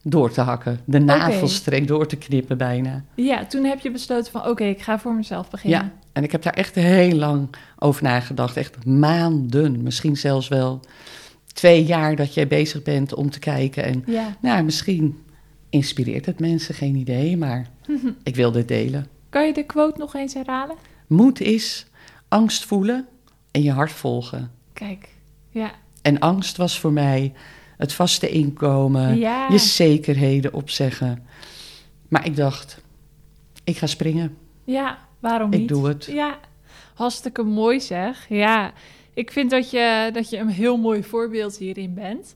door 0.09 0.31
te 0.31 0.41
hakken. 0.41 0.79
De 0.85 0.99
navelstreng 0.99 1.83
okay. 1.83 1.97
door 1.97 2.07
te 2.07 2.15
knippen 2.15 2.57
bijna. 2.57 3.03
Ja, 3.15 3.45
toen 3.45 3.63
heb 3.63 3.79
je 3.79 3.91
besloten 3.91 4.31
van 4.31 4.41
oké, 4.41 4.49
okay, 4.49 4.69
ik 4.69 4.81
ga 4.81 4.99
voor 4.99 5.13
mezelf 5.13 5.49
beginnen. 5.49 5.79
Ja, 5.79 5.91
en 6.13 6.23
ik 6.23 6.31
heb 6.31 6.41
daar 6.41 6.53
echt 6.53 6.75
heel 6.75 7.15
lang 7.15 7.49
over 7.79 8.03
nagedacht. 8.03 8.57
Echt 8.57 8.85
maanden, 8.85 9.83
misschien 9.83 10.17
zelfs 10.17 10.47
wel 10.47 10.79
twee 11.53 11.85
jaar 11.85 12.15
dat 12.15 12.33
jij 12.33 12.47
bezig 12.47 12.83
bent 12.83 13.13
om 13.13 13.29
te 13.29 13.39
kijken. 13.39 13.83
En 13.83 14.03
ja. 14.05 14.37
nou, 14.41 14.63
misschien 14.63 15.23
inspireert 15.69 16.25
het 16.25 16.39
mensen, 16.39 16.75
geen 16.75 16.95
idee, 16.95 17.37
maar 17.37 17.69
ik 18.23 18.35
wil 18.35 18.51
dit 18.51 18.67
delen. 18.67 19.07
Kan 19.29 19.45
je 19.45 19.53
de 19.53 19.65
quote 19.65 19.99
nog 19.99 20.15
eens 20.15 20.33
herhalen? 20.33 20.75
Moed 21.07 21.41
is 21.41 21.85
angst 22.27 22.65
voelen 22.65 23.07
en 23.51 23.61
je 23.63 23.71
hart 23.71 23.91
volgen. 23.91 24.51
Kijk, 24.73 25.09
ja. 25.49 25.71
En 26.01 26.19
angst 26.19 26.57
was 26.57 26.79
voor 26.79 26.93
mij 26.93 27.33
het 27.77 27.93
vaste 27.93 28.29
inkomen, 28.29 29.17
ja. 29.17 29.47
je 29.49 29.57
zekerheden 29.57 30.53
opzeggen. 30.53 31.25
Maar 32.07 32.25
ik 32.25 32.35
dacht, 32.35 32.81
ik 33.63 33.77
ga 33.77 33.87
springen. 33.87 34.37
Ja, 34.63 34.97
waarom 35.19 35.49
niet? 35.49 35.59
Ik 35.59 35.67
doe 35.67 35.87
het. 35.87 36.05
Ja, 36.05 36.39
hartstikke 36.93 37.43
mooi 37.43 37.79
zeg. 37.79 38.25
Ja, 38.29 38.71
ik 39.13 39.31
vind 39.31 39.49
dat 39.49 39.69
je, 39.69 40.09
dat 40.13 40.29
je 40.29 40.37
een 40.37 40.49
heel 40.49 40.77
mooi 40.77 41.03
voorbeeld 41.03 41.57
hierin 41.57 41.93
bent. 41.93 42.35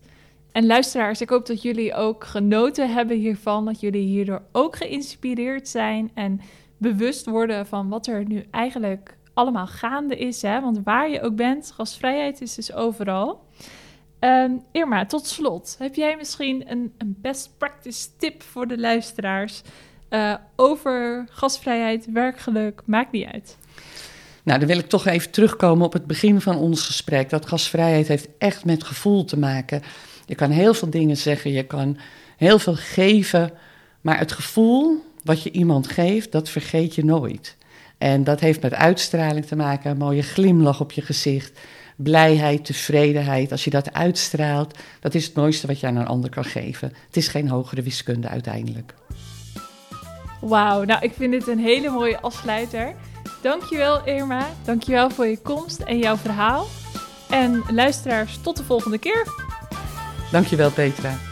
En 0.52 0.66
luisteraars, 0.66 1.22
ik 1.22 1.30
hoop 1.30 1.46
dat 1.46 1.62
jullie 1.62 1.94
ook 1.94 2.24
genoten 2.24 2.94
hebben 2.94 3.18
hiervan. 3.18 3.66
Dat 3.66 3.80
jullie 3.80 4.08
hierdoor 4.08 4.42
ook 4.52 4.76
geïnspireerd 4.76 5.68
zijn 5.68 6.12
en 6.14 6.42
bewust 6.78 7.26
worden 7.26 7.68
van 7.68 7.90
wat 7.90 8.08
er 8.08 8.26
nu 8.28 8.46
eigenlijk 8.52 9.18
allemaal 9.34 9.68
gaande 9.68 10.18
is. 10.18 10.42
Hè? 10.42 10.62
Want 10.62 10.80
waar 10.84 11.10
je 11.10 11.22
ook 11.22 11.36
bent, 11.36 11.72
gastvrijheid 11.76 12.42
is 12.42 12.56
dus 12.56 12.74
overal. 12.74 13.44
Um, 14.24 14.62
Irma, 14.72 15.06
tot 15.06 15.28
slot, 15.28 15.76
heb 15.80 15.96
jij 15.96 16.16
misschien 16.18 16.72
een, 16.72 16.94
een, 16.98 17.16
best 17.22 17.50
practice 17.58 18.08
tip 18.18 18.44
voor 18.44 18.68
de 18.68 18.80
luisteraars 18.80 19.62
uh, 20.10 20.36
over 20.56 21.26
gastvrijheid, 21.30 22.08
werkgeluk, 22.14 22.82
maakt 22.86 23.12
niet 23.12 23.28
uit? 23.28 23.58
Nou, 24.44 24.60
dan 24.60 24.68
wil 24.68 24.78
ik 24.78 24.90
toch 24.90 25.06
even 25.06 25.32
terugkomen 25.32 25.86
op 25.86 25.94
het 25.94 26.06
begin 26.06 26.42
van 26.42 26.58
ons 26.58 26.86
gesprek. 26.86 27.30
Dat 27.30 27.48
gastvrijheid 27.48 28.08
heeft 28.08 28.28
echt 28.38 28.66
met 28.66 28.84
gevoel 28.84 29.26
te 29.26 29.40
maken. 29.40 29.82
Je 30.26 30.36
kan 30.36 30.50
heel 30.50 30.74
veel 30.74 30.90
dingen 30.90 31.18
zeggen, 31.18 31.52
je 31.52 31.64
kan 31.64 31.98
heel 32.38 32.60
veel 32.60 32.76
geven, 32.76 33.54
maar 34.02 34.20
het 34.20 34.32
gevoel 34.32 35.04
wat 35.24 35.44
je 35.44 35.52
iemand 35.52 35.88
geeft, 35.88 36.32
dat 36.32 36.50
vergeet 36.50 36.96
je 36.96 37.06
nooit. 37.06 37.58
En 37.98 38.24
dat 38.24 38.40
heeft 38.40 38.62
met 38.62 38.74
uitstraling 38.74 39.46
te 39.46 39.56
maken, 39.56 39.92
een 39.92 39.98
mooie 39.98 40.24
glimlach 40.24 40.82
op 40.82 40.92
je 40.92 41.02
gezicht 41.02 41.60
blijheid, 42.04 42.66
tevredenheid, 42.66 43.52
als 43.52 43.64
je 43.64 43.70
dat 43.70 43.94
uitstraalt, 43.94 44.78
dat 45.00 45.14
is 45.14 45.26
het 45.26 45.36
mooiste 45.36 45.68
wat 45.68 45.80
je 45.80 45.88
aan 45.88 45.96
een 45.96 46.08
ander 46.08 46.30
kan 46.30 46.46
geven. 46.46 46.94
Het 47.06 47.18
is 47.18 47.28
geen 47.28 47.50
hogere 47.50 47.82
wiskunde 47.82 48.28
uiteindelijk. 48.28 48.94
Wauw, 50.42 50.84
nou 50.84 51.04
ik 51.04 51.14
vind 51.14 51.32
dit 51.32 51.48
een 51.48 51.60
hele 51.60 51.90
mooie 51.90 52.20
afsluiter. 52.20 52.96
Dankjewel 53.42 54.06
Irma, 54.06 54.48
dankjewel 54.66 55.10
voor 55.10 55.26
je 55.26 55.38
komst 55.38 55.80
en 55.80 55.98
jouw 55.98 56.18
verhaal. 56.18 56.68
En 57.30 57.64
luisteraars, 57.70 58.40
tot 58.42 58.58
de 58.58 58.64
volgende 58.64 58.98
keer. 58.98 59.28
Dankjewel 60.32 60.72
Petra. 60.72 61.31